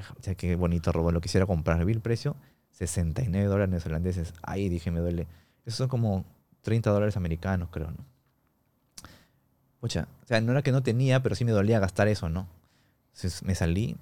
Dije, 0.00 0.14
"Pucha, 0.14 0.34
qué 0.34 0.56
bonito 0.56 0.92
robot, 0.92 1.12
lo 1.12 1.20
quisiera 1.20 1.46
comprar. 1.46 1.84
Vi 1.84 1.92
el 1.92 2.00
precio, 2.00 2.36
69 2.72 3.46
dólares 3.46 3.70
neozelandeses. 3.70 4.34
Ahí 4.42 4.68
dije, 4.68 4.90
me 4.90 5.00
duele. 5.00 5.26
Esos 5.66 5.78
son 5.78 5.88
como 5.88 6.24
30 6.62 6.90
dólares 6.90 7.16
americanos, 7.16 7.68
creo, 7.70 7.90
¿no? 7.90 8.04
Pucha, 9.80 10.08
o 10.22 10.26
sea, 10.26 10.40
no 10.40 10.52
era 10.52 10.62
que 10.62 10.72
no 10.72 10.82
tenía, 10.82 11.22
pero 11.22 11.34
sí 11.34 11.44
me 11.44 11.52
dolía 11.52 11.78
gastar 11.78 12.08
eso, 12.08 12.28
¿no? 12.28 12.46
Entonces 13.14 13.42
me 13.42 13.54
salí 13.54 13.96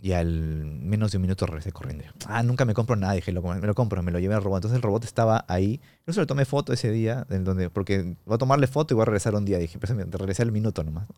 y 0.00 0.12
al 0.12 0.30
menos 0.64 1.10
de 1.10 1.18
un 1.18 1.22
minuto 1.22 1.46
regresé 1.46 1.72
corriendo. 1.72 2.04
Ah, 2.26 2.42
nunca 2.42 2.64
me 2.64 2.74
compro 2.74 2.94
nada, 2.96 3.14
dije, 3.14 3.32
lo- 3.32 3.42
me 3.42 3.66
lo 3.66 3.74
compro, 3.74 4.02
me 4.02 4.12
lo 4.12 4.18
llevé 4.18 4.34
al 4.34 4.42
robot. 4.42 4.58
Entonces 4.58 4.76
el 4.76 4.82
robot 4.82 5.04
estaba 5.04 5.44
ahí. 5.48 5.80
No 6.06 6.12
se 6.12 6.20
le 6.20 6.26
tomé 6.26 6.44
foto 6.44 6.72
ese 6.72 6.90
día, 6.90 7.26
en 7.30 7.44
donde, 7.44 7.70
porque 7.70 8.16
voy 8.26 8.34
a 8.34 8.38
tomarle 8.38 8.66
foto 8.66 8.94
y 8.94 8.96
voy 8.96 9.02
a 9.02 9.06
regresar 9.06 9.34
un 9.34 9.44
día. 9.44 9.58
Dije, 9.58 9.78
pues 9.78 9.92
me 9.94 10.04
regresé 10.04 10.42
al 10.42 10.52
minuto 10.52 10.82
nomás. 10.84 11.08
¿no? 11.08 11.14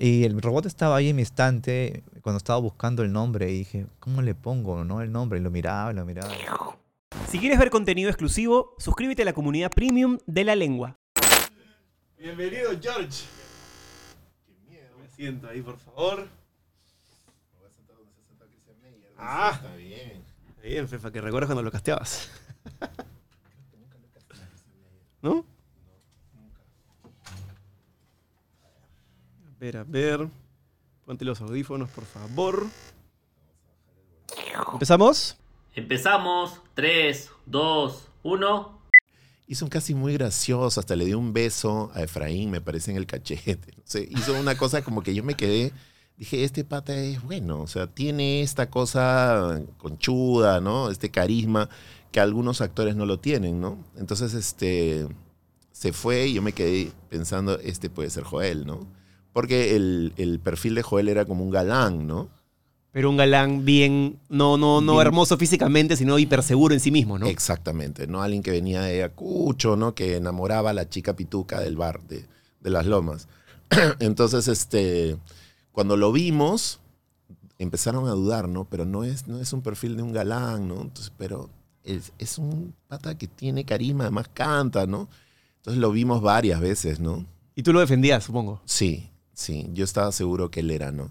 Y 0.00 0.24
el 0.24 0.40
robot 0.40 0.66
estaba 0.66 0.96
ahí 0.96 1.08
en 1.08 1.16
mi 1.16 1.22
estante 1.22 2.04
cuando 2.22 2.36
estaba 2.36 2.60
buscando 2.60 3.02
el 3.02 3.12
nombre 3.12 3.50
y 3.50 3.58
dije, 3.58 3.86
¿cómo 3.98 4.22
le 4.22 4.36
pongo 4.36 4.84
no, 4.84 5.02
el 5.02 5.10
nombre? 5.10 5.40
Y 5.40 5.42
lo 5.42 5.50
miraba, 5.50 5.90
y 5.90 5.94
lo 5.94 6.04
miraba. 6.04 6.32
Si 7.28 7.40
quieres 7.40 7.58
ver 7.58 7.70
contenido 7.70 8.08
exclusivo, 8.08 8.76
suscríbete 8.78 9.22
a 9.22 9.24
la 9.24 9.32
comunidad 9.32 9.72
premium 9.72 10.18
de 10.24 10.44
la 10.44 10.54
lengua. 10.54 10.96
Bienvenido, 12.16 12.70
George. 12.80 13.24
Qué 14.46 14.70
miedo. 14.70 14.96
Me 15.00 15.08
siento 15.08 15.48
ahí, 15.48 15.62
por 15.62 15.78
favor. 15.78 16.28
Ah, 19.16 19.50
Está 19.52 19.74
bien. 19.74 20.22
Está 20.48 20.62
bien, 20.62 20.88
Fefa, 20.88 21.10
que 21.10 21.20
recuerdas 21.20 21.48
cuando 21.48 21.64
lo 21.64 21.72
casteabas. 21.72 22.30
¿No? 25.22 25.44
Ver, 29.58 29.76
a 29.76 29.84
ver. 29.84 30.28
Ponte 31.04 31.24
los 31.24 31.40
audífonos, 31.40 31.88
por 31.90 32.04
favor. 32.04 32.66
¿Empezamos? 34.72 35.36
Empezamos. 35.74 36.60
3, 36.74 37.30
2, 37.46 38.08
1. 38.22 38.78
Hizo 39.46 39.64
un 39.64 39.70
casi 39.70 39.94
muy 39.94 40.12
gracioso, 40.12 40.78
hasta 40.78 40.94
le 40.94 41.06
dio 41.06 41.18
un 41.18 41.32
beso 41.32 41.90
a 41.94 42.02
Efraín, 42.02 42.50
me 42.50 42.60
parece, 42.60 42.90
en 42.90 42.98
el 42.98 43.06
cachete. 43.06 43.72
No 43.76 43.82
sé, 43.84 44.06
hizo 44.10 44.38
una 44.38 44.56
cosa 44.56 44.82
como 44.82 45.02
que 45.02 45.14
yo 45.14 45.24
me 45.24 45.34
quedé, 45.34 45.72
dije, 46.18 46.44
este 46.44 46.64
pata 46.64 46.94
es 46.94 47.22
bueno, 47.22 47.62
o 47.62 47.66
sea, 47.66 47.86
tiene 47.86 48.42
esta 48.42 48.68
cosa 48.68 49.62
conchuda, 49.78 50.60
¿no? 50.60 50.90
Este 50.90 51.10
carisma 51.10 51.70
que 52.12 52.20
algunos 52.20 52.60
actores 52.60 52.94
no 52.94 53.06
lo 53.06 53.20
tienen, 53.20 53.60
¿no? 53.60 53.82
Entonces, 53.96 54.34
este, 54.34 55.08
se 55.72 55.94
fue 55.94 56.26
y 56.26 56.34
yo 56.34 56.42
me 56.42 56.52
quedé 56.52 56.92
pensando, 57.08 57.58
este 57.58 57.88
puede 57.88 58.10
ser 58.10 58.24
Joel, 58.24 58.66
¿no? 58.66 58.97
Porque 59.38 59.76
el, 59.76 60.14
el 60.16 60.40
perfil 60.40 60.74
de 60.74 60.82
Joel 60.82 61.08
era 61.08 61.24
como 61.24 61.44
un 61.44 61.50
galán, 61.50 62.08
¿no? 62.08 62.28
Pero 62.90 63.08
un 63.08 63.16
galán 63.16 63.64
bien, 63.64 64.18
no, 64.28 64.56
no, 64.56 64.80
no 64.80 64.94
Bien. 64.94 65.06
hermoso 65.06 65.36
físicamente, 65.36 65.96
sino 65.96 66.18
hiperseguro 66.18 66.74
en 66.74 66.80
sí 66.80 66.90
mismo, 66.90 67.20
¿no? 67.20 67.28
Exactamente, 67.28 68.08
¿no? 68.08 68.20
Alguien 68.20 68.42
que 68.42 68.50
venía 68.50 68.80
de 68.80 68.94
Ayacucho, 68.94 69.76
¿no? 69.76 69.94
Que 69.94 70.16
enamoraba 70.16 70.70
a 70.70 70.72
la 70.72 70.88
chica 70.88 71.14
pituca 71.14 71.60
del 71.60 71.76
bar 71.76 72.02
de, 72.08 72.26
de 72.58 72.70
las 72.70 72.84
lomas. 72.86 73.28
Entonces, 74.00 74.48
este, 74.48 75.16
cuando 75.70 75.96
lo 75.96 76.10
vimos, 76.10 76.80
empezaron 77.60 78.08
a 78.08 78.14
dudar, 78.14 78.48
¿no? 78.48 78.64
Pero 78.64 78.86
no 78.86 79.04
es, 79.04 79.28
no 79.28 79.38
es 79.38 79.52
un 79.52 79.62
perfil 79.62 79.96
de 79.96 80.02
un 80.02 80.12
galán, 80.12 80.66
¿no? 80.66 80.80
Entonces, 80.80 81.12
pero 81.16 81.48
es, 81.84 82.12
es 82.18 82.38
un 82.38 82.74
pata 82.88 83.16
que 83.16 83.28
tiene 83.28 83.62
carisma, 83.64 84.02
además 84.02 84.30
canta, 84.34 84.88
¿no? 84.88 85.08
Entonces 85.58 85.80
lo 85.80 85.92
vimos 85.92 86.22
varias 86.22 86.60
veces, 86.60 86.98
¿no? 86.98 87.24
Y 87.54 87.62
tú 87.62 87.72
lo 87.72 87.78
defendías, 87.80 88.22
supongo. 88.22 88.60
Sí, 88.64 89.07
sí, 89.38 89.68
yo 89.72 89.84
estaba 89.84 90.10
seguro 90.10 90.50
que 90.50 90.60
él 90.60 90.70
era, 90.72 90.90
¿no? 90.90 91.10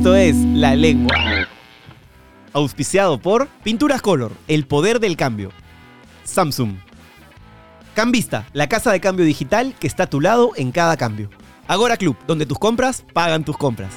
Esto 0.00 0.16
es 0.16 0.34
La 0.34 0.74
Lengua. 0.74 1.46
Auspiciado 2.54 3.20
por 3.20 3.48
Pinturas 3.62 4.00
Color, 4.00 4.32
el 4.48 4.66
poder 4.66 4.98
del 4.98 5.14
cambio. 5.14 5.50
Samsung. 6.24 6.76
Cambista, 7.92 8.46
la 8.54 8.66
casa 8.66 8.92
de 8.92 9.00
cambio 9.00 9.26
digital 9.26 9.74
que 9.78 9.86
está 9.86 10.04
a 10.04 10.06
tu 10.08 10.22
lado 10.22 10.52
en 10.56 10.72
cada 10.72 10.96
cambio. 10.96 11.28
Agora 11.68 11.98
Club, 11.98 12.16
donde 12.26 12.46
tus 12.46 12.58
compras 12.58 13.04
pagan 13.12 13.44
tus 13.44 13.58
compras. 13.58 13.92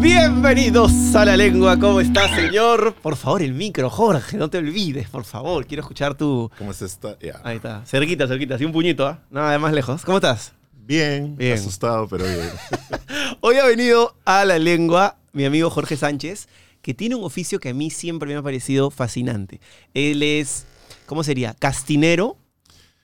Bienvenidos 0.00 1.14
a 1.14 1.26
La 1.26 1.36
Lengua, 1.36 1.78
¿cómo 1.78 2.00
está 2.00 2.34
señor? 2.34 2.94
Por 3.02 3.16
favor, 3.16 3.42
el 3.42 3.52
micro, 3.52 3.90
Jorge, 3.90 4.38
no 4.38 4.48
te 4.48 4.56
olvides, 4.56 5.10
por 5.10 5.24
favor, 5.24 5.66
quiero 5.66 5.82
escuchar 5.82 6.14
tu... 6.14 6.50
¿Cómo 6.56 6.70
es 6.70 6.80
esta? 6.80 7.18
Ya. 7.18 7.38
Ahí 7.44 7.56
está, 7.56 7.84
cerquita, 7.84 8.26
cerquita, 8.26 8.54
así 8.54 8.64
un 8.64 8.72
puñito, 8.72 9.06
¿ah? 9.06 9.22
Nada 9.30 9.58
más 9.58 9.74
lejos. 9.74 10.02
¿Cómo 10.02 10.16
estás? 10.16 10.54
Bien, 10.72 11.36
Bien. 11.36 11.52
asustado, 11.52 12.08
pero 12.08 12.24
bien. 12.24 12.48
Hoy 13.42 13.56
ha 13.56 13.66
venido 13.66 14.16
a 14.24 14.46
la 14.46 14.58
lengua 14.58 15.18
mi 15.34 15.44
amigo 15.44 15.68
Jorge 15.68 15.98
Sánchez, 15.98 16.48
que 16.80 16.94
tiene 16.94 17.14
un 17.14 17.24
oficio 17.24 17.60
que 17.60 17.68
a 17.68 17.74
mí 17.74 17.90
siempre 17.90 18.30
me 18.32 18.36
ha 18.36 18.42
parecido 18.42 18.90
fascinante. 18.90 19.60
Él 19.92 20.22
es, 20.22 20.64
¿cómo 21.04 21.22
sería? 21.24 21.52
Castinero, 21.52 22.38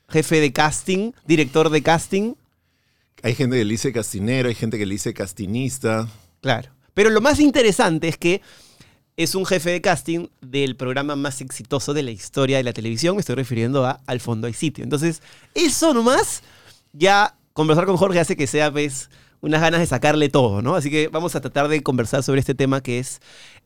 jefe 0.08 0.40
de 0.40 0.50
casting, 0.50 1.12
director 1.26 1.68
de 1.68 1.82
casting. 1.82 2.34
Hay 3.22 3.34
gente 3.34 3.58
que 3.58 3.66
le 3.66 3.70
dice 3.72 3.92
castinero, 3.92 4.48
hay 4.48 4.54
gente 4.54 4.78
que 4.78 4.86
le 4.86 4.94
dice 4.94 5.12
castinista. 5.12 6.08
Claro. 6.40 6.70
Pero 6.96 7.10
lo 7.10 7.20
más 7.20 7.40
interesante 7.40 8.08
es 8.08 8.16
que 8.16 8.40
es 9.18 9.34
un 9.34 9.44
jefe 9.44 9.68
de 9.68 9.82
casting 9.82 10.28
del 10.40 10.76
programa 10.76 11.14
más 11.14 11.42
exitoso 11.42 11.92
de 11.92 12.02
la 12.02 12.10
historia 12.10 12.56
de 12.56 12.62
la 12.62 12.72
televisión. 12.72 13.16
Me 13.16 13.20
estoy 13.20 13.34
refiriendo 13.34 13.84
a 13.84 14.00
Al 14.06 14.18
fondo 14.18 14.46
hay 14.46 14.54
sitio. 14.54 14.82
Entonces, 14.82 15.20
eso 15.52 15.92
nomás, 15.92 16.42
ya 16.94 17.36
conversar 17.52 17.84
con 17.84 17.98
Jorge 17.98 18.18
hace 18.18 18.34
que 18.34 18.46
sea, 18.46 18.72
pues, 18.72 19.10
unas 19.42 19.60
ganas 19.60 19.80
de 19.80 19.86
sacarle 19.86 20.30
todo, 20.30 20.62
¿no? 20.62 20.74
Así 20.74 20.90
que 20.90 21.08
vamos 21.08 21.34
a 21.34 21.42
tratar 21.42 21.68
de 21.68 21.82
conversar 21.82 22.22
sobre 22.22 22.40
este 22.40 22.54
tema 22.54 22.82
que 22.82 22.98
es 22.98 23.20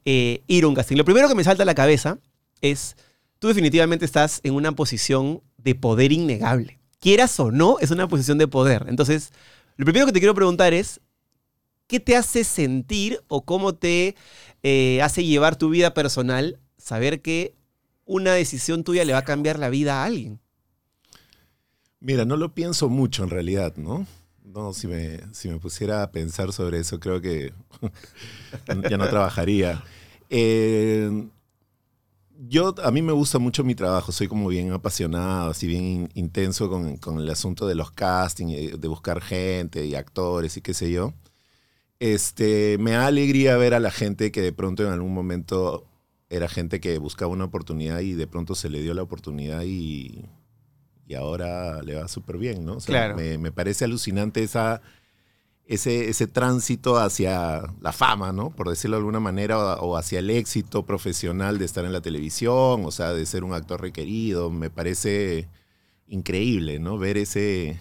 eh, 0.04 0.42
ir 0.48 0.64
a 0.64 0.66
un 0.66 0.74
casting. 0.74 0.97
Lo 0.97 1.04
primero 1.04 1.28
que 1.28 1.36
me 1.36 1.44
salta 1.44 1.62
a 1.62 1.66
la 1.66 1.76
cabeza 1.76 2.18
es, 2.62 2.97
tú 3.38 3.47
definitivamente 3.47 4.04
estás 4.04 4.41
en 4.42 4.54
una 4.54 4.72
posición 4.72 5.41
de 5.56 5.76
poder 5.76 6.10
innegable. 6.10 6.80
Quieras 6.98 7.38
o 7.38 7.52
no, 7.52 7.78
es 7.78 7.92
una 7.92 8.08
posición 8.08 8.38
de 8.38 8.48
poder. 8.48 8.86
Entonces, 8.88 9.30
lo 9.76 9.84
primero 9.84 10.06
que 10.06 10.12
te 10.12 10.18
quiero 10.18 10.34
preguntar 10.34 10.74
es, 10.74 11.00
¿qué 11.91 12.01
te 12.01 12.17
hace 12.17 12.45
sentir 12.45 13.21
o 13.28 13.45
cómo 13.45 13.75
te 13.77 14.17
eh, 14.65 15.03
hace 15.03 15.25
llevar 15.25 15.56
tu 15.56 15.71
vida 15.71 15.95
personal 15.95 16.61
saber 16.78 17.23
que 17.23 17.56
una 18.06 18.33
decisión 18.34 18.84
tuya 18.84 19.05
le 19.05 19.12
va 19.15 19.21
a 19.21 19.25
cambiar 19.25 19.59
la 19.59 19.71
vida 19.71 20.03
a 20.03 20.06
alguien? 20.06 20.41
Mira, 22.01 22.25
no 22.25 22.37
lo 22.37 22.55
pienso 22.55 22.89
mucho 22.89 23.25
en 23.25 23.31
realidad, 23.31 23.77
¿no? 23.77 24.06
No, 24.45 24.73
si 24.73 24.87
me, 24.87 25.21
si 25.34 25.49
me 25.49 25.59
pusiera 25.59 26.03
a 26.03 26.11
pensar 26.11 26.53
sobre 26.53 26.78
eso, 26.78 26.99
creo 26.99 27.21
que 27.21 27.53
ya 28.89 28.97
no 28.99 29.09
trabajaría. 29.09 29.83
Eh, 30.31 31.11
yo, 32.49 32.75
a 32.83 32.91
mí 32.91 33.03
me 33.03 33.12
gusta 33.12 33.39
mucho 33.39 33.65
mi 33.65 33.75
trabajo, 33.75 34.12
soy 34.12 34.27
como 34.28 34.49
bien 34.49 34.72
apasionado, 34.72 35.51
así 35.51 35.66
bien 35.66 35.84
in- 35.84 36.09
intenso 36.15 36.69
con, 36.71 36.97
con 36.97 37.19
el 37.19 37.28
asunto 37.31 37.66
de 37.66 37.75
los 37.75 37.91
castings, 37.93 38.53
y 38.53 38.66
de 38.78 38.89
buscar 38.89 39.21
gente 39.21 39.84
y 39.86 39.95
actores 39.95 40.57
y 40.57 40.63
qué 40.63 40.72
sé 40.75 40.91
yo. 40.91 41.13
Este, 42.00 42.78
me 42.78 42.92
da 42.92 43.06
alegría 43.06 43.56
ver 43.58 43.74
a 43.74 43.80
la 43.80 43.91
gente 43.91 44.32
que 44.32 44.41
de 44.41 44.52
pronto 44.52 44.82
en 44.84 44.92
algún 44.92 45.12
momento 45.14 45.86
era 46.30 46.48
gente 46.48 46.80
que 46.80 46.97
buscaba 46.98 47.30
una 47.30 47.44
oportunidad 47.44 48.00
y 48.00 48.14
de 48.14 48.26
pronto 48.26 48.54
se 48.54 48.70
le 48.70 48.80
dio 48.80 48.94
la 48.94 49.02
oportunidad 49.02 49.62
y, 49.64 50.24
y 51.06 51.14
ahora 51.14 51.82
le 51.82 51.97
va 51.97 52.08
súper 52.08 52.38
bien, 52.38 52.64
¿no? 52.64 52.74
O 52.76 52.80
sea, 52.80 52.92
Claro. 52.94 53.16
me, 53.16 53.36
me 53.36 53.52
parece 53.52 53.84
alucinante 53.84 54.42
esa, 54.42 54.80
ese, 55.66 56.08
ese 56.08 56.26
tránsito 56.26 56.97
hacia 56.98 57.62
la 57.82 57.92
fama, 57.92 58.32
¿no? 58.32 58.48
Por 58.50 58.70
decirlo 58.70 58.97
de 58.97 59.00
alguna 59.00 59.20
manera, 59.20 59.58
o, 59.58 59.91
o 59.91 59.97
hacia 59.98 60.20
el 60.20 60.30
éxito 60.30 60.86
profesional 60.86 61.58
de 61.58 61.64
estar 61.66 61.84
en 61.84 61.92
la 61.92 62.00
televisión, 62.00 62.84
o 62.84 62.91
sea, 62.92 63.12
de 63.12 63.26
ser 63.26 63.44
un 63.44 63.52
actor 63.52 63.80
requerido. 63.82 64.50
Me 64.50 64.70
parece 64.70 65.48
increíble, 66.08 66.78
¿no? 66.78 66.97
Ver 66.97 67.18
ese, 67.18 67.78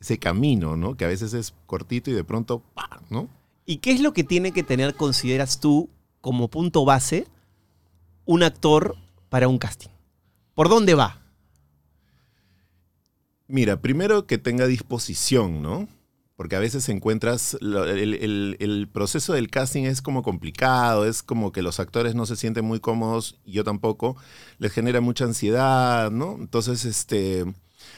ese 0.00 0.18
camino, 0.18 0.76
¿no? 0.76 0.96
Que 0.96 1.04
a 1.04 1.08
veces 1.08 1.34
es 1.34 1.54
cortito 1.66 2.10
y 2.10 2.14
de 2.14 2.24
pronto, 2.24 2.62
¡pah! 2.74 3.00
¿no? 3.10 3.28
¿Y 3.66 3.76
qué 3.78 3.92
es 3.92 4.00
lo 4.00 4.12
que 4.12 4.24
tiene 4.24 4.52
que 4.52 4.62
tener, 4.62 4.94
consideras 4.96 5.60
tú, 5.60 5.88
como 6.20 6.48
punto 6.48 6.84
base 6.84 7.26
un 8.24 8.42
actor 8.42 8.96
para 9.28 9.48
un 9.48 9.58
casting? 9.58 9.90
¿Por 10.54 10.68
dónde 10.68 10.94
va? 10.94 11.20
Mira, 13.46 13.80
primero 13.80 14.26
que 14.26 14.38
tenga 14.38 14.66
disposición, 14.66 15.60
¿no? 15.62 15.88
Porque 16.36 16.56
a 16.56 16.60
veces 16.60 16.88
encuentras, 16.88 17.58
el, 17.60 18.14
el- 18.14 18.56
el 18.60 18.88
proceso 18.88 19.34
del 19.34 19.50
casting 19.50 19.82
es 19.84 20.00
como 20.00 20.22
complicado, 20.22 21.04
es 21.04 21.22
como 21.22 21.52
que 21.52 21.60
los 21.60 21.80
actores 21.80 22.14
no 22.14 22.24
se 22.26 22.36
sienten 22.36 22.64
muy 22.64 22.80
cómodos, 22.80 23.38
y 23.44 23.52
yo 23.52 23.64
tampoco, 23.64 24.16
les 24.58 24.72
genera 24.72 25.00
mucha 25.02 25.24
ansiedad, 25.24 26.10
¿no? 26.10 26.36
Entonces, 26.38 26.84
este, 26.86 27.44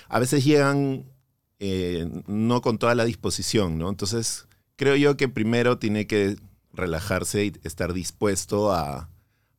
a 0.08 0.18
veces 0.18 0.44
llegan 0.44 1.04
eh, 1.64 2.08
no 2.26 2.60
con 2.60 2.76
toda 2.76 2.96
la 2.96 3.04
disposición, 3.04 3.78
¿no? 3.78 3.88
Entonces, 3.88 4.48
creo 4.74 4.96
yo 4.96 5.16
que 5.16 5.28
primero 5.28 5.78
tiene 5.78 6.08
que 6.08 6.36
relajarse 6.72 7.44
y 7.44 7.52
estar 7.62 7.92
dispuesto 7.92 8.72
a, 8.72 9.08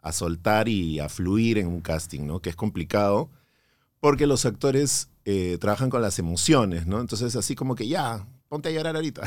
a 0.01 0.11
soltar 0.11 0.67
y 0.67 0.99
a 0.99 1.07
fluir 1.07 1.57
en 1.57 1.67
un 1.67 1.79
casting, 1.79 2.27
¿no? 2.27 2.41
Que 2.41 2.49
es 2.49 2.57
complicado 2.57 3.29
porque 4.01 4.27
los 4.27 4.45
actores 4.45 5.07
eh, 5.23 5.57
trabajan 5.61 5.89
con 5.89 6.01
las 6.01 6.19
emociones, 6.19 6.87
¿no? 6.87 6.99
Entonces, 6.99 7.37
así 7.37 7.55
como 7.55 7.73
que 7.73 7.87
ya, 7.87 8.27
ponte 8.49 8.67
a 8.67 8.73
llorar 8.73 8.97
ahorita. 8.97 9.21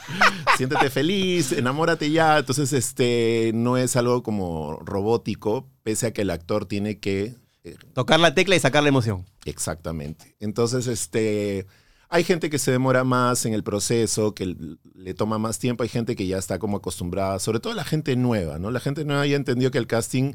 Siéntete 0.56 0.90
feliz, 0.90 1.50
enamórate 1.50 2.08
ya. 2.08 2.38
Entonces, 2.38 2.72
este, 2.72 3.50
no 3.52 3.76
es 3.76 3.96
algo 3.96 4.22
como 4.22 4.78
robótico, 4.84 5.68
pese 5.82 6.06
a 6.06 6.12
que 6.12 6.22
el 6.22 6.30
actor 6.30 6.66
tiene 6.66 7.00
que 7.00 7.34
eh, 7.64 7.76
Tocar 7.94 8.20
la 8.20 8.32
tecla 8.32 8.54
y 8.54 8.60
sacar 8.60 8.84
la 8.84 8.90
emoción. 8.90 9.26
Exactamente. 9.44 10.36
Entonces, 10.38 10.86
este, 10.86 11.66
hay 12.12 12.24
gente 12.24 12.50
que 12.50 12.58
se 12.58 12.70
demora 12.70 13.04
más 13.04 13.46
en 13.46 13.54
el 13.54 13.62
proceso, 13.62 14.34
que 14.34 14.54
le 14.94 15.14
toma 15.14 15.38
más 15.38 15.58
tiempo, 15.58 15.82
hay 15.82 15.88
gente 15.88 16.14
que 16.14 16.26
ya 16.26 16.36
está 16.36 16.58
como 16.58 16.76
acostumbrada, 16.76 17.38
sobre 17.38 17.58
todo 17.58 17.72
la 17.72 17.84
gente 17.84 18.16
nueva, 18.16 18.58
¿no? 18.58 18.70
La 18.70 18.80
gente 18.80 19.06
nueva 19.06 19.26
ya 19.26 19.36
entendió 19.36 19.70
que 19.70 19.78
el 19.78 19.86
casting 19.86 20.34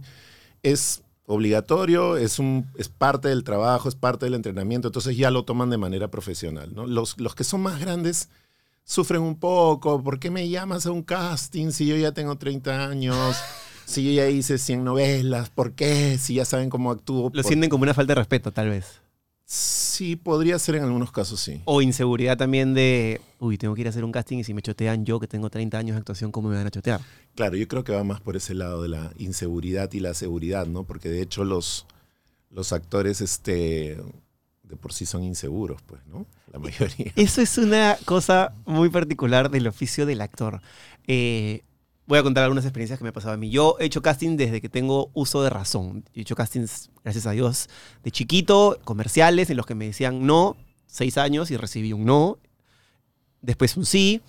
es 0.64 1.04
obligatorio, 1.28 2.18
es, 2.18 2.40
un, 2.40 2.66
es 2.78 2.90
parte 2.90 3.28
del 3.28 3.44
trabajo, 3.44 3.90
es 3.90 3.94
parte 3.94 4.26
del 4.26 4.34
entrenamiento, 4.34 4.88
entonces 4.88 5.16
ya 5.16 5.30
lo 5.30 5.46
toman 5.46 5.70
de 5.70 5.78
manera 5.78 6.10
profesional, 6.10 6.74
¿no? 6.74 6.88
Los, 6.88 7.20
los 7.20 7.36
que 7.36 7.44
son 7.44 7.62
más 7.62 7.80
grandes 7.80 8.30
sufren 8.84 9.22
un 9.22 9.40
poco, 9.40 10.02
¿por 10.02 10.20
qué 10.20 10.32
me 10.32 10.50
llamas 10.50 10.88
a 10.88 10.92
un 10.92 11.04
casting 11.04 11.70
si 11.70 11.86
yo 11.86 11.96
ya 11.96 12.12
tengo 12.12 12.40
30 12.40 12.88
años? 12.88 13.38
Si 13.86 14.04
yo 14.04 14.12
ya 14.12 14.28
hice 14.28 14.58
100 14.58 14.84
novelas, 14.84 15.52
¿por 15.52 15.74
qué? 15.74 16.18
Si 16.18 16.34
ya 16.34 16.44
saben 16.44 16.72
cómo 16.72 16.90
actúo. 16.90 17.26
Lo 17.26 17.30
¿por 17.30 17.44
sienten 17.44 17.70
como 17.70 17.84
una 17.84 17.94
falta 17.94 18.12
de 18.12 18.16
respeto, 18.16 18.52
tal 18.52 18.70
vez. 18.70 19.00
Sí, 19.50 20.18
podría 20.18 20.60
ser 20.60 20.76
en 20.76 20.84
algunos 20.84 21.10
casos, 21.10 21.40
sí. 21.40 21.62
O 21.64 21.82
inseguridad 21.82 22.38
también 22.38 22.74
de, 22.74 23.22
uy, 23.40 23.58
tengo 23.58 23.74
que 23.76 23.82
ir 23.82 23.88
a 23.88 23.92
hacer 23.92 24.04
un 24.04 24.12
casting 24.12 24.40
y 24.40 24.44
si 24.44 24.54
me 24.54 24.62
chotean 24.62 25.06
yo, 25.06 25.22
que 25.22 25.28
tengo 25.28 25.50
30 25.50 25.78
años 25.78 25.96
de 25.96 26.00
actuación, 26.00 26.34
¿cómo 26.34 26.50
me 26.50 26.58
van 26.58 26.68
a 26.68 26.70
chotear? 26.70 27.00
Claro, 27.34 27.56
yo 27.56 27.66
creo 27.70 27.86
que 27.86 27.94
va 27.94 28.04
más 28.04 28.20
por 28.20 28.36
ese 28.36 28.54
lado 28.54 28.82
de 28.82 28.90
la 28.90 29.14
inseguridad 29.18 29.90
y 29.94 30.02
la 30.02 30.14
seguridad, 30.14 30.68
¿no? 30.68 30.84
Porque 30.84 31.08
de 31.08 31.22
hecho 31.22 31.46
los, 31.46 31.86
los 32.52 32.74
actores 32.74 33.22
este, 33.22 33.98
de 34.64 34.76
por 34.76 34.92
sí 34.92 35.06
son 35.06 35.24
inseguros, 35.24 35.82
pues, 35.84 36.06
¿no? 36.08 36.26
La 36.52 36.60
mayoría. 36.60 37.14
Eso 37.16 37.42
es 37.42 37.58
una 37.58 37.98
cosa 38.04 38.54
muy 38.66 38.90
particular 38.90 39.50
del 39.50 39.68
oficio 39.68 40.06
del 40.06 40.20
actor. 40.20 40.60
Eh, 41.08 41.62
voy 42.08 42.18
a 42.18 42.24
contar 42.24 42.44
algunas 42.44 42.66
experiencias 42.66 42.98
que 42.98 43.04
me 43.04 43.10
ha 43.10 43.14
pasado 43.14 43.34
a 43.34 43.38
mí. 43.38 43.50
Yo 43.50 43.76
he 43.80 43.86
hecho 43.86 44.02
casting 44.02 44.38
desde 44.38 44.62
que 44.62 44.70
tengo 44.70 45.12
uso 45.14 45.44
de 45.44 45.50
razón. 45.50 46.06
He 46.14 46.22
hecho 46.22 46.36
castings, 46.36 46.90
gracias 47.04 47.28
a 47.28 47.32
Dios, 47.32 47.70
de 48.04 48.12
chiquito, 48.12 48.80
comerciales, 48.86 49.50
en 49.50 49.58
los 49.58 49.66
que 49.66 49.76
me 49.76 49.86
decían 49.86 50.26
no, 50.26 50.56
seis 50.88 51.18
años, 51.18 51.52
y 51.52 51.58
recibí 51.58 51.94
un 51.94 52.06
no. 52.06 52.40
Después 53.42 53.76
un 53.78 53.86
sí. 53.86 54.22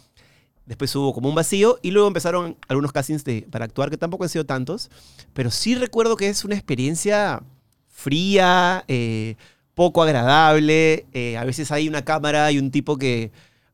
Después 0.66 0.94
hubo 0.96 1.14
como 1.14 1.28
un 1.28 1.34
vacío. 1.34 1.78
Y 1.80 1.92
luego 1.92 2.08
empezaron 2.08 2.56
algunos 2.66 2.92
castings 2.92 3.24
de, 3.24 3.46
para 3.50 3.64
actuar, 3.64 3.90
que 3.90 3.96
tampoco 3.96 4.24
han 4.24 4.30
sido 4.30 4.44
tantos. 4.44 4.90
Pero 5.32 5.50
sí 5.50 5.76
recuerdo 5.76 6.16
que 6.16 6.28
es 6.28 6.44
una 6.44 6.56
experiencia 6.56 7.42
fría, 7.86 8.84
eh, 8.88 9.36
poco 9.74 10.02
agradable. 10.02 11.06
eh, 11.12 11.36
a 11.38 11.44
veces 11.44 11.70
hay 11.70 11.88
una 11.88 12.04
cámara 12.04 12.50
y 12.50 12.58
un 12.58 12.72
tipo 12.72 12.98
que 12.98 13.30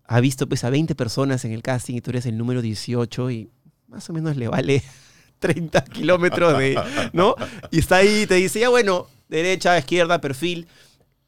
ha 0.06 0.20
visto 0.20 0.46
pues 0.46 0.62
a 0.64 0.70
20 0.70 0.94
personas 0.94 1.44
en 1.46 1.52
el 1.52 1.62
casting 1.62 1.94
y 1.94 2.00
tú 2.02 2.10
eres 2.10 2.26
el 2.26 2.36
número 2.36 2.60
18 2.60 3.30
y 3.30 3.50
más 3.94 4.10
o 4.10 4.12
menos 4.12 4.36
le 4.36 4.48
vale 4.48 4.82
30 5.38 5.84
kilómetros 5.84 6.58
de, 6.58 6.78
¿no? 7.12 7.34
Y 7.70 7.78
está 7.78 7.96
ahí 7.96 8.22
y 8.22 8.26
te 8.26 8.34
dice, 8.34 8.60
ya 8.60 8.68
bueno, 8.68 9.06
derecha, 9.28 9.78
izquierda, 9.78 10.20
perfil. 10.20 10.66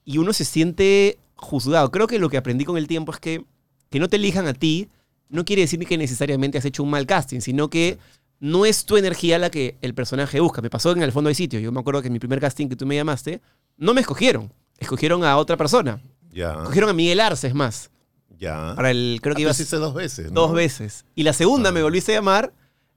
Y 0.05 0.19
uno 0.19 0.33
se 0.33 0.45
siente 0.45 1.19
juzgado. 1.35 1.91
Creo 1.91 2.07
que 2.07 2.19
lo 2.19 2.29
que 2.29 2.37
aprendí 2.37 2.65
con 2.65 2.77
el 2.77 2.87
tiempo 2.87 3.13
es 3.13 3.19
que 3.19 3.45
que 3.91 4.01
no 4.01 4.09
te 4.09 4.17
elijan 4.17 4.47
a 4.47 4.53
ti 4.53 4.89
no 5.29 5.45
quiere 5.45 5.63
decir 5.63 5.85
que 5.87 5.99
necesariamente 5.99 6.59
has 6.59 6.65
hecho 6.65 6.83
un 6.83 6.91
mal 6.91 7.07
casting, 7.07 7.41
sino 7.41 7.69
que 7.69 7.99
no 8.39 8.67
es 8.67 8.85
tu 8.85 8.97
energía 8.97 9.39
la 9.39 9.51
que 9.51 9.77
el 9.81 9.95
personaje 9.95 10.41
busca. 10.41 10.63
Me 10.63 10.71
pasó 10.71 10.93
en 10.93 11.03
el 11.03 11.13
fondo 11.13 11.29
del 11.29 11.35
sitio. 11.35 11.59
Yo 11.59 11.73
me 11.73 11.81
acuerdo 11.81 12.03
que 12.03 12.09
en 12.09 12.13
mi 12.13 12.19
primer 12.19 12.41
casting 12.41 12.69
que 12.69 12.77
tú 12.77 12.87
me 12.87 12.95
llamaste, 12.95 13.41
no 13.77 13.95
me 13.95 14.03
escogieron. 14.03 14.53
Escogieron 14.79 15.25
a 15.25 15.37
otra 15.37 15.57
persona. 15.57 16.01
Ya, 16.31 16.53
Escogieron 16.53 16.91
a 16.91 16.93
Miguel 16.93 17.21
Arce, 17.21 17.49
es 17.49 17.55
más. 17.55 17.91
Ya. 18.39 18.75
Para 18.77 18.91
el, 18.91 19.19
creo 19.23 19.35
que 19.35 19.41
Ah, 19.41 19.43
iba 19.43 19.51
hiciste 19.51 19.77
dos 19.77 19.95
veces, 19.95 20.27
¿no? 20.33 20.41
dos 20.43 20.53
veces. 20.53 21.05
Y 21.15 21.23
la 21.23 21.33
segunda 21.33 21.73
me 21.73 21.83
volviste 21.83 22.13
a 22.13 22.17
llamar 22.17 22.53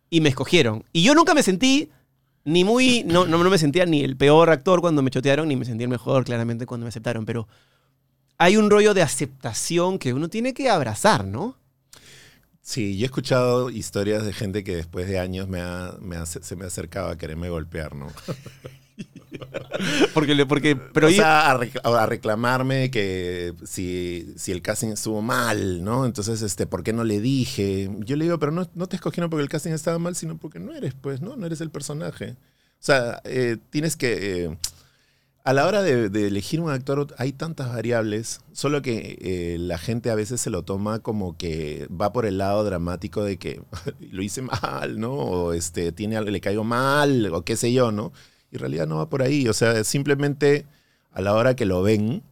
y 0.09 0.21
me 0.21 0.29
escogieron. 0.29 0.83
Y 0.93 1.03
yo 1.03 1.13
nunca 1.15 1.33
me 1.33 1.43
sentí 1.43 1.89
ni 2.45 2.63
muy. 2.63 3.03
No, 3.05 3.25
no, 3.25 3.43
no 3.43 3.49
me 3.49 3.57
sentía 3.57 3.85
ni 3.85 4.03
el 4.03 4.15
peor 4.17 4.49
actor 4.49 4.81
cuando 4.81 5.01
me 5.01 5.11
chotearon, 5.11 5.47
ni 5.47 5.55
me 5.55 5.65
sentí 5.65 5.83
el 5.83 5.89
mejor, 5.89 6.23
claramente, 6.25 6.65
cuando 6.65 6.85
me 6.85 6.89
aceptaron. 6.89 7.25
Pero 7.25 7.47
hay 8.37 8.57
un 8.57 8.69
rollo 8.69 8.93
de 8.93 9.01
aceptación 9.01 9.99
que 9.99 10.13
uno 10.13 10.29
tiene 10.29 10.53
que 10.53 10.69
abrazar, 10.69 11.25
¿no? 11.25 11.57
Sí, 12.61 12.97
yo 12.97 13.03
he 13.03 13.05
escuchado 13.05 13.69
historias 13.71 14.23
de 14.25 14.31
gente 14.33 14.63
que 14.63 14.75
después 14.75 15.07
de 15.07 15.17
años 15.19 15.47
me 15.47 15.59
ha- 15.61 15.95
me 16.01 16.17
ha- 16.17 16.25
se 16.27 16.55
me 16.55 16.65
acercaba 16.65 17.11
a 17.11 17.17
quererme 17.17 17.49
golpear, 17.49 17.95
¿no? 17.95 18.07
Porque, 20.13 20.45
porque 20.45 20.75
pero 20.75 21.07
o 21.07 21.11
sea, 21.11 21.51
a, 21.51 21.57
rec- 21.59 21.79
a 21.83 22.05
reclamarme 22.05 22.91
que 22.91 23.53
si, 23.63 24.33
si 24.37 24.51
el 24.51 24.61
casting 24.61 24.89
estuvo 24.89 25.21
mal, 25.21 25.83
¿no? 25.83 26.05
Entonces, 26.05 26.41
este, 26.41 26.67
¿por 26.67 26.83
qué 26.83 26.93
no 26.93 27.03
le 27.03 27.19
dije? 27.21 27.89
Yo 27.99 28.15
le 28.15 28.25
digo, 28.25 28.39
pero 28.39 28.51
no, 28.51 28.67
no 28.75 28.87
te 28.87 28.95
escogieron 28.97 29.29
porque 29.29 29.43
el 29.43 29.49
casting 29.49 29.71
estaba 29.71 29.99
mal, 29.99 30.15
sino 30.15 30.37
porque 30.37 30.59
no 30.59 30.73
eres, 30.73 30.93
pues, 30.99 31.21
¿no? 31.21 31.35
No 31.35 31.45
eres 31.45 31.61
el 31.61 31.69
personaje. 31.71 32.31
O 32.31 32.35
sea, 32.81 33.21
eh, 33.25 33.57
tienes 33.69 33.95
que... 33.95 34.45
eh, 34.45 34.57
a 35.45 35.53
la 35.53 35.65
hora 35.65 35.81
de, 35.81 36.09
de 36.09 36.27
elegir 36.27 36.59
un 36.61 36.69
actor 36.69 37.07
hay 37.17 37.31
tantas 37.31 37.69
variables, 37.73 38.41
solo 38.51 38.81
que 38.81 39.17
eh, 39.21 39.57
la 39.59 39.77
gente 39.77 40.11
a 40.11 40.15
veces 40.15 40.41
se 40.41 40.49
lo 40.49 40.63
toma 40.63 40.99
como 40.99 41.37
que 41.37 41.87
va 41.89 42.11
por 42.13 42.25
el 42.25 42.37
lado 42.37 42.63
dramático 42.63 43.23
de 43.23 43.37
que 43.37 43.61
lo 44.11 44.21
hice 44.21 44.41
mal, 44.43 44.99
¿no? 44.99 45.13
O 45.13 45.53
este, 45.53 45.91
tiene, 45.91 46.21
le 46.21 46.41
caigo 46.41 46.63
mal, 46.63 47.33
o 47.33 47.43
qué 47.43 47.55
sé 47.55 47.73
yo, 47.73 47.91
¿no? 47.91 48.11
Y 48.51 48.55
en 48.55 48.59
realidad 48.59 48.87
no 48.87 48.97
va 48.97 49.09
por 49.09 49.21
ahí. 49.21 49.47
O 49.47 49.53
sea, 49.53 49.83
simplemente 49.83 50.65
a 51.11 51.21
la 51.21 51.33
hora 51.33 51.55
que 51.55 51.65
lo 51.65 51.81
ven, 51.81 52.23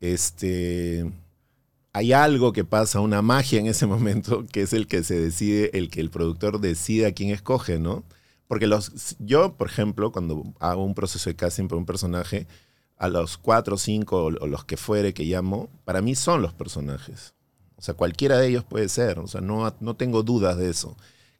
este, 0.00 1.10
hay 1.92 2.12
algo 2.12 2.52
que 2.52 2.64
pasa, 2.64 3.00
una 3.00 3.22
magia 3.22 3.60
en 3.60 3.66
ese 3.66 3.86
momento, 3.94 4.46
que 4.46 4.62
es 4.62 4.72
el 4.72 4.86
que 4.86 5.02
se 5.02 5.18
decide, 5.18 5.70
el 5.76 5.90
que 5.90 6.00
el 6.00 6.10
productor 6.10 6.60
decide 6.60 7.06
a 7.06 7.12
quién 7.12 7.30
escoge, 7.30 7.78
¿no? 7.78 8.04
Porque 8.46 8.66
los, 8.66 9.16
yo, 9.18 9.54
por 9.54 9.68
ejemplo, 9.68 10.10
cuando 10.10 10.42
hago 10.58 10.84
un 10.84 10.94
proceso 10.94 11.28
de 11.28 11.36
casting 11.36 11.68
para 11.68 11.78
un 11.78 11.86
personaje, 11.86 12.46
a 12.96 13.08
los 13.08 13.38
cuatro, 13.38 13.76
cinco 13.76 14.24
o 14.24 14.46
los 14.46 14.64
que 14.64 14.76
fuere 14.76 15.14
que 15.14 15.24
llamo, 15.24 15.68
para 15.84 16.02
mí 16.02 16.14
son 16.14 16.42
los 16.42 16.52
personajes. 16.52 17.34
O 17.76 17.82
sea, 17.82 17.94
cualquiera 17.94 18.38
de 18.38 18.48
ellos 18.48 18.64
puede 18.64 18.88
ser. 18.88 19.20
O 19.20 19.28
sea, 19.28 19.40
no, 19.40 19.72
no 19.80 19.94
tengo 19.96 20.22
dudas 20.24 20.56
de 20.56 20.68
eso. 20.68 20.96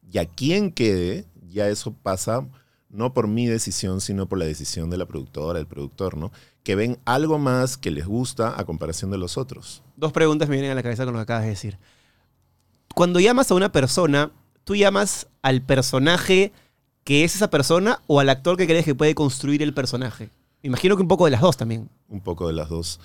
Y 0.09 0.19
a 0.19 0.25
quien 0.25 0.71
quede, 0.71 1.25
ya 1.49 1.67
eso 1.67 1.93
pasa 1.93 2.47
no 2.89 3.13
por 3.13 3.27
mi 3.27 3.45
decisión, 3.47 4.01
sino 4.01 4.27
por 4.27 4.39
la 4.39 4.45
decisión 4.45 4.89
de 4.89 4.97
la 4.97 5.05
productora, 5.05 5.59
del 5.59 5.67
productor, 5.67 6.17
¿no? 6.17 6.31
Que 6.63 6.75
ven 6.75 6.97
algo 7.05 7.37
más 7.39 7.77
que 7.77 7.91
les 7.91 8.05
gusta 8.07 8.59
a 8.59 8.65
comparación 8.65 9.11
de 9.11 9.17
los 9.17 9.37
otros. 9.37 9.83
dos 9.95 10.11
preguntas 10.11 10.49
me 10.49 10.55
vienen 10.55 10.71
a 10.71 10.75
la 10.75 10.83
cabeza 10.83 11.03
con 11.05 11.13
lo 11.13 11.19
que 11.19 11.23
acabas 11.23 11.43
de 11.43 11.49
decir. 11.49 11.77
Cuando 12.95 13.19
llamas 13.19 13.51
a 13.51 13.55
una 13.55 13.71
persona, 13.71 14.31
¿tú 14.63 14.75
llamas 14.75 15.27
al 15.41 15.61
personaje 15.61 16.51
que 17.03 17.23
es 17.23 17.35
esa 17.35 17.49
persona 17.49 18.01
o 18.07 18.19
al 18.19 18.29
actor 18.29 18.57
que 18.57 18.65
crees 18.67 18.85
que 18.85 18.95
puede 18.95 19.15
construir 19.15 19.61
el 19.61 19.73
personaje? 19.73 20.29
Me 20.63 20.67
imagino 20.67 20.95
que 20.95 21.01
un 21.01 21.07
poco 21.07 21.25
de 21.25 21.31
las 21.31 21.41
dos 21.41 21.57
también. 21.57 21.89
Un 22.07 22.21
poco 22.21 22.47
de 22.47 22.53
las 22.53 22.69
dos. 22.69 22.99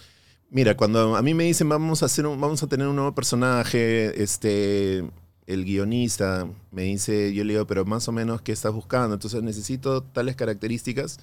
Mira, 0.50 0.76
cuando 0.76 1.17
a 1.17 1.23
mí 1.23 1.35
me 1.35 1.45
dicen 1.45 1.69
vamos 1.69 2.03
a 2.03 2.07
hacer 2.07 2.26
un- 2.26 2.41
vamos 2.41 2.62
a 2.62 2.67
tener 2.69 2.87
un 2.87 2.97
nuevo 2.97 3.14
personaje, 3.14 4.23
este 4.23 5.05
el 5.46 5.64
guionista 5.64 6.48
me 6.70 6.82
dice, 6.82 7.34
yo 7.34 7.44
le 7.44 7.52
digo, 7.54 7.66
pero 7.66 7.84
más 7.84 8.08
o 8.08 8.12
menos 8.12 8.40
qué 8.42 8.52
estás 8.52 8.72
buscando, 8.72 9.14
entonces 9.14 9.42
necesito 9.42 10.02
tales 10.02 10.36
características. 10.36 11.18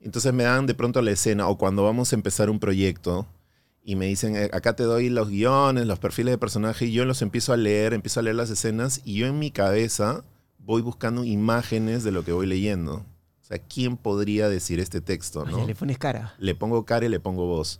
Entonces 0.00 0.32
me 0.32 0.44
dan 0.44 0.66
de 0.66 0.74
pronto 0.74 1.02
la 1.02 1.10
escena 1.10 1.46
o 1.48 1.58
cuando 1.58 1.84
vamos 1.84 2.12
a 2.12 2.16
empezar 2.16 2.50
un 2.50 2.58
proyecto 2.58 3.26
y 3.84 3.96
me 3.96 4.06
dicen, 4.06 4.34
"Eh, 4.34 4.50
acá 4.52 4.74
te 4.74 4.82
doy 4.82 5.08
los 5.10 5.28
guiones, 5.28 5.86
los 5.86 5.98
perfiles 5.98 6.32
de 6.32 6.38
personaje 6.38 6.86
y 6.86 6.92
yo 6.92 7.04
los 7.04 7.22
empiezo 7.22 7.52
a 7.52 7.56
leer, 7.56 7.92
empiezo 7.92 8.20
a 8.20 8.22
leer 8.22 8.36
las 8.36 8.50
escenas 8.50 9.02
y 9.04 9.14
yo 9.14 9.26
en 9.26 9.38
mi 9.38 9.50
cabeza 9.50 10.24
voy 10.58 10.82
buscando 10.82 11.24
imágenes 11.24 12.02
de 12.02 12.12
lo 12.12 12.24
que 12.24 12.32
voy 12.32 12.46
leyendo. 12.46 12.94
O 13.40 13.44
sea, 13.44 13.58
¿quién 13.58 13.96
podría 13.96 14.48
decir 14.48 14.80
este 14.80 15.00
texto? 15.00 15.42
Oye, 15.42 15.52
¿no? 15.52 15.66
le 15.66 15.74
pones 15.74 15.98
cara. 15.98 16.34
le 16.38 16.54
pongo 16.54 16.84
cara 16.84 17.06
y 17.06 17.08
le 17.08 17.20
pongo 17.20 17.46
voz. 17.46 17.78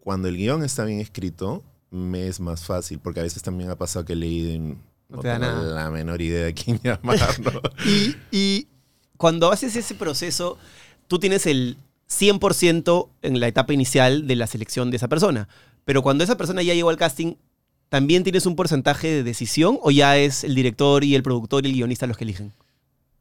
Cuando 0.00 0.28
el 0.28 0.36
guion 0.36 0.64
está 0.64 0.84
bien 0.84 0.98
escrito, 0.98 1.62
me 1.90 2.26
es 2.26 2.40
más 2.40 2.64
fácil, 2.64 2.98
porque 2.98 3.20
a 3.20 3.24
veces 3.24 3.42
también 3.42 3.70
ha 3.70 3.76
pasado 3.76 4.04
que 4.04 4.14
he 4.14 4.16
leído 4.16 4.76
No 5.10 5.16
no, 5.16 5.22
te 5.22 5.28
da 5.28 5.38
nada. 5.38 5.62
la 5.62 5.90
menor 5.90 6.22
idea 6.22 6.44
de 6.44 6.54
quién 6.54 6.80
llamar. 6.82 7.18
¿no? 7.40 7.60
Y, 7.84 8.16
y 8.30 8.68
cuando 9.16 9.50
haces 9.50 9.76
ese 9.76 9.94
proceso, 9.94 10.56
tú 11.08 11.18
tienes 11.18 11.46
el 11.46 11.76
100% 12.10 13.08
en 13.22 13.40
la 13.40 13.48
etapa 13.48 13.72
inicial 13.72 14.26
de 14.26 14.36
la 14.36 14.46
selección 14.46 14.90
de 14.90 14.96
esa 14.96 15.08
persona. 15.08 15.48
Pero 15.84 16.02
cuando 16.02 16.24
esa 16.24 16.36
persona 16.36 16.62
ya 16.62 16.74
llegó 16.74 16.90
al 16.90 16.96
casting, 16.96 17.34
¿también 17.88 18.22
tienes 18.22 18.46
un 18.46 18.56
porcentaje 18.56 19.08
de 19.08 19.22
decisión 19.22 19.78
o 19.82 19.90
ya 19.90 20.16
es 20.16 20.44
el 20.44 20.54
director 20.54 21.04
y 21.04 21.14
el 21.14 21.22
productor 21.22 21.64
y 21.64 21.68
el 21.68 21.74
guionista 21.74 22.06
los 22.06 22.16
que 22.16 22.24
eligen? 22.24 22.52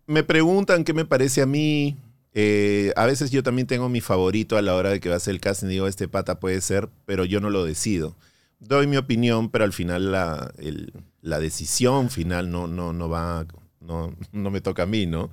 Me 0.07 0.23
preguntan 0.23 0.83
qué 0.83 0.93
me 0.93 1.05
parece 1.05 1.41
a 1.41 1.45
mí. 1.45 1.97
Eh, 2.33 2.93
a 2.95 3.05
veces 3.05 3.31
yo 3.31 3.43
también 3.43 3.67
tengo 3.67 3.89
mi 3.89 4.01
favorito 4.01 4.57
a 4.57 4.61
la 4.61 4.75
hora 4.75 4.89
de 4.89 4.99
que 4.99 5.09
va 5.09 5.15
a 5.15 5.17
hacer 5.17 5.33
el 5.33 5.39
casting. 5.39 5.67
Digo, 5.67 5.87
este 5.87 6.07
pata 6.07 6.39
puede 6.39 6.61
ser, 6.61 6.89
pero 7.05 7.25
yo 7.25 7.39
no 7.39 7.49
lo 7.49 7.63
decido. 7.63 8.15
Doy 8.59 8.87
mi 8.87 8.97
opinión, 8.97 9.49
pero 9.49 9.63
al 9.63 9.73
final 9.73 10.11
la, 10.11 10.51
el- 10.57 10.93
la 11.21 11.39
decisión 11.39 12.09
final 12.09 12.49
no, 12.51 12.67
no, 12.67 12.93
no 12.93 13.09
va, 13.09 13.45
no, 13.79 14.15
no 14.31 14.51
me 14.51 14.61
toca 14.61 14.83
a 14.83 14.85
mí, 14.85 15.05
¿no? 15.05 15.29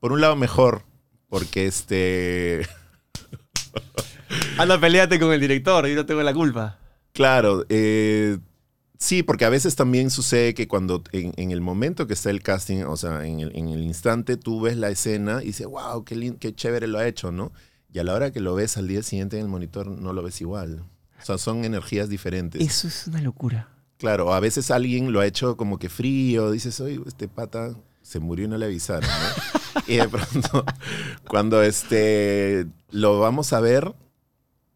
Por 0.00 0.12
un 0.12 0.20
lado 0.20 0.36
mejor, 0.36 0.84
porque 1.28 1.66
este, 1.66 2.66
Anda, 4.58 4.78
peleate 4.78 5.18
con 5.18 5.32
el 5.32 5.40
director, 5.40 5.86
yo 5.86 5.94
no 5.94 6.06
tengo 6.06 6.22
la 6.22 6.34
culpa. 6.34 6.78
Claro, 7.12 7.64
eh, 7.68 8.38
sí, 8.98 9.22
porque 9.22 9.44
a 9.44 9.48
veces 9.50 9.74
también 9.76 10.10
sucede 10.10 10.54
que 10.54 10.68
cuando 10.68 11.02
en, 11.12 11.32
en 11.36 11.50
el 11.50 11.60
momento 11.60 12.06
que 12.06 12.14
está 12.14 12.30
el 12.30 12.42
casting, 12.42 12.84
o 12.84 12.96
sea, 12.96 13.26
en 13.26 13.40
el, 13.40 13.56
en 13.56 13.68
el 13.68 13.82
instante 13.82 14.36
tú 14.36 14.60
ves 14.60 14.76
la 14.76 14.90
escena 14.90 15.42
y 15.42 15.46
dices, 15.48 15.66
wow, 15.66 16.04
qué, 16.04 16.16
lin- 16.16 16.38
qué 16.38 16.54
chévere 16.54 16.86
lo 16.86 16.98
ha 16.98 17.06
hecho, 17.08 17.32
¿no? 17.32 17.52
Y 17.92 17.98
a 17.98 18.04
la 18.04 18.14
hora 18.14 18.32
que 18.32 18.40
lo 18.40 18.54
ves 18.54 18.76
al 18.76 18.86
día 18.88 19.02
siguiente 19.02 19.36
en 19.38 19.44
el 19.44 19.48
monitor 19.48 19.88
no 19.88 20.12
lo 20.12 20.22
ves 20.22 20.40
igual. 20.40 20.84
O 21.20 21.24
sea, 21.24 21.38
son 21.38 21.64
energías 21.64 22.08
diferentes. 22.08 22.60
Eso 22.60 22.88
es 22.88 23.06
una 23.06 23.20
locura. 23.20 23.68
Claro, 23.98 24.32
a 24.32 24.40
veces 24.40 24.70
alguien 24.70 25.12
lo 25.12 25.20
ha 25.20 25.26
hecho 25.26 25.56
como 25.56 25.78
que 25.78 25.88
frío, 25.88 26.50
dices, 26.52 26.80
oye, 26.80 27.00
este 27.06 27.26
pata 27.28 27.74
se 28.02 28.20
murió 28.20 28.46
y 28.46 28.48
no 28.48 28.56
le 28.56 28.66
avisaron, 28.66 29.08
¿no? 29.08 29.82
y 29.88 29.96
de 29.96 30.08
pronto, 30.08 30.64
cuando 31.28 31.62
este, 31.62 32.66
lo 32.90 33.18
vamos 33.18 33.52
a 33.52 33.60
ver, 33.60 33.92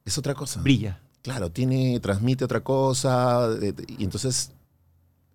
es 0.05 0.19
otra 0.19 0.35
cosa. 0.35 0.61
Brilla. 0.61 1.01
Claro, 1.23 1.51
tiene, 1.51 2.01
transmite 2.01 2.45
otra 2.45 2.63
cosa, 2.63 3.49
y 3.97 4.03
entonces 4.03 4.51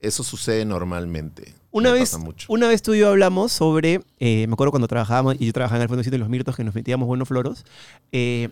eso 0.02 0.22
sucede 0.24 0.66
normalmente. 0.66 1.54
Una 1.72 1.94
Me 1.94 2.00
vez, 2.00 2.18
mucho. 2.18 2.52
una 2.52 2.68
vez 2.68 2.82
tú 2.82 2.94
y 2.94 3.00
yo 3.00 3.10
hablamos 3.10 3.54
sobre, 3.54 4.02
eh, 4.20 4.48
me 4.48 4.54
acuerdo 4.54 4.72
cuando 4.72 4.88
trabajábamos, 4.90 5.36
y 5.40 5.46
yo 5.46 5.54
trabajaba 5.54 5.78
en 5.78 5.84
el 5.84 5.88
Fondo 5.90 6.04
de 6.04 6.18
los 6.18 6.28
Mirtos, 6.28 6.58
que 6.58 6.66
nos 6.66 6.76
metíamos 6.76 7.08
buenos 7.08 7.28
floros, 7.30 7.66
eh, 8.12 8.50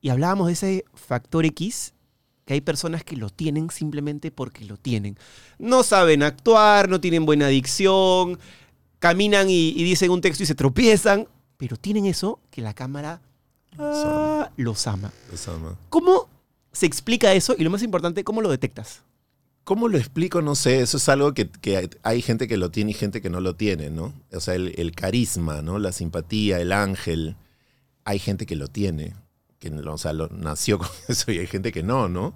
y 0.00 0.08
hablábamos 0.08 0.46
de 0.46 0.52
ese 0.54 0.84
factor 0.94 1.44
X, 1.44 1.92
que 2.48 2.54
hay 2.54 2.62
personas 2.62 3.04
que 3.04 3.14
lo 3.14 3.28
tienen 3.28 3.68
simplemente 3.68 4.30
porque 4.30 4.64
lo 4.64 4.78
tienen. 4.78 5.18
No 5.58 5.82
saben 5.82 6.22
actuar, 6.22 6.88
no 6.88 6.98
tienen 6.98 7.26
buena 7.26 7.46
dicción, 7.48 8.38
caminan 9.00 9.50
y, 9.50 9.68
y 9.76 9.84
dicen 9.84 10.10
un 10.10 10.22
texto 10.22 10.44
y 10.44 10.46
se 10.46 10.54
tropiezan, 10.54 11.28
pero 11.58 11.76
tienen 11.76 12.06
eso 12.06 12.40
que 12.50 12.62
la 12.62 12.72
cámara 12.72 13.20
ah, 13.78 14.50
los 14.56 14.86
ama. 14.86 15.12
Los 15.30 15.46
ama. 15.46 15.76
¿Cómo 15.90 16.30
se 16.72 16.86
explica 16.86 17.34
eso? 17.34 17.54
Y 17.58 17.64
lo 17.64 17.70
más 17.70 17.82
importante, 17.82 18.24
¿cómo 18.24 18.40
lo 18.40 18.48
detectas? 18.48 19.02
¿Cómo 19.64 19.88
lo 19.88 19.98
explico? 19.98 20.40
No 20.40 20.54
sé, 20.54 20.80
eso 20.80 20.96
es 20.96 21.06
algo 21.10 21.34
que, 21.34 21.50
que 21.50 21.76
hay- 21.76 21.90
hay 22.02 22.22
gente 22.22 22.48
que 22.48 22.56
lo 22.56 22.70
tiene 22.70 22.92
y 22.92 22.94
gente 22.94 23.20
que 23.20 23.28
no 23.28 23.42
lo 23.42 23.56
tiene, 23.56 23.90
¿no? 23.90 24.14
O 24.32 24.40
sea, 24.40 24.54
el, 24.54 24.72
el 24.78 24.92
carisma, 24.92 25.60
¿no? 25.60 25.78
La 25.78 25.92
simpatía, 25.92 26.58
el 26.60 26.72
ángel. 26.72 27.36
Hay 28.06 28.18
gente 28.18 28.46
que 28.46 28.56
lo 28.56 28.68
tiene, 28.68 29.14
que 29.58 29.70
o 29.70 29.98
sea, 29.98 30.12
lo- 30.12 30.28
nació 30.28 30.78
con 30.78 30.88
eso 31.08 31.30
y 31.32 31.38
hay 31.38 31.46
gente 31.46 31.72
que 31.72 31.82
no, 31.82 32.08
¿no? 32.08 32.34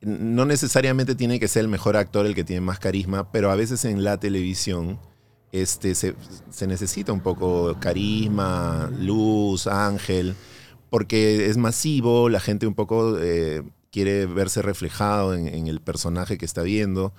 No 0.00 0.44
necesariamente 0.46 1.14
tiene 1.14 1.38
que 1.40 1.48
ser 1.48 1.62
el 1.62 1.68
mejor 1.68 1.96
actor 1.96 2.26
el 2.26 2.34
que 2.34 2.44
tiene 2.44 2.60
más 2.60 2.78
carisma, 2.80 3.30
pero 3.30 3.50
a 3.52 3.56
veces 3.56 3.84
en 3.84 4.02
la 4.02 4.18
televisión 4.18 4.98
este, 5.52 5.94
se, 5.94 6.14
se 6.50 6.66
necesita 6.66 7.12
un 7.12 7.20
poco 7.20 7.76
carisma, 7.80 8.90
luz, 8.98 9.66
ángel, 9.68 10.34
porque 10.90 11.46
es 11.46 11.56
masivo, 11.56 12.28
la 12.28 12.40
gente 12.40 12.66
un 12.66 12.74
poco 12.74 13.16
eh, 13.20 13.62
quiere 13.92 14.26
verse 14.26 14.60
reflejado 14.62 15.34
en, 15.34 15.46
en 15.48 15.66
el 15.68 15.80
personaje 15.80 16.36
que 16.38 16.46
está 16.46 16.62
viendo. 16.62 17.12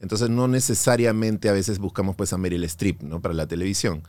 Entonces 0.00 0.30
no 0.30 0.48
necesariamente 0.48 1.48
a 1.50 1.52
veces 1.52 1.78
buscamos 1.78 2.16
pues 2.16 2.32
a 2.32 2.38
Meryl 2.38 2.64
Streep, 2.64 3.02
¿no? 3.02 3.20
Para 3.20 3.34
la 3.34 3.46
televisión. 3.46 4.02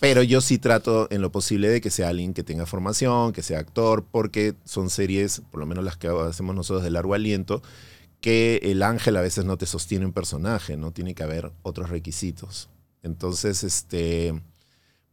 Pero 0.00 0.22
yo 0.22 0.40
sí 0.40 0.58
trato 0.58 1.06
en 1.10 1.22
lo 1.22 1.30
posible 1.30 1.68
de 1.68 1.80
que 1.80 1.90
sea 1.90 2.08
alguien 2.08 2.34
que 2.34 2.42
tenga 2.42 2.66
formación, 2.66 3.32
que 3.32 3.42
sea 3.42 3.58
actor, 3.58 4.04
porque 4.10 4.54
son 4.64 4.90
series, 4.90 5.42
por 5.50 5.60
lo 5.60 5.66
menos 5.66 5.84
las 5.84 5.96
que 5.96 6.08
hacemos 6.08 6.54
nosotros 6.54 6.82
de 6.82 6.90
largo 6.90 7.14
aliento, 7.14 7.62
que 8.20 8.60
el 8.62 8.82
ángel 8.82 9.16
a 9.16 9.20
veces 9.20 9.44
no 9.44 9.56
te 9.56 9.66
sostiene 9.66 10.06
un 10.06 10.12
personaje, 10.12 10.76
¿no? 10.76 10.92
Tiene 10.92 11.14
que 11.14 11.22
haber 11.22 11.52
otros 11.62 11.90
requisitos. 11.90 12.68
Entonces, 13.02 13.62
este, 13.62 14.34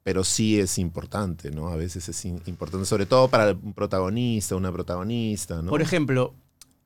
pero 0.04 0.24
sí 0.24 0.60
es 0.60 0.78
importante, 0.78 1.52
¿no? 1.52 1.68
A 1.70 1.76
veces 1.76 2.10
es 2.10 2.26
importante, 2.26 2.86
sobre 2.86 3.06
todo 3.06 3.28
para 3.28 3.52
un 3.52 3.74
protagonista, 3.74 4.56
una 4.56 4.72
protagonista, 4.72 5.62
¿no? 5.62 5.70
Por 5.70 5.82
ejemplo, 5.82 6.34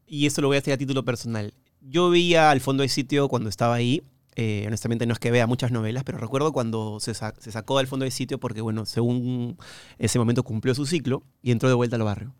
y 0.05 0.25
esto 0.25 0.41
lo 0.41 0.47
voy 0.47 0.57
a 0.57 0.59
hacer 0.59 0.73
a 0.73 0.77
título 0.77 1.03
personal. 1.03 1.53
Yo 1.81 2.09
veía 2.09 2.51
al 2.51 2.61
fondo 2.61 2.81
del 2.81 2.89
sitio 2.89 3.27
cuando 3.27 3.49
estaba 3.49 3.75
ahí. 3.75 4.03
Eh, 4.39 4.63
honestamente 4.67 5.05
no 5.07 5.13
es 5.13 5.19
que 5.19 5.31
vea 5.31 5.47
muchas 5.47 5.71
novelas, 5.71 6.03
pero 6.03 6.17
recuerdo 6.19 6.53
cuando 6.53 6.99
se, 6.99 7.13
sa- 7.13 7.33
se 7.39 7.51
sacó 7.51 7.79
del 7.79 7.87
fondo 7.87 8.03
del 8.03 8.11
sitio 8.11 8.39
porque, 8.39 8.61
bueno, 8.61 8.85
según 8.85 9.57
ese 9.97 10.19
momento 10.19 10.43
cumplió 10.43 10.75
su 10.75 10.85
ciclo 10.85 11.23
y 11.41 11.51
entró 11.51 11.67
de 11.69 11.75
vuelta 11.75 11.95
al 11.95 12.03
barrio. 12.03 12.33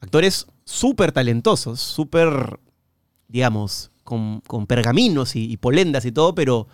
Actores 0.00 0.46
súper 0.64 1.10
talentosos, 1.12 1.80
súper, 1.80 2.58
digamos, 3.28 3.90
con, 4.04 4.40
con 4.46 4.66
pergaminos 4.66 5.34
y, 5.36 5.50
y 5.50 5.56
polendas 5.56 6.04
y 6.04 6.12
todo, 6.12 6.34
pero 6.34 6.68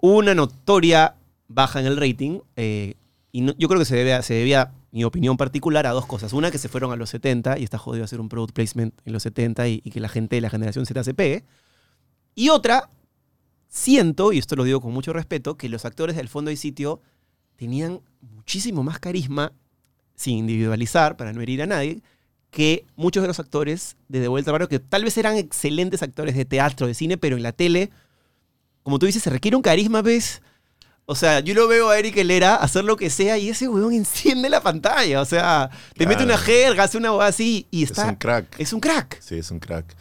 una 0.00 0.34
notoria 0.34 1.16
baja 1.48 1.80
en 1.80 1.86
el 1.86 1.96
rating. 1.96 2.40
eh, 2.56 2.94
y 3.32 3.42
no- 3.42 3.54
yo 3.58 3.68
creo 3.68 3.78
que 3.78 3.84
se 3.84 3.94
debe, 3.96 4.14
a- 4.14 4.22
se 4.22 4.32
debía, 4.34 4.72
mi 4.90 5.04
opinión 5.04 5.36
particular, 5.36 5.86
a 5.86 5.90
dos 5.90 6.06
cosas. 6.06 6.32
Una, 6.32 6.50
que 6.50 6.56
se 6.58 6.68
fueron 6.70 6.90
a 6.92 6.96
los 6.96 7.10
70 7.10 7.58
y 7.58 7.64
está 7.64 7.76
jodido 7.76 8.04
hacer 8.04 8.20
un 8.20 8.30
product 8.30 8.54
placement 8.54 8.94
en 9.04 9.12
los 9.12 9.22
70 9.22 9.68
y, 9.68 9.82
y 9.84 9.90
que 9.90 10.00
la 10.00 10.08
gente 10.08 10.36
de 10.36 10.40
la 10.40 10.48
generación 10.48 10.86
Z 10.86 11.04
se 11.04 11.12
pegue. 11.12 11.44
Y 12.34 12.48
otra, 12.48 12.88
siento, 13.68 14.32
y 14.32 14.38
esto 14.38 14.56
lo 14.56 14.64
digo 14.64 14.80
con 14.80 14.92
mucho 14.92 15.12
respeto, 15.12 15.56
que 15.56 15.68
los 15.68 15.84
actores 15.84 16.16
del 16.16 16.28
fondo 16.28 16.50
y 16.50 16.56
sitio 16.56 17.00
tenían 17.56 18.00
muchísimo 18.20 18.82
más 18.82 18.98
carisma, 18.98 19.52
sin 20.14 20.38
individualizar, 20.38 21.16
para 21.16 21.32
no 21.32 21.40
herir 21.40 21.62
a 21.62 21.66
nadie, 21.66 22.02
que 22.50 22.84
muchos 22.96 23.22
de 23.22 23.28
los 23.28 23.38
actores 23.40 23.96
de 24.08 24.20
De 24.20 24.28
Vuelta 24.28 24.50
al 24.50 24.52
Barrio, 24.52 24.68
que 24.68 24.78
tal 24.78 25.04
vez 25.04 25.16
eran 25.18 25.36
excelentes 25.36 26.02
actores 26.02 26.34
de 26.34 26.44
teatro, 26.44 26.86
de 26.86 26.94
cine, 26.94 27.18
pero 27.18 27.36
en 27.36 27.42
la 27.42 27.52
tele, 27.52 27.90
como 28.82 28.98
tú 28.98 29.06
dices, 29.06 29.22
se 29.22 29.30
requiere 29.30 29.56
un 29.56 29.62
carisma, 29.62 30.02
¿ves? 30.02 30.40
O 31.10 31.14
sea, 31.14 31.40
yo 31.40 31.54
lo 31.54 31.68
veo 31.68 31.88
a 31.88 31.98
Eric 31.98 32.16
Helera 32.18 32.56
hacer 32.56 32.84
lo 32.84 32.96
que 32.96 33.08
sea 33.08 33.38
y 33.38 33.48
ese 33.48 33.66
weón 33.66 33.94
enciende 33.94 34.50
la 34.50 34.62
pantalla. 34.62 35.22
O 35.22 35.24
sea, 35.24 35.70
te 35.94 36.06
mete 36.06 36.22
una 36.22 36.36
jerga, 36.36 36.84
hace 36.84 36.98
una 36.98 37.14
hueá 37.14 37.28
así 37.28 37.66
y 37.70 37.84
Es 37.84 37.90
está. 37.92 38.08
un 38.08 38.16
crack. 38.16 38.60
Es 38.60 38.72
un 38.74 38.80
crack. 38.80 39.18
Sí, 39.22 39.36
es 39.36 39.50
un 39.50 39.58
crack. 39.58 39.96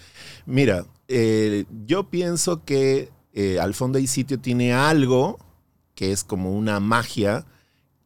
Mira, 0.45 0.85
eh, 1.07 1.63
yo 1.85 2.09
pienso 2.09 2.65
que 2.65 3.09
eh, 3.37 3.59
Al 3.59 3.75
fondo 3.75 3.99
y 3.99 4.07
sitio 4.07 4.39
tiene 4.39 4.73
algo 4.73 5.37
que 5.93 6.11
es 6.11 6.23
como 6.23 6.53
una 6.53 6.79
magia 6.79 7.45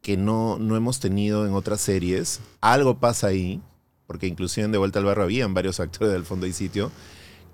que 0.02 0.18
no, 0.18 0.58
no 0.58 0.76
hemos 0.76 1.00
tenido 1.00 1.46
en 1.46 1.54
otras 1.54 1.80
series. 1.80 2.40
Algo 2.60 2.98
pasa 2.98 3.28
ahí, 3.28 3.62
porque 4.06 4.26
inclusive 4.26 4.66
en 4.66 4.72
De 4.72 4.78
Vuelta 4.78 4.98
al 4.98 5.06
Barrio 5.06 5.24
habían 5.24 5.54
varios 5.54 5.80
actores 5.80 6.12
del 6.12 6.26
fondo 6.26 6.46
y 6.46 6.52
sitio. 6.52 6.92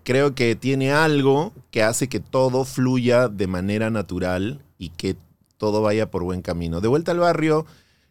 Creo 0.03 0.35
que 0.35 0.57
tiene 0.57 0.91
algo 0.91 1.53
que 1.71 1.85
hace 1.85 2.09
que 2.09 2.19
todo 2.19 2.65
fluya 2.65 3.29
de 3.29 3.47
manera 3.47 3.91
natural 3.91 4.61
y 4.77 4.89
que 4.89 5.17
todo 5.57 5.81
vaya 5.81 6.11
por 6.11 6.25
buen 6.25 6.43
camino. 6.43 6.81
De 6.81 6.89
Vuelta 6.89 7.13
al 7.13 7.21
Barrio 7.21 7.65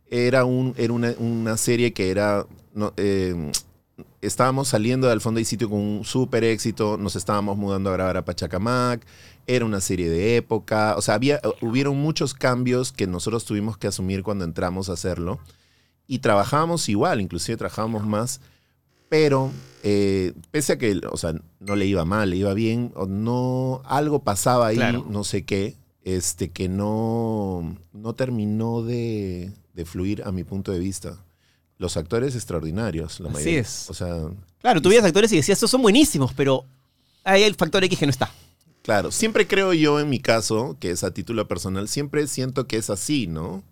era, 0.10 0.46
un, 0.46 0.76
era 0.78 0.94
una, 0.94 1.14
una 1.18 1.58
serie 1.58 1.92
que 1.92 2.10
era... 2.10 2.46
eh, 2.96 3.52
estábamos 4.28 4.68
saliendo 4.68 5.08
del 5.08 5.22
fondo 5.22 5.40
y 5.40 5.46
sitio 5.46 5.70
con 5.70 5.80
un 5.80 6.04
súper 6.04 6.44
éxito, 6.44 6.98
nos 6.98 7.16
estábamos 7.16 7.58
mudando 7.58 7.90
a 7.90 7.94
grabar 7.94 8.18
a 8.18 8.26
Pachacamac, 8.26 9.06
era 9.48 9.66
una 9.66 9.82
serie 9.82 10.10
de 10.10 10.36
época, 10.38 10.96
o 10.98 11.02
sea, 11.02 11.16
había, 11.16 11.40
hubieron 11.62 11.98
muchos 11.98 12.34
cambios 12.34 12.92
que 12.92 13.08
nosotros 13.08 13.46
tuvimos 13.46 13.78
que 13.78 13.88
asumir 13.88 14.24
cuando 14.24 14.46
entramos 14.46 14.90
a 14.90 14.94
hacerlo 14.94 15.40
y 16.08 16.20
trabajábamos 16.20 16.90
igual, 16.90 17.22
inclusive 17.22 17.58
trabajábamos 17.58 18.06
más, 18.06 18.42
pero 19.10 19.52
eh, 19.84 20.34
pese 20.52 20.74
a 20.74 20.78
que, 20.78 21.00
o 21.12 21.18
sea, 21.18 21.34
no 21.60 21.76
le 21.76 21.86
iba 21.86 22.04
mal, 22.06 22.30
le 22.30 22.36
iba 22.38 22.54
bien, 22.54 22.94
no, 23.08 23.82
algo 23.86 24.20
pasaba 24.24 24.68
ahí, 24.68 24.76
Claro. 24.76 25.06
no 25.10 25.24
sé 25.24 25.46
qué, 25.46 25.76
este, 26.04 26.50
que 26.50 26.70
no, 26.70 27.78
no 27.94 28.14
terminó 28.16 28.82
de, 28.84 29.52
de 29.74 29.86
fluir 29.86 30.24
a 30.24 30.32
mi 30.32 30.44
punto 30.44 30.72
de 30.72 30.80
vista. 30.80 31.18
Los 31.78 31.96
actores 31.98 32.36
extraordinarios, 32.36 33.20
la 33.20 33.30
Así 33.30 33.36
mayoría. 33.36 33.60
es. 33.62 33.90
O 33.90 33.94
sea, 33.94 34.16
Claro, 34.60 34.82
tú 34.82 34.90
veías 34.90 35.06
actores 35.06 35.32
y 35.32 35.36
decías, 35.38 35.58
estos 35.58 35.70
son 35.72 35.82
buenísimos, 35.82 36.34
pero 36.34 36.66
hay 37.24 37.44
el 37.44 37.56
factor 37.56 37.84
X 37.84 38.00
que 38.00 38.06
no 38.06 38.10
está. 38.10 38.32
Claro, 38.82 39.12
siempre 39.12 39.48
creo 39.48 39.74
yo 39.74 40.00
en 40.00 40.10
mi 40.10 40.20
caso, 40.20 40.78
que 40.80 40.92
es 40.92 41.04
a 41.04 41.12
título 41.14 41.48
personal, 41.48 41.88
siempre 41.88 42.26
siento 42.28 42.68
que 42.68 42.78
es 42.78 42.90
así, 42.90 43.28
¿no? 43.28 43.64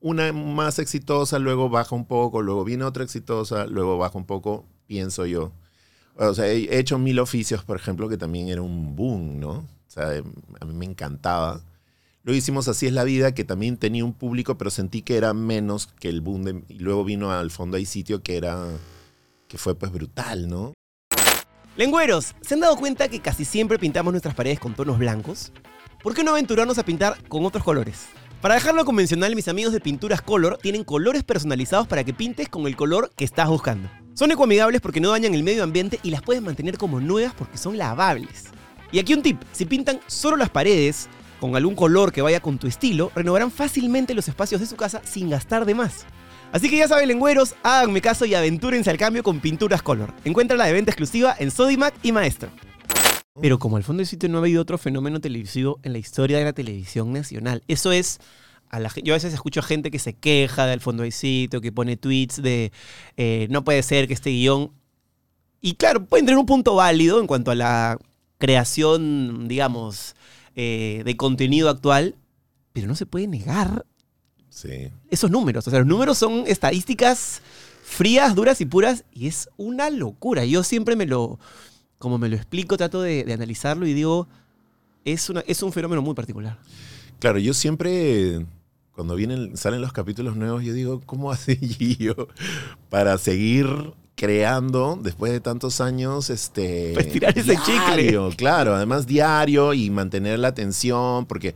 Una 0.00 0.32
más 0.32 0.78
exitosa, 0.78 1.38
luego 1.38 1.68
baja 1.68 1.94
un 1.96 2.06
poco, 2.06 2.42
luego 2.42 2.64
viene 2.64 2.84
otra 2.84 3.02
exitosa, 3.04 3.66
luego 3.66 3.98
baja 3.98 4.16
un 4.16 4.24
poco, 4.24 4.64
pienso 4.86 5.26
yo. 5.26 5.52
O 6.16 6.32
sea, 6.32 6.46
he 6.46 6.78
hecho 6.78 6.98
Mil 6.98 7.18
Oficios, 7.18 7.64
por 7.64 7.76
ejemplo, 7.76 8.08
que 8.08 8.16
también 8.16 8.48
era 8.48 8.62
un 8.62 8.94
boom, 8.96 9.40
¿no? 9.40 9.50
O 9.50 9.66
sea, 9.88 10.10
a 10.60 10.64
mí 10.64 10.74
me 10.74 10.86
encantaba. 10.86 11.60
Luego 12.26 12.38
hicimos 12.38 12.66
Así 12.66 12.86
es 12.86 12.92
la 12.92 13.04
vida, 13.04 13.32
que 13.34 13.44
también 13.44 13.76
tenía 13.76 14.04
un 14.04 14.12
público, 14.12 14.58
pero 14.58 14.68
sentí 14.70 15.00
que 15.00 15.16
era 15.16 15.32
menos 15.32 15.86
que 15.86 16.08
el 16.08 16.20
boom 16.20 16.42
de... 16.42 16.64
Y 16.68 16.80
luego 16.80 17.04
vino 17.04 17.30
al 17.30 17.52
fondo 17.52 17.76
hay 17.76 17.86
sitio 17.86 18.20
que 18.24 18.36
era... 18.36 18.66
que 19.46 19.58
fue 19.58 19.76
pues 19.76 19.92
brutal, 19.92 20.48
¿no? 20.48 20.72
Lengüeros, 21.76 22.34
¿se 22.40 22.54
han 22.54 22.60
dado 22.60 22.76
cuenta 22.78 23.06
que 23.06 23.20
casi 23.20 23.44
siempre 23.44 23.78
pintamos 23.78 24.12
nuestras 24.12 24.34
paredes 24.34 24.58
con 24.58 24.74
tonos 24.74 24.98
blancos? 24.98 25.52
¿Por 26.02 26.14
qué 26.14 26.24
no 26.24 26.32
aventurarnos 26.32 26.78
a 26.78 26.84
pintar 26.84 27.22
con 27.28 27.46
otros 27.46 27.62
colores? 27.62 28.06
Para 28.40 28.54
dejarlo 28.54 28.84
convencional, 28.84 29.36
mis 29.36 29.46
amigos 29.46 29.72
de 29.72 29.78
Pinturas 29.78 30.20
Color 30.20 30.58
tienen 30.60 30.82
colores 30.82 31.22
personalizados 31.22 31.86
para 31.86 32.02
que 32.02 32.12
pintes 32.12 32.48
con 32.48 32.66
el 32.66 32.74
color 32.74 33.12
que 33.14 33.24
estás 33.24 33.48
buscando. 33.48 33.88
Son 34.14 34.32
ecoamigables 34.32 34.80
porque 34.80 35.00
no 35.00 35.10
dañan 35.10 35.32
el 35.32 35.44
medio 35.44 35.62
ambiente 35.62 36.00
y 36.02 36.10
las 36.10 36.22
puedes 36.22 36.42
mantener 36.42 36.76
como 36.76 36.98
nuevas 36.98 37.34
porque 37.34 37.56
son 37.56 37.78
lavables. 37.78 38.46
Y 38.90 38.98
aquí 38.98 39.14
un 39.14 39.22
tip, 39.22 39.40
si 39.52 39.64
pintan 39.64 40.00
solo 40.08 40.36
las 40.36 40.50
paredes 40.50 41.08
con 41.40 41.56
algún 41.56 41.74
color 41.74 42.12
que 42.12 42.22
vaya 42.22 42.40
con 42.40 42.58
tu 42.58 42.66
estilo, 42.66 43.10
renovarán 43.14 43.50
fácilmente 43.50 44.14
los 44.14 44.28
espacios 44.28 44.60
de 44.60 44.66
su 44.66 44.76
casa 44.76 45.02
sin 45.04 45.30
gastar 45.30 45.64
de 45.64 45.74
más. 45.74 46.06
Así 46.52 46.70
que 46.70 46.78
ya 46.78 46.88
saben, 46.88 47.08
lengüeros, 47.08 47.54
háganme 47.62 48.00
caso 48.00 48.24
y 48.24 48.34
aventúrense 48.34 48.88
al 48.90 48.96
cambio 48.96 49.22
con 49.22 49.40
Pinturas 49.40 49.82
Color. 49.82 50.14
Encuentra 50.24 50.56
la 50.56 50.66
de 50.66 50.72
venta 50.72 50.90
exclusiva 50.90 51.34
en 51.38 51.50
Sodimac 51.50 51.94
y 52.02 52.12
Maestro. 52.12 52.48
Pero 53.40 53.58
como 53.58 53.76
al 53.76 53.84
fondo 53.84 54.00
del 54.00 54.06
sitio 54.06 54.28
no 54.28 54.38
ha 54.38 54.40
habido 54.40 54.62
otro 54.62 54.78
fenómeno 54.78 55.20
televisivo 55.20 55.78
en 55.82 55.92
la 55.92 55.98
historia 55.98 56.38
de 56.38 56.44
la 56.44 56.52
televisión 56.52 57.12
nacional. 57.12 57.62
Eso 57.68 57.92
es. 57.92 58.20
Yo 59.02 59.12
a 59.12 59.16
veces 59.16 59.32
escucho 59.32 59.62
gente 59.62 59.90
que 59.90 59.98
se 59.98 60.14
queja 60.14 60.66
del 60.66 60.80
fondo 60.80 61.02
del 61.02 61.12
sitio, 61.12 61.60
que 61.60 61.72
pone 61.72 61.96
tweets 61.96 62.42
de 62.42 62.72
eh, 63.16 63.46
no 63.50 63.62
puede 63.64 63.82
ser 63.82 64.06
que 64.06 64.14
este 64.14 64.30
guion. 64.30 64.72
Y 65.60 65.74
claro, 65.74 66.04
pueden 66.04 66.26
tener 66.26 66.38
un 66.38 66.46
punto 66.46 66.74
válido 66.74 67.20
en 67.20 67.26
cuanto 67.26 67.50
a 67.50 67.54
la 67.54 67.98
creación, 68.38 69.48
digamos, 69.48 70.14
eh, 70.56 71.02
de 71.04 71.16
contenido 71.16 71.68
actual, 71.70 72.16
pero 72.72 72.88
no 72.88 72.96
se 72.96 73.06
puede 73.06 73.28
negar 73.28 73.86
Sí. 74.48 74.88
esos 75.10 75.30
números. 75.30 75.66
O 75.68 75.70
sea, 75.70 75.78
los 75.80 75.88
números 75.88 76.18
son 76.18 76.44
estadísticas 76.46 77.42
frías, 77.84 78.34
duras 78.34 78.60
y 78.60 78.64
puras 78.66 79.04
y 79.12 79.28
es 79.28 79.48
una 79.56 79.90
locura. 79.90 80.44
Yo 80.44 80.62
siempre 80.64 80.96
me 80.96 81.06
lo, 81.06 81.38
como 81.98 82.18
me 82.18 82.28
lo 82.28 82.36
explico, 82.36 82.76
trato 82.76 83.00
de, 83.02 83.24
de 83.24 83.32
analizarlo 83.32 83.86
y 83.86 83.92
digo, 83.94 84.26
es, 85.04 85.30
una, 85.30 85.40
es 85.46 85.62
un 85.62 85.72
fenómeno 85.72 86.02
muy 86.02 86.14
particular. 86.14 86.58
Claro, 87.18 87.38
yo 87.38 87.54
siempre, 87.54 88.44
cuando 88.92 89.14
vienen, 89.14 89.56
salen 89.56 89.80
los 89.80 89.92
capítulos 89.92 90.36
nuevos, 90.36 90.64
yo 90.64 90.72
digo, 90.72 91.00
¿cómo 91.06 91.30
hace 91.30 91.56
Gio 91.60 92.28
para 92.88 93.18
seguir 93.18 93.66
creando 94.16 94.98
después 95.00 95.30
de 95.30 95.40
tantos 95.40 95.80
años 95.80 96.30
este 96.30 96.92
Para 96.94 97.06
estirar 97.06 97.38
ese 97.38 97.56
chicle. 97.64 98.18
claro 98.36 98.74
además 98.74 99.06
diario 99.06 99.74
y 99.74 99.90
mantener 99.90 100.38
la 100.38 100.48
atención 100.48 101.26
porque 101.26 101.54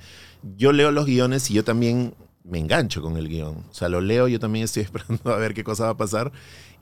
yo 0.56 0.72
leo 0.72 0.92
los 0.92 1.06
guiones 1.06 1.50
y 1.50 1.54
yo 1.54 1.64
también 1.64 2.14
me 2.44 2.58
engancho 2.58 3.00
con 3.02 3.16
el 3.16 3.28
guion 3.28 3.64
o 3.70 3.74
sea 3.74 3.88
lo 3.88 4.00
leo 4.02 4.28
yo 4.28 4.38
también 4.38 4.66
estoy 4.66 4.82
esperando 4.84 5.32
a 5.32 5.36
ver 5.38 5.54
qué 5.54 5.64
cosa 5.64 5.84
va 5.84 5.90
a 5.90 5.96
pasar 5.96 6.32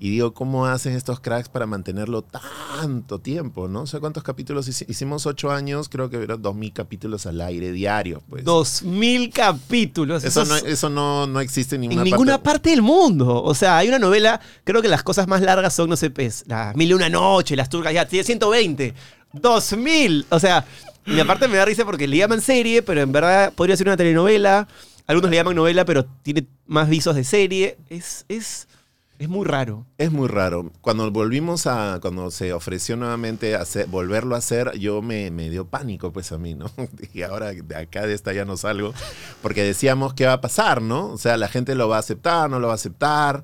y 0.00 0.10
digo 0.10 0.32
cómo 0.32 0.66
hacen 0.66 0.94
estos 0.94 1.20
cracks 1.20 1.48
para 1.48 1.66
mantenerlo 1.66 2.22
tanto 2.22 3.18
tiempo 3.18 3.66
no 3.68 3.82
o 3.82 3.86
sea 3.86 3.98
cuántos 4.00 4.22
capítulos 4.22 4.68
hici- 4.68 4.84
hicimos 4.88 5.26
ocho 5.26 5.50
años 5.50 5.88
creo 5.88 6.08
que 6.08 6.22
eran 6.22 6.40
dos 6.40 6.54
mil 6.54 6.72
capítulos 6.72 7.26
al 7.26 7.40
aire 7.40 7.72
diario 7.72 8.22
pues 8.28 8.44
Dos 8.44 8.82
mil 8.82 9.30
capítulos. 9.30 10.22
eso 10.24 10.42
Eso 10.42 10.50
no, 10.52 10.56
es- 10.56 10.64
eso 10.64 10.88
no, 10.88 11.26
no 11.26 11.40
existe 11.40 11.74
en 11.76 11.82
en 11.84 11.88
ninguna, 11.90 12.04
ninguna 12.04 12.32
parte. 12.34 12.44
parte 12.50 12.70
del 12.70 12.82
mundo. 12.82 13.42
O 13.42 13.54
sea, 13.54 13.76
hay 13.78 13.88
una 13.88 13.98
novela, 13.98 14.40
creo 14.64 14.80
que 14.82 14.88
las 14.88 15.02
cosas 15.02 15.26
más 15.26 15.40
largas 15.42 15.74
son, 15.74 15.88
no 15.90 15.96
sé, 15.96 16.10
pues, 16.10 16.44
las 16.46 16.74
Mil 16.76 16.90
y 16.90 16.94
una 16.94 17.08
noche, 17.08 17.56
las 17.56 17.68
turcas, 17.68 17.92
ya, 17.92 18.06
tiene 18.06 18.24
120. 18.24 18.94
2000. 19.32 20.26
O 20.30 20.38
sea, 20.40 20.64
y 21.06 21.18
aparte 21.20 21.48
me 21.48 21.56
da 21.56 21.64
risa 21.64 21.84
porque 21.84 22.06
le 22.06 22.16
llaman 22.18 22.40
serie, 22.40 22.82
pero 22.82 23.00
en 23.00 23.12
verdad 23.12 23.52
podría 23.54 23.76
ser 23.76 23.86
una 23.88 23.96
telenovela. 23.96 24.68
Algunos 25.06 25.30
le 25.30 25.36
llaman 25.36 25.56
novela, 25.56 25.84
pero 25.84 26.04
tiene 26.22 26.46
más 26.66 26.88
visos 26.88 27.14
de 27.16 27.24
serie. 27.24 27.78
Es, 27.88 28.24
es, 28.28 28.68
es 29.18 29.28
muy 29.28 29.44
raro. 29.44 29.86
Es 29.98 30.12
muy 30.12 30.28
raro. 30.28 30.70
Cuando 30.80 31.10
volvimos 31.10 31.66
a, 31.66 31.98
cuando 32.00 32.30
se 32.30 32.52
ofreció 32.52 32.96
nuevamente 32.96 33.56
hacer, 33.56 33.86
volverlo 33.88 34.36
a 34.36 34.38
hacer, 34.38 34.78
yo 34.78 35.02
me, 35.02 35.30
me 35.32 35.50
dio 35.50 35.66
pánico 35.66 36.12
pues 36.12 36.30
a 36.30 36.38
mí, 36.38 36.54
¿no? 36.54 36.70
Dije, 36.92 37.24
ahora 37.24 37.52
de 37.52 37.76
acá 37.76 38.06
de 38.06 38.14
esta 38.14 38.32
ya 38.32 38.44
no 38.44 38.56
salgo. 38.56 38.94
Porque 39.42 39.64
decíamos 39.64 40.14
qué 40.14 40.26
va 40.26 40.34
a 40.34 40.40
pasar, 40.40 40.82
¿no? 40.82 41.08
O 41.08 41.18
sea, 41.18 41.36
la 41.36 41.48
gente 41.48 41.74
lo 41.74 41.88
va 41.88 41.96
a 41.96 42.00
aceptar, 42.00 42.48
no 42.48 42.60
lo 42.60 42.68
va 42.68 42.74
a 42.74 42.76
aceptar. 42.76 43.42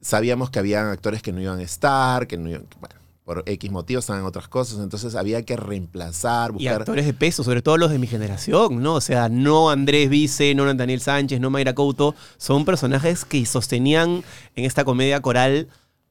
Sabíamos 0.00 0.50
que 0.50 0.58
habían 0.58 0.88
actores 0.88 1.22
que 1.22 1.32
no 1.32 1.40
iban 1.40 1.60
a 1.60 1.62
estar, 1.62 2.26
que 2.26 2.36
no 2.36 2.50
iban, 2.50 2.66
bueno, 2.80 2.96
por 3.24 3.42
X 3.46 3.70
motivos 3.70 4.04
estaban 4.04 4.20
en 4.22 4.26
otras 4.28 4.48
cosas. 4.48 4.78
Entonces 4.80 5.14
había 5.14 5.42
que 5.42 5.56
reemplazar, 5.56 6.50
Y 6.50 6.54
buscar. 6.54 6.80
actores 6.82 7.06
de 7.06 7.14
peso, 7.14 7.42
sobre 7.42 7.62
todo 7.62 7.78
los 7.78 7.90
de 7.90 7.98
mi 7.98 8.06
generación, 8.06 8.82
¿no? 8.82 8.94
O 8.94 9.00
sea, 9.00 9.28
no 9.28 9.70
Andrés 9.70 10.10
Vice, 10.10 10.54
no 10.54 10.72
Daniel 10.74 11.00
Sánchez, 11.00 11.40
no 11.40 11.50
Mayra 11.50 11.74
Couto. 11.74 12.14
Son 12.36 12.64
personajes 12.64 13.24
que 13.24 13.44
sostenían 13.46 14.22
en 14.56 14.64
esta 14.64 14.84
comedia 14.84 15.20
coral 15.22 15.68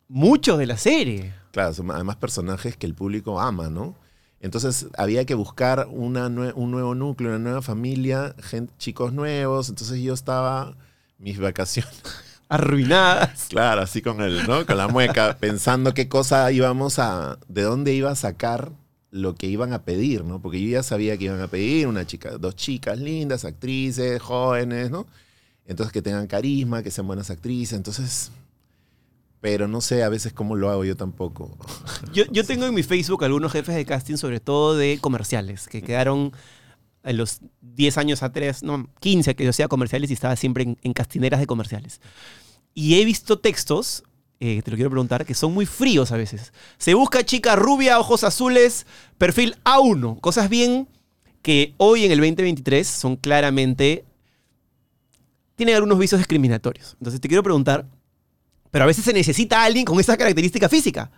mucho 0.08 0.58
de 0.58 0.66
la 0.66 0.78
serie. 0.78 1.34
Claro, 1.52 1.74
son 1.74 1.92
además 1.92 2.16
personajes 2.16 2.76
que 2.78 2.88
el 2.88 2.96
público 2.96 3.40
ama, 3.40 3.70
¿no? 3.70 3.96
Entonces 4.40 4.88
había 4.98 5.24
que 5.26 5.36
buscar 5.36 5.88
una 5.90 6.28
nue- 6.30 6.52
un 6.56 6.72
nuevo 6.72 6.96
núcleo, 6.96 7.30
una 7.30 7.40
nueva 7.40 7.62
familia, 7.62 8.36
chicos 8.78 9.14
nuevos. 9.14 9.70
Entonces 9.70 10.02
yo 10.02 10.14
estaba, 10.14 10.76
mis 11.18 11.40
vacaciones, 11.40 11.94
Arruinadas. 12.50 13.48
claro, 13.50 13.82
así 13.82 14.02
con 14.02 14.22
el, 14.22 14.48
¿no? 14.48 14.66
Con 14.66 14.78
la 14.78 14.88
mueca, 14.88 15.38
pensando 15.40 15.94
qué 15.94 16.08
cosa 16.08 16.52
íbamos 16.52 17.00
a, 17.00 17.40
de 17.48 17.64
dónde 17.64 17.94
iba 17.94 18.12
a 18.12 18.16
sacar 18.16 18.72
lo 19.12 19.36
que 19.36 19.48
iban 19.48 19.74
a 19.74 19.84
pedir, 19.84 20.24
¿no? 20.24 20.42
Porque 20.42 20.62
yo 20.62 20.70
ya 20.70 20.84
sabía 20.84 21.18
que 21.18 21.26
iban 21.26 21.42
a 21.42 21.48
pedir 21.48 21.88
una 21.88 22.06
chica, 22.06 22.38
dos 22.38 22.56
chicas 22.56 23.00
lindas, 23.00 23.46
actrices, 23.46 24.22
jóvenes, 24.22 24.90
¿no? 24.90 25.06
Entonces 25.66 25.94
que 25.94 26.02
tengan 26.02 26.28
carisma, 26.28 26.84
que 26.84 26.92
sean 26.92 27.08
buenas 27.08 27.30
actrices. 27.30 27.78
Entonces, 27.78 28.32
pero 29.40 29.68
no 29.68 29.82
sé 29.82 30.04
a 30.04 30.10
veces 30.10 30.34
cómo 30.34 30.56
lo 30.56 30.70
hago 30.70 30.84
yo 30.84 30.96
tampoco. 30.98 31.56
Yo, 32.12 32.24
yo 32.32 32.44
tengo 32.44 32.66
en 32.66 32.74
mi 32.74 32.82
Facebook 32.82 33.24
algunos 33.24 33.52
jefes 33.52 33.76
de 33.76 33.86
casting, 33.86 34.18
sobre 34.18 34.40
todo 34.40 34.76
de 34.76 34.98
comerciales, 35.00 35.68
que 35.68 35.82
quedaron 35.82 36.34
en 37.04 37.18
los 37.18 37.42
10 37.62 37.98
años 37.98 38.24
atrás, 38.24 38.64
no, 38.64 38.90
15 39.00 39.36
que 39.36 39.44
yo 39.44 39.50
hacía 39.50 39.68
comerciales 39.68 40.10
y 40.10 40.14
estaba 40.14 40.36
siempre 40.36 40.64
en, 40.64 40.78
en 40.82 40.94
castineras 40.94 41.40
de 41.40 41.48
comerciales. 41.48 42.02
Y 42.74 43.00
he 43.00 43.06
visto 43.06 43.40
textos, 43.40 44.04
eh, 44.40 44.62
te 44.62 44.72
lo 44.72 44.76
quiero 44.76 44.90
preguntar, 44.90 45.26
que 45.26 45.34
son 45.34 45.54
muy 45.54 45.66
fríos 45.66 46.12
a 46.12 46.18
veces. 46.18 46.52
Se 46.78 46.94
busca 46.96 47.24
chica 47.24 47.56
rubia, 47.56 47.98
ojos 47.98 48.26
azules, 48.26 48.86
perfil 49.18 49.56
A1. 49.64 50.20
Cosas 50.20 50.50
bien 50.50 50.90
que 51.42 51.74
hoy 51.78 52.04
en 52.06 52.12
el 52.12 52.20
2023 52.20 52.86
son 52.86 53.16
claramente... 53.16 54.04
Tienen 55.56 55.76
algunos 55.76 56.00
vicios 56.00 56.20
discriminatorios. 56.20 56.96
Entonces 57.00 57.22
te 57.22 57.28
quiero 57.28 57.44
preguntar, 57.44 57.86
pero 58.70 58.84
a 58.84 58.88
veces 58.88 59.06
se 59.06 59.14
necesita 59.14 59.64
alguien 59.64 59.86
con 59.86 60.00
esa 60.00 60.18
característica 60.18 60.68
física. 60.68 61.12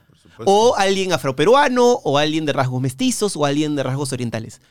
O 0.43 0.75
alguien 0.75 1.13
afroperuano, 1.13 1.93
o 2.03 2.17
alguien 2.17 2.45
de 2.45 2.51
rasgos 2.51 2.81
mestizos, 2.81 3.37
o 3.37 3.45
alguien 3.45 3.75
de 3.75 3.83
rasgos 3.83 4.11
orientales. 4.11 4.61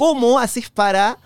¿Cómo 0.00 0.38
haces 0.38 0.70
para 0.70 1.18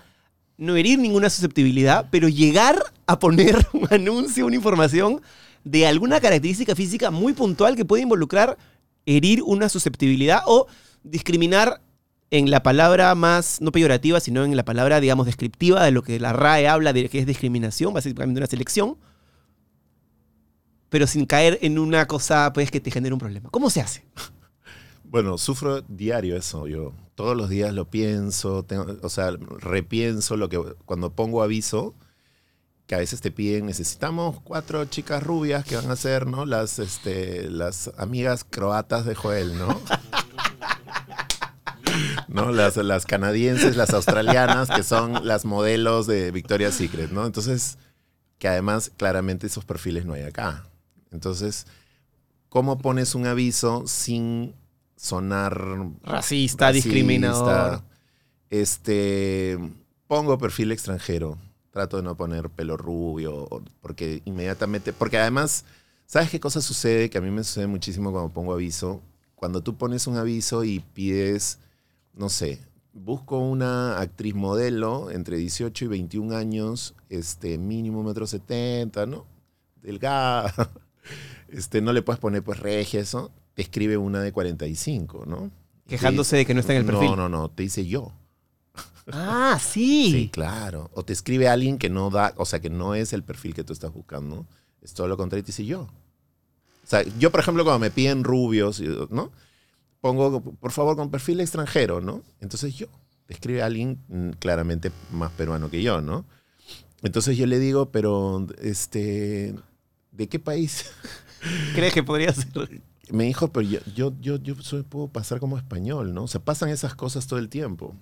no 0.57 0.75
herir 0.75 0.99
ninguna 0.99 1.29
susceptibilidad, 1.29 2.09
pero 2.11 2.27
llegar 2.27 2.83
a 3.07 3.19
poner 3.19 3.65
un 3.73 3.87
anuncio, 3.89 4.45
una 4.45 4.57
información 4.57 5.21
de 5.63 5.87
alguna 5.87 6.19
característica 6.19 6.75
física 6.75 7.09
muy 7.09 7.31
puntual 7.31 7.77
que 7.77 7.85
puede 7.85 8.03
involucrar 8.03 8.57
herir 9.05 9.43
una 9.43 9.69
susceptibilidad 9.69 10.41
o 10.45 10.67
discriminar 11.03 11.79
en 12.31 12.51
la 12.51 12.63
palabra 12.63 13.15
más, 13.15 13.61
no 13.61 13.71
peyorativa, 13.71 14.19
sino 14.19 14.43
en 14.43 14.57
la 14.57 14.65
palabra, 14.65 14.99
digamos, 14.99 15.25
descriptiva 15.25 15.81
de 15.85 15.91
lo 15.91 16.03
que 16.03 16.19
la 16.19 16.33
RAE 16.33 16.67
habla 16.67 16.91
de 16.91 17.07
que 17.07 17.19
es 17.19 17.25
discriminación, 17.25 17.93
básicamente 17.93 18.41
una 18.41 18.47
selección, 18.47 18.97
pero 20.89 21.07
sin 21.07 21.25
caer 21.25 21.59
en 21.61 21.79
una 21.79 22.07
cosa 22.07 22.51
pues, 22.51 22.71
que 22.71 22.81
te 22.81 22.91
genere 22.91 23.13
un 23.13 23.19
problema. 23.19 23.49
¿Cómo 23.51 23.69
se 23.69 23.79
hace? 23.79 24.03
Bueno, 25.05 25.37
sufro 25.37 25.81
diario 25.83 26.35
eso. 26.35 26.67
Yo 26.67 26.91
todos 27.15 27.35
los 27.35 27.49
días 27.49 27.73
lo 27.73 27.89
pienso, 27.89 28.63
o 29.01 29.09
sea, 29.09 29.31
repienso 29.59 30.37
lo 30.37 30.49
que 30.49 30.59
cuando 30.85 31.13
pongo 31.13 31.41
aviso, 31.41 31.95
que 32.87 32.95
a 32.95 32.99
veces 32.99 33.21
te 33.21 33.31
piden, 33.31 33.65
necesitamos 33.65 34.41
cuatro 34.43 34.83
chicas 34.85 35.23
rubias 35.23 35.65
que 35.65 35.77
van 35.77 35.89
a 35.89 35.95
ser, 35.95 36.27
¿no? 36.27 36.45
Las, 36.45 36.77
este, 36.77 37.49
las 37.49 37.89
amigas 37.97 38.43
croatas 38.43 39.05
de 39.05 39.15
Joel, 39.15 39.57
¿no? 39.57 39.81
¿No? 42.27 42.51
Las, 42.51 42.75
las 42.77 43.05
canadienses, 43.05 43.77
las 43.77 43.91
australianas, 43.91 44.69
que 44.69 44.83
son 44.83 45.25
las 45.25 45.45
modelos 45.45 46.05
de 46.05 46.31
Victoria's 46.31 46.75
Secret, 46.75 47.11
¿no? 47.11 47.25
Entonces, 47.25 47.77
que 48.37 48.49
además 48.49 48.91
claramente 48.97 49.47
esos 49.47 49.63
perfiles 49.63 50.05
no 50.05 50.13
hay 50.13 50.23
acá. 50.23 50.67
Entonces, 51.11 51.65
¿cómo 52.49 52.77
pones 52.77 53.15
un 53.15 53.25
aviso 53.25 53.87
sin 53.87 54.53
sonar 55.05 55.53
Racista, 56.03 56.11
racista? 56.67 56.71
discriminador. 56.71 57.81
Este, 58.49 59.57
pongo 60.07 60.37
perfil 60.37 60.71
extranjero. 60.71 61.37
Trato 61.71 61.97
de 61.97 62.03
no 62.03 62.15
poner 62.15 62.49
pelo 62.49 62.77
rubio, 62.77 63.47
porque 63.81 64.21
inmediatamente, 64.25 64.93
porque 64.93 65.17
además, 65.17 65.65
¿sabes 66.05 66.29
qué 66.29 66.39
cosa 66.39 66.61
sucede? 66.61 67.09
Que 67.09 67.17
a 67.17 67.21
mí 67.21 67.29
me 67.29 67.43
sucede 67.43 67.67
muchísimo 67.67 68.11
cuando 68.11 68.29
pongo 68.29 68.53
aviso. 68.53 69.01
Cuando 69.35 69.61
tú 69.61 69.75
pones 69.75 70.07
un 70.07 70.15
aviso 70.15 70.63
y 70.63 70.79
pides, 70.79 71.59
no 72.13 72.29
sé, 72.29 72.61
busco 72.93 73.39
una 73.39 73.99
actriz 73.99 74.33
modelo 74.33 75.11
entre 75.11 75.37
18 75.37 75.85
y 75.85 75.87
21 75.89 76.35
años, 76.35 76.95
este, 77.09 77.57
mínimo 77.57 78.03
metro 78.03 78.25
70, 78.25 79.05
¿no? 79.05 79.25
Delgada. 79.81 80.53
Este, 81.47 81.79
no 81.79 81.93
le 81.93 82.01
puedes 82.01 82.19
poner 82.19 82.43
pues 82.43 82.59
regia, 82.59 82.99
eso. 82.99 83.31
Te 83.55 83.61
escribe 83.61 83.97
una 83.97 84.21
de 84.21 84.31
45, 84.31 85.25
¿no? 85.25 85.49
Quejándose 85.87 86.37
de 86.37 86.45
que 86.45 86.53
no 86.53 86.59
está 86.59 86.73
en 86.73 86.79
el 86.79 86.85
perfil. 86.85 87.09
No, 87.11 87.15
no, 87.15 87.29
no, 87.29 87.49
te 87.49 87.63
dice 87.63 87.85
yo. 87.85 88.11
Ah, 89.11 89.59
sí. 89.61 90.11
Sí, 90.11 90.29
claro. 90.29 90.89
O 90.95 91.05
te 91.05 91.13
escribe 91.13 91.47
alguien 91.47 91.77
que 91.77 91.91
no 91.91 92.09
da, 92.09 92.33
o 92.37 92.45
sea, 92.45 92.59
que 92.59 92.71
no 92.71 92.95
es 92.95 93.13
el 93.13 93.23
perfil 93.23 93.53
que 93.53 93.63
tú 93.63 93.71
estás 93.71 93.93
buscando. 93.93 94.47
Es 94.81 94.95
todo 94.95 95.07
lo 95.07 95.15
contrario, 95.15 95.43
te 95.43 95.49
dice 95.49 95.63
yo. 95.63 95.81
O 95.81 96.87
sea, 96.87 97.03
yo, 97.19 97.31
por 97.31 97.39
ejemplo, 97.39 97.63
cuando 97.63 97.79
me 97.79 97.91
piden 97.91 98.23
rubios, 98.23 98.81
¿no? 99.11 99.31
Pongo, 100.01 100.41
por 100.41 100.71
favor, 100.71 100.95
con 100.95 101.11
perfil 101.11 101.39
extranjero, 101.39 102.01
¿no? 102.01 102.23
Entonces 102.41 102.75
yo. 102.75 102.87
Te 103.27 103.33
escribe 103.33 103.61
alguien 103.61 103.99
mm, 104.07 104.29
claramente 104.39 104.91
más 105.11 105.31
peruano 105.31 105.69
que 105.69 105.83
yo, 105.83 106.01
¿no? 106.01 106.25
Entonces 107.03 107.37
yo 107.37 107.45
le 107.45 107.59
digo, 107.59 107.91
pero, 107.91 108.47
este, 108.59 109.53
¿de 110.11 110.27
qué 110.27 110.39
país? 110.39 110.91
¿Crees 111.75 111.93
que 111.93 112.03
podría 112.03 112.33
ser? 112.33 112.47
Me 113.11 113.25
dijo, 113.25 113.49
pero 113.49 113.67
yo, 113.67 113.79
yo, 113.95 114.13
yo, 114.19 114.37
yo 114.37 114.55
puedo 114.89 115.07
pasar 115.07 115.39
como 115.39 115.57
español, 115.57 116.13
¿no? 116.13 116.23
O 116.23 116.27
sea, 116.27 116.41
pasan 116.41 116.69
esas 116.69 116.95
cosas 116.95 117.27
todo 117.27 117.39
el 117.39 117.49
tiempo. 117.49 117.95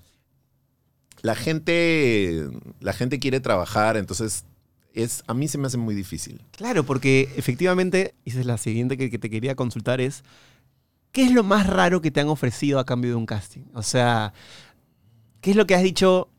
La 1.21 1.35
gente, 1.35 2.47
la 2.79 2.93
gente 2.93 3.19
quiere 3.19 3.39
trabajar, 3.39 3.97
entonces 3.97 4.45
es, 4.93 5.23
a 5.27 5.33
mí 5.33 5.47
se 5.47 5.57
me 5.57 5.67
hace 5.67 5.77
muy 5.77 5.95
difícil. 5.95 6.41
Claro, 6.51 6.83
porque 6.83 7.33
efectivamente, 7.35 8.13
y 8.23 8.31
la 8.43 8.57
siguiente 8.57 8.97
que, 8.97 9.17
te 9.17 9.29
quería 9.29 9.55
consultar, 9.55 9.99
es, 10.01 10.23
¿qué 11.11 11.23
es 11.23 11.31
lo 11.31 11.43
más 11.43 11.67
raro 11.67 12.01
que 12.01 12.11
te 12.11 12.21
han 12.21 12.29
ofrecido 12.29 12.79
a 12.79 12.85
cambio 12.85 13.11
de 13.11 13.15
un 13.15 13.25
casting? 13.25 13.63
O 13.73 13.83
sea, 13.83 14.33
¿qué 15.41 15.51
es 15.51 15.57
lo 15.57 15.65
que 15.65 15.75
has 15.75 15.83
dicho? 15.83 16.29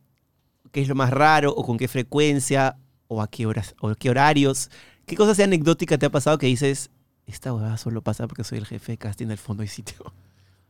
¿Qué 0.72 0.80
es 0.80 0.88
lo 0.88 0.94
más 0.94 1.10
raro? 1.10 1.52
¿O 1.54 1.64
con 1.64 1.78
qué 1.78 1.88
frecuencia? 1.88 2.78
¿O 3.08 3.20
a 3.20 3.28
qué 3.28 3.46
horas? 3.46 3.74
¿O 3.80 3.94
qué 3.94 4.10
horarios? 4.10 4.70
¿Qué 5.06 5.16
cosa 5.16 5.34
sea 5.34 5.44
anecdótica 5.44 5.98
te 5.98 6.06
ha 6.06 6.10
pasado 6.10 6.38
que 6.38 6.46
dices, 6.46 6.90
esta 7.26 7.52
huevada 7.52 7.76
solo 7.76 8.02
pasa 8.02 8.26
porque 8.26 8.44
soy 8.44 8.58
el 8.58 8.66
jefe 8.66 8.92
de 8.92 8.98
casting 8.98 9.26
del 9.28 9.38
fondo 9.38 9.62
y 9.62 9.68
sitio? 9.68 9.96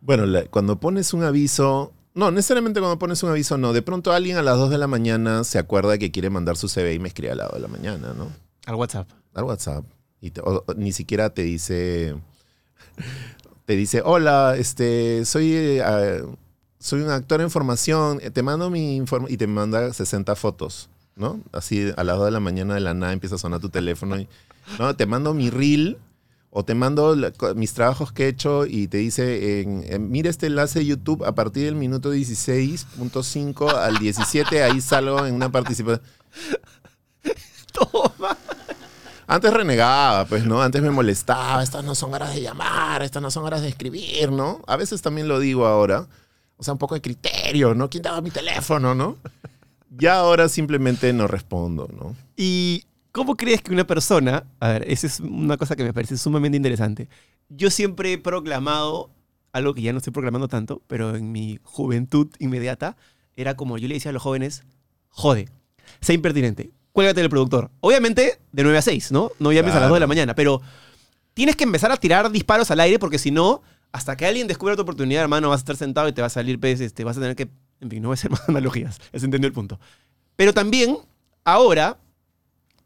Bueno, 0.00 0.26
la- 0.26 0.44
cuando 0.46 0.78
pones 0.78 1.14
un 1.14 1.22
aviso, 1.24 1.92
no, 2.14 2.30
necesariamente 2.30 2.80
cuando 2.80 2.98
pones 2.98 3.22
un 3.22 3.30
aviso, 3.30 3.56
no. 3.58 3.72
De 3.72 3.82
pronto 3.82 4.12
alguien 4.12 4.36
a 4.36 4.42
las 4.42 4.56
2 4.58 4.70
de 4.70 4.78
la 4.78 4.86
mañana 4.86 5.44
se 5.44 5.58
acuerda 5.58 5.96
que 5.98 6.10
quiere 6.10 6.30
mandar 6.30 6.56
su 6.56 6.68
CV 6.68 6.94
y 6.94 6.98
me 6.98 7.08
escribe 7.08 7.32
a 7.32 7.36
las 7.36 7.46
2 7.48 7.54
de 7.56 7.60
la 7.62 7.68
mañana, 7.68 8.12
¿no? 8.14 8.30
Al 8.66 8.74
WhatsApp. 8.76 9.08
al 9.34 9.44
WhatsApp. 9.44 9.84
Y 10.20 10.30
te- 10.30 10.40
o- 10.42 10.62
o 10.66 10.74
ni 10.74 10.92
siquiera 10.92 11.30
te 11.30 11.42
dice. 11.42 12.14
Te 13.66 13.76
dice, 13.76 14.02
hola, 14.04 14.56
este, 14.58 15.24
soy, 15.24 15.52
eh, 15.54 16.22
soy 16.78 17.00
un 17.00 17.08
actor 17.10 17.40
en 17.40 17.50
formación, 17.50 18.18
eh, 18.22 18.30
te 18.30 18.42
mando 18.42 18.68
mi 18.68 18.94
informe 18.96 19.28
y 19.30 19.38
te 19.38 19.46
manda 19.46 19.90
60 19.92 20.36
fotos, 20.36 20.90
¿no? 21.16 21.40
Así 21.50 21.90
a 21.96 22.04
las 22.04 22.16
2 22.18 22.26
de 22.26 22.30
la 22.30 22.40
mañana 22.40 22.74
de 22.74 22.80
la 22.80 22.92
nada 22.92 23.14
empieza 23.14 23.36
a 23.36 23.38
sonar 23.38 23.60
tu 23.60 23.70
teléfono 23.70 24.18
y, 24.20 24.28
¿no? 24.78 24.94
Te 24.96 25.06
mando 25.06 25.32
mi 25.32 25.48
reel 25.48 25.96
o 26.56 26.64
te 26.64 26.74
mando 26.76 27.16
la- 27.16 27.32
mis 27.56 27.74
trabajos 27.74 28.12
que 28.12 28.26
he 28.26 28.28
hecho 28.28 28.64
y 28.64 28.86
te 28.86 28.98
dice, 28.98 29.60
en- 29.60 29.84
en- 29.88 30.08
mira 30.10 30.30
este 30.30 30.46
enlace 30.46 30.78
de 30.78 30.86
YouTube 30.86 31.24
a 31.24 31.34
partir 31.34 31.64
del 31.64 31.74
minuto 31.74 32.12
16.5 32.14 33.68
al 33.76 33.98
17, 33.98 34.62
ahí 34.62 34.80
salgo 34.80 35.26
en 35.26 35.34
una 35.34 35.50
participación. 35.50 36.00
Toma. 37.72 38.36
Antes 39.26 39.52
renegaba, 39.52 40.26
pues, 40.26 40.44
¿no? 40.44 40.62
Antes 40.62 40.82
me 40.82 40.90
molestaba, 40.90 41.62
estas 41.62 41.82
no 41.82 41.94
son 41.94 42.12
horas 42.14 42.34
de 42.34 42.42
llamar, 42.42 43.02
estas 43.02 43.22
no 43.22 43.30
son 43.30 43.44
horas 43.44 43.62
de 43.62 43.68
escribir, 43.68 44.30
¿no? 44.30 44.60
A 44.66 44.76
veces 44.76 45.00
también 45.02 45.28
lo 45.28 45.40
digo 45.40 45.66
ahora. 45.66 46.06
O 46.56 46.62
sea, 46.62 46.72
un 46.72 46.78
poco 46.78 46.94
de 46.94 47.00
criterio, 47.00 47.74
¿no? 47.74 47.90
¿Quién 47.90 48.02
daba 48.04 48.20
mi 48.20 48.30
teléfono, 48.30 48.94
no? 48.94 49.16
Ya 49.90 50.18
ahora 50.18 50.48
simplemente 50.48 51.12
no 51.12 51.26
respondo, 51.26 51.88
¿no? 51.92 52.14
¿Y 52.36 52.84
cómo 53.14 53.36
crees 53.36 53.62
que 53.62 53.72
una 53.72 53.86
persona, 53.86 54.44
a 54.58 54.68
ver, 54.70 54.90
esa 54.90 55.06
es 55.06 55.20
una 55.20 55.56
cosa 55.56 55.76
que 55.76 55.84
me 55.84 55.92
parece 55.92 56.18
sumamente 56.18 56.56
interesante. 56.56 57.08
Yo 57.48 57.70
siempre 57.70 58.12
he 58.12 58.18
proclamado 58.18 59.08
algo 59.52 59.72
que 59.72 59.82
ya 59.82 59.92
no 59.92 59.98
estoy 59.98 60.12
proclamando 60.12 60.48
tanto, 60.48 60.82
pero 60.88 61.14
en 61.14 61.30
mi 61.30 61.60
juventud 61.62 62.26
inmediata 62.40 62.96
era 63.36 63.54
como 63.54 63.78
yo 63.78 63.86
le 63.86 63.94
decía 63.94 64.08
a 64.10 64.12
los 64.12 64.20
jóvenes, 64.20 64.64
jode, 65.10 65.48
sé 66.00 66.12
impertinente, 66.12 66.72
cuélgate 66.90 67.20
del 67.20 67.30
productor. 67.30 67.70
Obviamente 67.78 68.40
de 68.50 68.62
9 68.64 68.78
a 68.78 68.82
6, 68.82 69.12
¿no? 69.12 69.30
No 69.38 69.52
llames 69.52 69.70
a 69.70 69.74
las 69.76 69.82
Claro. 69.82 69.90
2 69.90 69.96
de 69.96 70.00
la 70.00 70.06
mañana, 70.08 70.34
pero 70.34 70.60
tienes 71.34 71.54
que 71.54 71.62
empezar 71.62 71.92
a 71.92 71.96
tirar 71.96 72.32
disparos 72.32 72.72
al 72.72 72.80
aire 72.80 72.98
porque 72.98 73.18
si 73.18 73.30
no, 73.30 73.62
hasta 73.92 74.16
que 74.16 74.26
alguien 74.26 74.48
descubra 74.48 74.74
tu 74.74 74.82
oportunidad, 74.82 75.22
hermano, 75.22 75.50
vas 75.50 75.60
a 75.60 75.62
estar 75.62 75.76
sentado 75.76 76.08
y 76.08 76.12
te 76.12 76.20
va 76.20 76.26
a 76.26 76.30
salir, 76.30 76.58
pues, 76.58 76.80
este, 76.80 77.04
vas 77.04 77.16
a 77.16 77.20
tener 77.20 77.36
que, 77.36 77.48
en 77.80 77.90
fin, 77.90 78.02
no 78.02 78.08
voy 78.08 78.14
a 78.14 78.18
hacer 78.18 78.32
más 78.32 78.42
analogías, 78.48 78.98
ya 79.12 79.20
se 79.20 79.24
entendió 79.24 79.46
el 79.46 79.52
punto. 79.54 79.78
Pero 80.34 80.52
también, 80.52 80.98
ahora, 81.44 81.98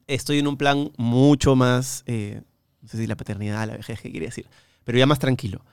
estoy 0.09 0.41
en 0.41 0.49
un 0.49 0.57
plan 0.57 0.91
mucho 0.97 1.55
más, 1.55 2.03
eh, 2.07 2.43
no 2.83 2.89
sé 2.89 2.97
si 2.97 3.07
la 3.07 3.17
paternidad, 3.17 3.69
la 3.69 3.77
vejez, 3.77 4.01
qué 4.01 4.11
quiere 4.11 4.27
decir, 4.27 4.47
pero 4.85 4.99
ya 4.99 5.07
más 5.07 5.21
tranquilo. 5.21 5.65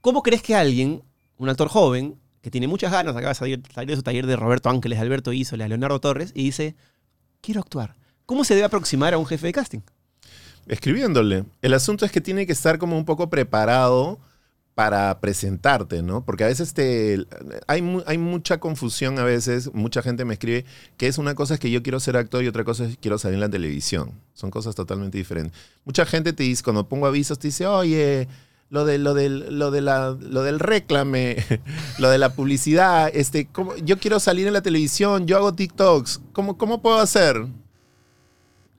¿Cómo 0.00 0.22
crees 0.22 0.42
que 0.42 0.54
alguien, 0.54 1.02
un 1.36 1.48
actor 1.50 1.68
joven, 1.68 2.16
que 2.40 2.50
tiene 2.50 2.68
muchas 2.68 2.90
ganas, 2.90 3.14
acaba 3.14 3.30
de 3.30 3.34
salir, 3.34 3.62
salir 3.74 3.90
de 3.90 3.96
su 3.96 4.02
taller 4.02 4.26
de 4.26 4.36
Roberto 4.36 4.70
Ángeles, 4.70 4.98
de 4.98 5.04
Alberto 5.04 5.32
Isola, 5.32 5.68
Leonardo 5.68 6.00
Torres, 6.00 6.32
y 6.34 6.44
dice, 6.44 6.74
quiero 7.42 7.60
actuar? 7.60 7.96
¿Cómo 8.24 8.44
se 8.44 8.54
debe 8.54 8.66
aproximar 8.66 9.12
a 9.12 9.18
un 9.18 9.26
jefe 9.26 9.48
de 9.48 9.52
casting? 9.52 9.80
Escribiéndole. 10.66 11.44
El 11.62 11.74
asunto 11.74 12.06
es 12.06 12.12
que 12.12 12.20
tiene 12.20 12.46
que 12.46 12.52
estar 12.52 12.78
como 12.78 12.96
un 12.96 13.04
poco 13.04 13.28
preparado 13.28 14.20
para 14.80 15.20
presentarte, 15.20 16.00
¿no? 16.02 16.24
Porque 16.24 16.42
a 16.44 16.46
veces 16.46 16.72
te, 16.72 17.26
hay, 17.66 18.02
hay 18.06 18.16
mucha 18.16 18.60
confusión 18.60 19.18
a 19.18 19.24
veces, 19.24 19.74
mucha 19.74 20.00
gente 20.00 20.24
me 20.24 20.32
escribe 20.32 20.64
que 20.96 21.06
es 21.06 21.18
una 21.18 21.34
cosa 21.34 21.52
es 21.52 21.60
que 21.60 21.70
yo 21.70 21.82
quiero 21.82 22.00
ser 22.00 22.16
actor 22.16 22.42
y 22.42 22.48
otra 22.48 22.64
cosa 22.64 22.84
es 22.84 22.92
que 22.92 22.96
quiero 22.96 23.18
salir 23.18 23.34
en 23.34 23.40
la 23.40 23.50
televisión. 23.50 24.12
Son 24.32 24.50
cosas 24.50 24.74
totalmente 24.74 25.18
diferentes. 25.18 25.52
Mucha 25.84 26.06
gente 26.06 26.32
te 26.32 26.44
dice, 26.44 26.62
cuando 26.62 26.88
pongo 26.88 27.06
avisos, 27.06 27.38
te 27.38 27.48
dice, 27.48 27.66
oye, 27.66 28.26
lo, 28.70 28.86
de, 28.86 28.96
lo, 28.96 29.12
del, 29.12 29.58
lo, 29.58 29.70
de 29.70 29.82
la, 29.82 30.16
lo 30.18 30.42
del 30.44 30.58
réclame, 30.58 31.36
lo 31.98 32.08
de 32.08 32.16
la 32.16 32.32
publicidad, 32.32 33.10
este, 33.12 33.48
¿cómo- 33.48 33.76
yo 33.76 33.98
quiero 33.98 34.18
salir 34.18 34.46
en 34.46 34.54
la 34.54 34.62
televisión, 34.62 35.26
yo 35.26 35.36
hago 35.36 35.52
TikToks, 35.52 36.22
¿cómo, 36.32 36.56
cómo 36.56 36.80
puedo 36.80 37.00
hacer? 37.00 37.44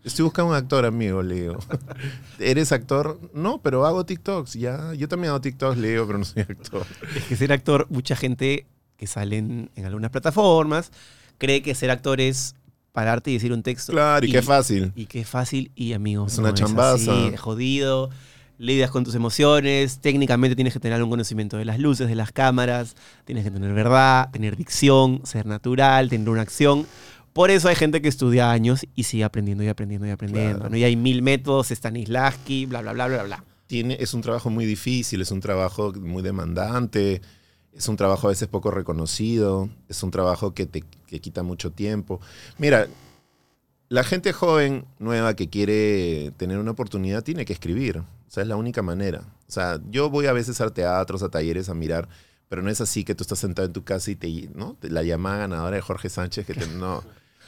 Estoy 0.04 0.24
buscando 0.24 0.52
un 0.52 0.58
actor, 0.58 0.86
amigo, 0.86 1.22
le 1.22 1.36
digo. 1.36 1.60
¿Eres 2.40 2.72
actor? 2.72 3.20
No, 3.34 3.62
pero 3.62 3.86
hago 3.86 4.06
TikToks, 4.06 4.54
ya. 4.54 4.94
Yo 4.94 5.08
también 5.08 5.30
hago 5.30 5.42
TikToks, 5.42 5.78
le 5.78 5.90
digo, 5.92 6.08
pero 6.08 6.20
no 6.20 6.26
soy 6.26 6.42
actor. 6.42 6.86
Es 7.16 7.24
que 7.26 7.36
ser 7.36 7.52
actor, 7.54 7.88
mucha 7.90 8.16
gente 8.16 8.66
que 8.98 9.08
sale 9.08 9.38
en, 9.38 9.72
en 9.76 9.86
algunas 9.86 10.12
plataformas 10.12 10.92
cree 11.42 11.64
que 11.64 11.74
ser 11.74 11.90
actor 11.90 12.22
es 12.22 12.54
pararte 12.92 13.32
y 13.32 13.34
decir 13.34 13.52
un 13.52 13.64
texto. 13.64 13.92
Claro, 13.92 14.24
y, 14.24 14.32
qué 14.32 14.44
fácil. 14.44 14.92
Y 14.96 15.08
qué 15.08 15.26
fácil, 15.26 15.72
y 15.76 15.94
amigos. 15.94 16.34
Es 16.34 16.38
una 16.38 16.50
no 16.50 16.56
chambaza. 16.56 17.12
así, 17.12 17.34
es 17.34 17.40
jodido. 17.40 18.12
Lidias 18.60 18.92
con 18.92 19.04
tus 19.04 19.16
emociones. 19.16 19.98
Técnicamente 20.02 20.56
tienes 20.56 20.74
que 20.74 20.80
tener 20.80 20.98
algún 20.98 21.10
conocimiento 21.10 21.58
de 21.58 21.66
las 21.66 21.80
luces, 21.80 22.08
de 22.08 22.14
las 22.14 22.32
cámaras. 22.32 22.96
Tienes 23.26 23.44
que 23.44 23.50
tener 23.50 23.74
verdad, 23.74 24.30
tener 24.30 24.56
dicción, 24.56 25.22
ser 25.24 25.48
natural, 25.48 26.10
tener 26.10 26.30
una 26.30 26.44
acción. 26.44 26.86
Por 27.34 27.50
eso 27.52 27.68
hay 27.70 27.76
gente 27.76 28.02
que 28.02 28.08
estudia 28.10 28.52
años 28.52 28.86
y 28.96 29.04
sigue 29.04 29.24
aprendiendo 29.24 29.64
y 29.64 29.68
aprendiendo 29.68 30.06
y 30.08 30.10
aprendiendo. 30.12 30.58
Claro. 30.60 30.70
¿no? 30.70 30.78
Y 30.78 30.84
hay 30.84 30.96
mil 30.96 31.22
métodos, 31.22 31.70
Stanislavski, 31.72 32.66
bla, 32.66 32.82
bla, 32.82 32.94
bla, 32.94 33.08
bla, 33.08 33.24
bla. 33.24 33.44
Tiene, 33.68 33.98
es 34.00 34.14
un 34.14 34.22
trabajo 34.22 34.50
muy 34.50 34.66
difícil, 34.66 35.22
es 35.22 35.32
un 35.32 35.40
trabajo 35.40 35.94
muy 35.94 36.22
demandante, 36.24 37.22
es 37.74 37.88
un 37.88 37.96
trabajo 37.96 38.28
a 38.28 38.32
veces 38.32 38.50
poco 38.50 38.70
reconocido, 38.72 39.70
es 39.88 40.04
un 40.04 40.12
trabajo 40.12 40.54
que 40.54 40.66
te 40.66 40.84
que 41.08 41.22
quita 41.22 41.42
mucho 41.44 41.72
tiempo. 41.72 42.20
Mira, 42.58 42.88
la 43.90 44.04
gente 44.04 44.34
joven, 44.34 44.86
nueva, 45.00 45.36
que 45.36 45.50
quiere 45.50 46.32
tener 46.38 46.58
una 46.58 46.72
oportunidad, 46.72 47.24
tiene 47.24 47.46
que 47.46 47.54
escribir. 47.54 47.98
O 48.00 48.06
sea, 48.28 48.44
es 48.44 48.48
la 48.50 48.56
única 48.56 48.82
manera. 48.82 49.22
O 49.48 49.52
sea, 49.52 49.80
yo 49.90 50.10
voy 50.10 50.26
a 50.28 50.34
veces 50.34 50.62
a 50.62 50.70
teatros, 50.70 51.24
a 51.24 51.30
talleres, 51.30 51.68
a 51.68 51.74
mirar, 51.74 52.08
pero 52.48 52.62
no 52.62 52.70
es 52.70 52.80
así 52.82 53.04
que 53.04 53.16
tú 53.16 53.24
estás 53.24 53.40
sentado 53.40 53.66
en 53.66 53.74
tu 53.74 53.84
casa 53.84 54.10
y 54.12 54.16
te, 54.16 54.50
¿no? 54.56 54.76
Te- 54.80 54.90
la 54.90 55.04
llamada 55.04 55.40
ganadora 55.40 55.76
de 55.76 55.82
Jorge 55.82 56.10
Sánchez, 56.10 56.46
que 56.46 56.54
te- 56.54 56.68
no. 56.68 57.04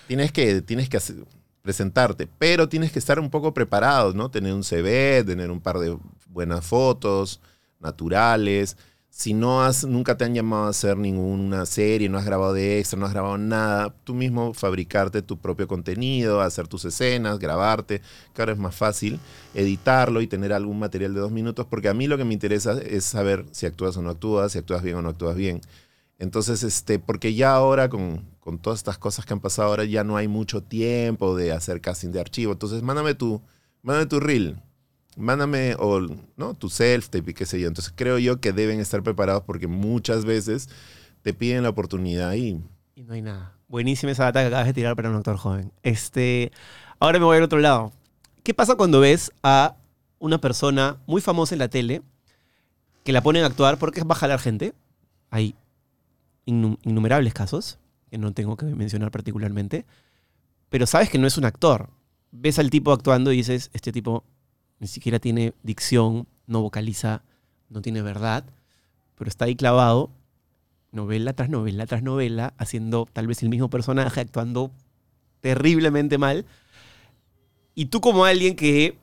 Tienes 0.08 0.32
que, 0.32 0.62
tienes 0.62 0.89
que 0.89 1.00
presentarte, 1.62 2.28
pero 2.38 2.68
tienes 2.70 2.92
que 2.92 3.00
estar 3.00 3.20
un 3.20 3.30
poco 3.30 3.54
preparado, 3.54 4.13
¿no? 4.13 4.30
Tener 4.30 4.54
un 4.54 4.63
CV, 4.63 5.24
tener 5.24 5.50
un 5.50 5.62
par 5.62 5.80
de 5.80 5.98
buenas 6.28 6.66
fotos, 6.66 7.39
naturales. 7.80 8.78
Si 9.10 9.34
no 9.36 9.63
has, 9.63 9.86
nunca 9.86 10.18
te 10.18 10.26
han 10.26 10.34
llamado 10.34 10.66
a 10.66 10.70
hacer 10.70 10.98
ninguna 10.98 11.68
serie, 11.68 12.10
no 12.10 12.18
has 12.18 12.26
grabado 12.26 12.54
de 12.54 12.80
extra, 12.80 12.98
no 12.98 13.06
has 13.06 13.13
grabado 13.13 13.38
nada, 13.38 13.94
tú 14.04 14.16
mismo 14.16 14.56
fabricarte 14.56 15.22
tu 15.22 15.38
propio 15.38 15.68
contenido, 15.68 16.42
hacer 16.42 16.68
tus 16.68 16.84
escenas, 16.86 17.38
grabarte, 17.38 18.02
que 18.34 18.42
ahora 18.42 18.54
es 18.54 18.58
más 18.58 18.76
fácil, 18.76 19.20
editarlo 19.54 20.20
y 20.22 20.28
tener 20.28 20.52
algún 20.52 20.80
material 20.80 21.13
de 21.13 21.20
dos 21.20 21.32
minutos, 21.32 21.68
porque 21.70 21.89
a 21.89 21.94
mí 21.94 22.08
lo 22.08 22.18
que 22.18 22.26
me 22.26 22.34
interesa 22.34 22.74
es 22.82 23.04
saber 23.06 23.46
si 23.52 23.68
actúas 23.68 23.96
o 23.98 24.02
no 24.02 24.10
actúas, 24.10 24.52
si 24.52 24.58
actúas 24.58 24.82
bien 24.82 24.96
o 24.96 25.04
no 25.04 25.10
actúas 25.10 25.36
bien. 25.36 25.62
Entonces, 26.18 26.63
este, 26.63 26.98
porque 26.98 27.36
ya 27.36 27.54
ahora 27.54 27.89
con, 27.89 28.33
con 28.43 28.60
todas 28.60 28.79
estas 28.79 28.97
cosas 28.97 29.25
que 29.25 29.32
han 29.32 29.39
pasado 29.39 29.69
ahora 29.69 29.86
ya 29.86 30.03
no 30.03 30.17
hay 30.17 30.27
mucho 30.27 30.62
tiempo 30.62 31.34
de 31.36 31.53
hacer 31.53 31.79
casting 31.79 32.10
de 32.10 32.19
archivo. 32.19 32.51
Entonces, 32.51 32.82
mándame 32.84 33.13
tu, 33.15 33.41
mándame 33.84 34.06
tu 34.08 34.19
reel, 34.19 34.62
mándame 35.15 35.75
o, 35.79 36.01
¿no? 36.36 36.53
tu 36.53 36.67
self-tape 36.67 37.32
y 37.32 37.34
qué 37.34 37.45
sé 37.45 37.62
yo. 37.62 37.69
Entonces, 37.69 37.93
creo 37.95 38.17
yo 38.17 38.41
que 38.41 38.51
deben 38.51 38.82
estar 38.82 39.01
preparados 39.01 39.43
porque 39.43 39.67
muchas 39.67 40.25
veces 40.25 40.67
te 41.21 41.34
piden 41.34 41.63
la 41.63 41.69
oportunidad 41.69 42.34
y 42.34 42.60
Y 42.95 43.03
no 43.03 43.13
hay 43.13 43.21
nada. 43.21 43.53
Buenísima 43.69 44.12
esa 44.12 44.25
data 44.25 44.41
que 44.41 44.47
acabas 44.47 44.65
de 44.67 44.73
tirar 44.73 44.95
para 44.97 45.10
un 45.10 45.15
actor 45.15 45.38
joven. 45.38 45.71
Este, 45.82 46.51
ahora 46.99 47.19
me 47.19 47.25
voy 47.25 47.38
al 47.38 47.43
otro 47.43 47.60
lado. 47.60 47.93
¿Qué 48.43 48.53
pasa 48.53 48.75
cuando 48.75 48.99
ves 48.99 49.32
a 49.41 49.77
una 50.19 50.38
persona 50.39 50.97
muy 51.08 51.21
famosa 51.21 51.56
en 51.56 51.60
la 51.60 51.69
tele 51.69 52.01
que 53.06 53.13
la 53.13 53.21
ponen 53.23 53.43
a 53.43 53.47
actuar 53.47 53.77
porque 53.79 54.03
va 54.03 54.15
a 54.15 54.19
jalar 54.19 54.39
gente? 54.39 54.73
Hay 55.29 55.56
innu- 56.45 56.77
innumerables 56.84 57.34
casos, 57.34 57.79
que 58.13 58.19
no 58.19 58.32
tengo 58.32 58.56
que 58.58 58.67
mencionar 58.67 59.10
particularmente, 59.10 59.88
pero 60.69 60.86
sabes 60.86 61.10
que 61.10 61.17
no 61.17 61.26
es 61.26 61.39
un 61.39 61.45
actor. 61.45 61.89
Ves 62.30 62.60
al 62.60 62.69
tipo 62.69 62.91
actuando 62.91 63.32
y 63.32 63.38
dices, 63.38 63.71
este 63.73 63.91
tipo 63.91 64.23
ni 64.78 64.86
siquiera 64.86 65.17
tiene 65.17 65.56
dicción, 65.63 66.28
no 66.45 66.62
vocaliza, 66.62 67.23
no 67.69 67.82
tiene 67.82 68.04
verdad, 68.04 68.45
pero 69.15 69.30
está 69.30 69.45
ahí 69.45 69.56
clavado 69.56 70.12
novela 70.91 71.34
tras 71.34 71.49
novela 71.49 71.88
tras 71.88 72.04
novela, 72.04 72.54
haciendo 72.60 73.08
tal 73.12 73.26
vez 73.26 73.41
el 73.41 73.49
mismo 73.49 73.71
personaje, 73.71 74.21
actuando 74.21 74.69
terriblemente 75.41 76.19
mal. 76.19 76.45
Y 77.73 77.86
tú 77.86 77.99
como 77.99 78.26
alguien 78.26 78.56
que 78.56 78.95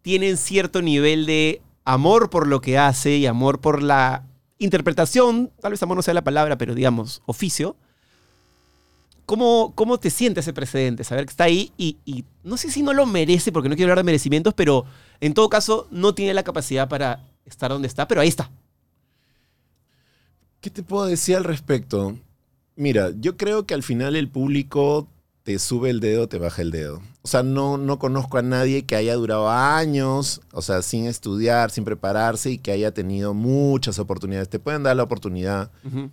tiene 0.00 0.36
cierto 0.36 0.80
nivel 0.80 1.26
de 1.26 1.60
amor 1.84 2.30
por 2.30 2.46
lo 2.46 2.60
que 2.60 2.78
hace 2.78 3.16
y 3.16 3.26
amor 3.26 3.60
por 3.60 3.82
la 3.82 4.28
interpretación, 4.58 5.50
tal 5.60 5.72
vez 5.72 5.82
amor 5.82 5.96
no 5.96 6.02
sea 6.02 6.14
la 6.14 6.22
palabra, 6.22 6.56
pero 6.56 6.76
digamos, 6.76 7.20
oficio, 7.26 7.74
¿cómo, 9.32 9.72
cómo 9.74 9.96
te 9.98 10.10
sientes 10.10 10.44
ese 10.44 10.52
precedente? 10.52 11.04
Saber 11.04 11.24
que 11.24 11.30
está 11.30 11.44
ahí 11.44 11.72
y, 11.78 11.96
y 12.04 12.26
no 12.44 12.58
sé 12.58 12.70
si 12.70 12.82
no 12.82 12.92
lo 12.92 13.06
merece, 13.06 13.50
porque 13.50 13.70
no 13.70 13.76
quiero 13.76 13.90
hablar 13.90 14.04
de 14.04 14.10
merecimientos, 14.10 14.52
pero 14.52 14.84
en 15.22 15.32
todo 15.32 15.48
caso 15.48 15.88
no 15.90 16.14
tiene 16.14 16.34
la 16.34 16.42
capacidad 16.42 16.86
para 16.86 17.24
estar 17.46 17.70
donde 17.70 17.88
está, 17.88 18.06
pero 18.06 18.20
ahí 18.20 18.28
está. 18.28 18.50
¿Qué 20.60 20.68
te 20.68 20.82
puedo 20.82 21.06
decir 21.06 21.36
al 21.36 21.44
respecto? 21.44 22.18
Mira, 22.76 23.10
yo 23.18 23.38
creo 23.38 23.64
que 23.64 23.72
al 23.72 23.82
final 23.82 24.16
el 24.16 24.28
público 24.28 25.08
te 25.44 25.58
sube 25.58 25.88
el 25.88 26.00
dedo, 26.00 26.28
te 26.28 26.36
baja 26.36 26.60
el 26.60 26.70
dedo. 26.70 27.00
O 27.22 27.28
sea, 27.28 27.42
no, 27.42 27.78
no 27.78 27.98
conozco 27.98 28.36
a 28.36 28.42
nadie 28.42 28.84
que 28.84 28.96
haya 28.96 29.14
durado 29.14 29.48
años, 29.48 30.42
o 30.52 30.60
sea, 30.60 30.82
sin 30.82 31.06
estudiar, 31.06 31.70
sin 31.70 31.86
prepararse 31.86 32.50
y 32.50 32.58
que 32.58 32.70
haya 32.70 32.92
tenido 32.92 33.32
muchas 33.32 33.98
oportunidades. 33.98 34.50
Te 34.50 34.58
pueden 34.58 34.82
dar 34.82 34.94
la 34.94 35.04
oportunidad 35.04 35.70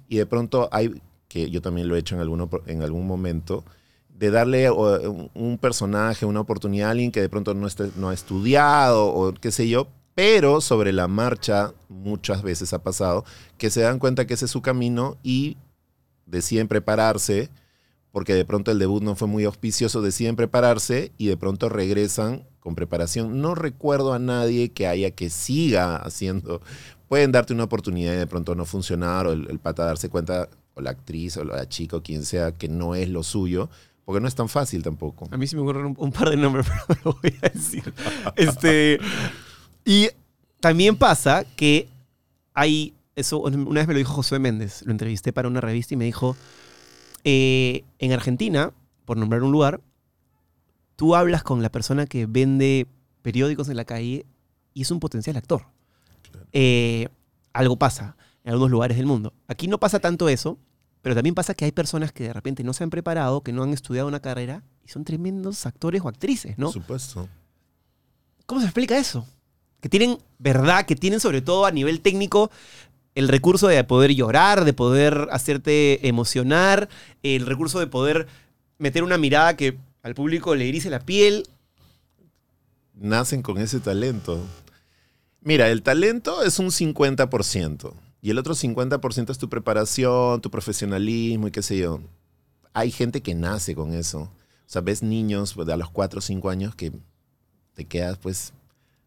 y 0.08 0.16
de 0.16 0.26
pronto 0.26 0.70
hay, 0.72 1.02
que 1.30 1.50
yo 1.50 1.62
también 1.62 1.88
lo 1.88 1.96
he 1.96 2.00
hecho 2.00 2.16
en, 2.16 2.22
alguno, 2.22 2.50
en 2.66 2.82
algún 2.82 3.08
momento, 3.08 3.64
de 4.10 4.32
darle 4.32 4.70
un, 4.70 5.32
un 5.34 5.58
personaje, 5.58 6.26
una 6.26 6.42
oportunidad 6.42 6.90
a 6.90 6.92
alguien 6.92 7.14
que 7.14 7.22
de 7.22 7.30
pronto 7.30 7.54
no, 7.54 7.68
esté- 7.68 7.92
no 7.96 8.10
ha 8.10 8.14
estudiado 8.14 9.08
o 9.08 9.34
qué 9.34 9.52
sé 9.52 9.70
yo, 9.70 9.88
pero 10.16 10.60
sobre 10.60 10.92
la 10.92 11.08
marcha 11.08 11.74
muchas 11.88 12.42
veces 12.42 12.74
ha 12.74 12.84
pasado 12.84 13.24
que 13.58 13.70
se 13.70 13.80
dan 13.80 14.00
cuenta 14.00 14.28
que 14.28 14.34
ese 14.34 14.44
es 14.46 14.52
su 14.52 14.62
camino 14.62 15.16
y 15.24 15.56
deciden 16.26 16.68
prepararse, 16.68 17.50
porque 18.12 18.34
de 18.34 18.44
pronto 18.44 18.72
el 18.72 18.80
debut 18.80 19.04
no 19.04 19.16
fue 19.16 19.28
muy 19.30 19.46
auspicioso, 19.46 20.02
deciden 20.02 20.36
prepararse 20.36 21.14
y 21.18 21.28
de 21.28 21.38
pronto 21.38 21.70
regresan 21.70 22.44
con 22.60 22.76
preparación. 22.76 23.40
No 23.40 23.56
recuerdo 23.56 24.14
a 24.14 24.20
nadie 24.20 24.74
que 24.74 24.88
haya 24.88 25.12
que 25.12 25.30
siga 25.30 25.96
haciendo. 25.96 26.62
Pueden 27.08 27.32
darte 27.32 27.54
una 27.54 27.64
oportunidad 27.64 28.14
y 28.14 28.18
de 28.18 28.28
pronto 28.28 28.56
no 28.56 28.66
funcionar, 28.66 29.28
o 29.28 29.32
el, 29.32 29.48
el 29.50 29.60
pata 29.60 29.86
darse 29.86 30.10
cuenta, 30.10 30.50
o 30.80 30.82
la 30.82 30.92
actriz, 30.92 31.38
o 31.38 31.44
la 31.44 31.68
chica, 31.70 31.98
o 31.98 32.04
quien 32.04 32.26
sea, 32.26 32.54
que 32.54 32.68
no 32.68 32.96
es 32.96 33.10
lo 33.10 33.24
suyo, 33.24 33.70
porque 34.06 34.22
no 34.22 34.28
es 34.28 34.36
tan 34.36 34.50
fácil 34.50 34.82
tampoco. 34.82 35.28
A 35.32 35.38
mí 35.38 35.46
se 35.46 35.56
me 35.56 35.62
ocurren 35.62 35.86
un, 35.86 35.96
un 35.98 36.12
par 36.12 36.30
de 36.30 36.38
nombres, 36.38 36.66
pero 36.88 37.00
no 37.04 37.12
lo 37.12 37.20
voy 37.22 37.36
a 37.42 37.50
decir. 37.50 37.94
Este, 38.36 39.00
y 39.86 40.10
también 40.60 40.98
pasa 40.98 41.46
que 41.56 41.88
hay, 42.54 42.94
eso 43.16 43.40
una 43.40 43.80
vez 43.82 43.88
me 43.88 43.94
lo 43.94 44.00
dijo 44.00 44.14
Josué 44.14 44.40
Méndez, 44.40 44.84
lo 44.86 44.92
entrevisté 44.92 45.32
para 45.32 45.48
una 45.48 45.62
revista 45.62 45.94
y 45.94 45.98
me 45.98 46.06
dijo, 46.06 46.36
eh, 47.24 47.84
en 48.00 48.12
Argentina, 48.12 48.74
por 49.06 49.18
nombrar 49.18 49.44
un 49.44 49.52
lugar, 49.52 49.82
tú 50.96 51.16
hablas 51.16 51.44
con 51.44 51.62
la 51.62 51.70
persona 51.70 52.06
que 52.06 52.26
vende 52.26 52.88
periódicos 53.22 53.70
en 53.70 53.78
la 53.78 53.86
calle 53.86 54.26
y 54.74 54.82
es 54.82 54.92
un 54.92 55.00
potencial 55.00 55.38
actor. 55.38 55.66
Eh, 56.52 57.10
algo 57.54 57.78
pasa 57.78 58.16
en 58.44 58.52
algunos 58.52 58.72
lugares 58.72 58.98
del 58.98 59.06
mundo. 59.06 59.34
Aquí 59.48 59.68
no 59.68 59.80
pasa 59.80 60.00
tanto 60.00 60.30
eso, 60.30 60.58
pero 61.02 61.16
también 61.16 61.36
pasa 61.36 61.54
que 61.54 61.66
hay 61.66 61.72
personas 61.72 62.12
que 62.12 62.26
de 62.26 62.34
repente 62.34 62.64
no 62.64 62.74
se 62.74 62.84
han 62.84 62.90
preparado, 62.90 63.42
que 63.42 63.54
no 63.54 63.64
han 63.64 63.74
estudiado 63.74 64.08
una 64.08 64.20
carrera 64.20 64.64
y 64.86 64.90
son 64.90 65.06
tremendos 65.06 65.66
actores 65.66 66.02
o 66.04 66.10
actrices, 66.10 66.58
¿no? 66.58 66.68
Por 66.68 66.74
supuesto. 66.74 67.30
¿Cómo 68.46 68.60
se 68.60 68.68
explica 68.68 68.98
eso? 68.98 69.26
Que 69.80 69.88
tienen 69.88 70.18
verdad, 70.40 70.86
que 70.86 70.96
tienen 70.96 71.20
sobre 71.20 71.42
todo 71.42 71.66
a 71.66 71.72
nivel 71.72 72.02
técnico 72.02 72.52
el 73.16 73.28
recurso 73.28 73.68
de 73.68 73.82
poder 73.84 74.14
llorar, 74.14 74.66
de 74.66 74.74
poder 74.74 75.28
hacerte 75.32 76.08
emocionar, 76.08 76.90
el 77.24 77.46
recurso 77.46 77.80
de 77.80 77.88
poder 77.88 78.28
meter 78.78 79.04
una 79.04 79.18
mirada 79.18 79.56
que 79.56 79.78
al 80.04 80.16
público 80.16 80.56
le 80.56 80.68
erice 80.68 80.90
la 80.90 81.00
piel. 81.00 81.48
nacen 82.94 83.42
con 83.42 83.58
ese 83.58 83.80
talento. 83.80 84.46
Mira, 85.42 85.70
el 85.70 85.82
talento 85.82 86.44
es 86.44 86.60
un 86.60 86.68
50% 86.68 87.94
y 88.22 88.30
el 88.32 88.38
otro 88.38 88.54
50% 88.56 89.32
es 89.32 89.38
tu 89.38 89.50
preparación, 89.50 90.42
tu 90.42 90.50
profesionalismo 90.52 91.48
y 91.48 91.52
qué 91.52 91.62
sé 91.62 91.78
yo. 91.78 92.02
Hay 92.74 92.92
gente 92.92 93.22
que 93.22 93.34
nace 93.36 93.76
con 93.76 93.94
eso. 93.94 94.22
O 94.22 94.32
sea, 94.72 94.82
ves 94.82 95.02
niños 95.04 95.54
pues, 95.54 95.68
a 95.70 95.78
los 95.78 95.90
4 95.90 96.20
o 96.20 96.22
5 96.22 96.50
años 96.50 96.76
que 96.76 96.92
te 97.74 97.86
quedas, 97.86 98.18
pues, 98.18 98.54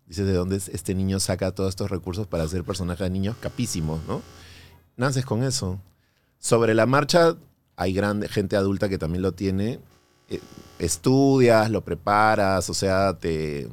dices, 0.07 0.27
¿de 0.27 0.33
dónde 0.33 0.57
es- 0.57 0.69
este 0.69 0.95
niño 0.95 1.21
saca 1.21 1.53
todos 1.53 1.71
estos 1.71 1.91
recursos 1.91 2.27
para 2.27 2.45
hacer 2.45 2.65
personajes 2.65 3.05
de 3.05 3.11
niños 3.11 3.37
capísimos, 3.41 4.01
no? 4.09 4.23
Naces 4.97 5.25
con 5.25 5.43
eso. 5.45 5.79
Sobre 6.39 6.75
la 6.75 6.87
marcha 6.87 7.37
hay 7.77 7.93
grande, 7.93 8.29
gente 8.29 8.57
adulta 8.57 8.89
que 8.89 8.99
también 8.99 9.23
lo 9.23 9.33
tiene. 9.33 9.79
Eh, 10.29 10.41
estudias, 10.79 11.71
lo 11.71 11.83
preparas, 11.85 12.69
o 12.71 12.75
sea, 12.75 13.15
te, 13.19 13.69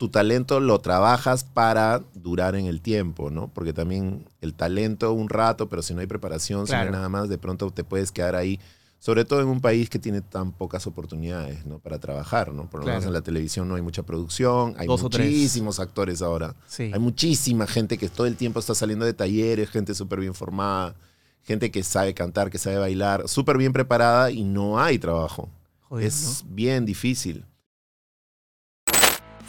tu 0.00 0.08
talento 0.08 0.60
lo 0.60 0.78
trabajas 0.78 1.44
para 1.44 2.02
durar 2.14 2.54
en 2.56 2.64
el 2.64 2.80
tiempo, 2.80 3.28
¿no? 3.28 3.48
Porque 3.52 3.74
también 3.74 4.26
el 4.40 4.54
talento 4.54 5.12
un 5.12 5.28
rato, 5.28 5.68
pero 5.68 5.82
si 5.82 5.92
no 5.92 6.00
hay 6.00 6.06
preparación, 6.06 6.66
si 6.66 6.72
no 6.72 6.78
hay 6.78 6.90
nada 6.90 7.10
más, 7.10 7.28
de 7.28 7.36
pronto 7.36 7.70
te 7.70 7.84
puedes 7.84 8.10
quedar 8.10 8.34
ahí, 8.34 8.58
sobre 8.98 9.26
todo 9.26 9.42
en 9.42 9.48
un 9.48 9.60
país 9.60 9.90
que 9.90 9.98
tiene 9.98 10.22
tan 10.22 10.52
pocas 10.52 10.86
oportunidades, 10.86 11.66
¿no? 11.66 11.80
Para 11.80 11.98
trabajar, 11.98 12.50
¿no? 12.54 12.64
Por 12.70 12.80
lo 12.80 12.86
menos 12.86 13.04
en 13.04 13.12
la 13.12 13.20
televisión 13.20 13.68
no 13.68 13.74
hay 13.74 13.82
mucha 13.82 14.02
producción, 14.02 14.74
hay 14.78 14.86
Dos 14.86 15.02
muchísimos 15.02 15.78
actores 15.78 16.22
ahora. 16.22 16.54
Sí. 16.66 16.90
Hay 16.94 16.98
muchísima 16.98 17.66
gente 17.66 17.98
que 17.98 18.08
todo 18.08 18.26
el 18.26 18.36
tiempo 18.36 18.58
está 18.58 18.74
saliendo 18.74 19.04
de 19.04 19.12
talleres, 19.12 19.68
gente 19.68 19.94
súper 19.94 20.20
bien 20.20 20.32
formada, 20.32 20.94
gente 21.42 21.70
que 21.70 21.82
sabe 21.82 22.14
cantar, 22.14 22.48
que 22.48 22.56
sabe 22.56 22.78
bailar, 22.78 23.28
súper 23.28 23.58
bien 23.58 23.74
preparada 23.74 24.30
y 24.30 24.44
no 24.44 24.80
hay 24.80 24.98
trabajo. 24.98 25.50
Joder, 25.90 26.06
es 26.06 26.42
bien 26.48 26.86
difícil. 26.86 27.44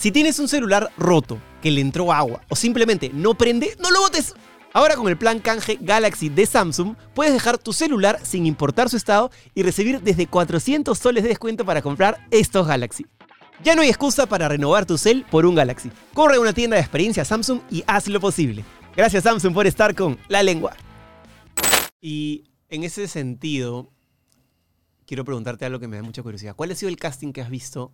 Si 0.01 0.11
tienes 0.11 0.39
un 0.39 0.47
celular 0.47 0.91
roto, 0.97 1.39
que 1.61 1.69
le 1.69 1.79
entró 1.79 2.11
agua 2.11 2.41
o 2.49 2.55
simplemente 2.55 3.11
no 3.13 3.35
prende, 3.35 3.77
no 3.79 3.91
lo 3.91 4.01
botes. 4.01 4.33
Ahora 4.73 4.95
con 4.95 5.07
el 5.07 5.15
plan 5.15 5.37
canje 5.37 5.77
Galaxy 5.79 6.27
de 6.27 6.47
Samsung 6.47 6.95
puedes 7.13 7.31
dejar 7.33 7.59
tu 7.59 7.71
celular 7.71 8.19
sin 8.23 8.47
importar 8.47 8.89
su 8.89 8.97
estado 8.97 9.29
y 9.53 9.61
recibir 9.61 10.01
desde 10.01 10.25
400 10.25 10.97
soles 10.97 11.21
de 11.21 11.29
descuento 11.29 11.65
para 11.65 11.83
comprar 11.83 12.25
estos 12.31 12.65
Galaxy. 12.65 13.05
Ya 13.63 13.75
no 13.75 13.83
hay 13.83 13.89
excusa 13.89 14.25
para 14.25 14.47
renovar 14.47 14.87
tu 14.87 14.97
cel 14.97 15.23
por 15.29 15.45
un 15.45 15.53
Galaxy. 15.53 15.91
Corre 16.15 16.37
a 16.37 16.39
una 16.39 16.53
tienda 16.53 16.77
de 16.77 16.81
experiencia 16.81 17.23
Samsung 17.23 17.59
y 17.69 17.83
haz 17.85 18.07
lo 18.07 18.19
posible. 18.19 18.65
Gracias 18.95 19.23
Samsung 19.23 19.53
por 19.53 19.67
estar 19.67 19.93
con 19.93 20.17
la 20.29 20.41
lengua. 20.41 20.75
Y 22.01 22.45
en 22.69 22.83
ese 22.83 23.07
sentido, 23.07 23.91
quiero 25.05 25.25
preguntarte 25.25 25.65
algo 25.65 25.79
que 25.79 25.87
me 25.87 25.97
da 25.97 26.01
mucha 26.01 26.23
curiosidad. 26.23 26.55
¿Cuál 26.55 26.71
ha 26.71 26.75
sido 26.75 26.89
el 26.89 26.97
casting 26.97 27.33
que 27.33 27.41
has 27.41 27.51
visto 27.51 27.93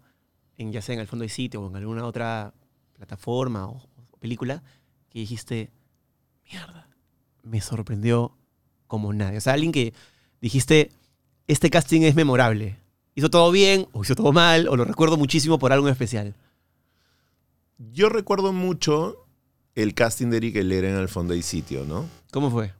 en 0.57 0.71
ya 0.71 0.81
sea 0.81 0.95
en 0.95 1.01
el 1.01 1.07
fondo 1.07 1.23
de 1.23 1.29
sitio 1.29 1.61
o 1.61 1.69
en 1.69 1.75
alguna 1.75 2.05
otra 2.05 2.53
plataforma 2.93 3.67
o, 3.67 3.77
o 4.11 4.17
película 4.19 4.63
que 5.09 5.19
dijiste, 5.19 5.71
mierda, 6.51 6.87
me 7.43 7.61
sorprendió 7.61 8.33
como 8.87 9.13
nadie? 9.13 9.37
O 9.37 9.41
sea, 9.41 9.53
alguien 9.53 9.71
que 9.71 9.93
dijiste, 10.41 10.91
este 11.47 11.69
casting 11.69 12.01
es 12.01 12.15
memorable. 12.15 12.77
Hizo 13.15 13.29
todo 13.29 13.51
bien, 13.51 13.87
o 13.93 14.03
hizo 14.03 14.15
todo 14.15 14.31
mal, 14.31 14.67
o 14.67 14.75
lo 14.75 14.85
recuerdo 14.85 15.17
muchísimo 15.17 15.57
por 15.57 15.73
algo 15.73 15.87
en 15.87 15.91
especial. 15.91 16.35
Yo 17.77 18.09
recuerdo 18.09 18.53
mucho 18.53 19.25
el 19.75 19.93
casting 19.93 20.27
de 20.27 20.37
Eric 20.37 20.55
Helera 20.57 20.89
en 20.89 20.97
el 20.97 21.07
fondo 21.07 21.33
y 21.33 21.41
sitio, 21.41 21.85
¿no? 21.85 22.07
¿Cómo 22.31 22.51
fue? 22.51 22.73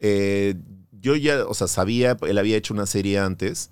Eh, 0.00 0.54
yo 0.92 1.16
ya, 1.16 1.44
o 1.46 1.54
sea, 1.54 1.66
sabía, 1.66 2.16
él 2.22 2.38
había 2.38 2.56
hecho 2.56 2.74
una 2.74 2.86
serie 2.86 3.18
antes. 3.18 3.70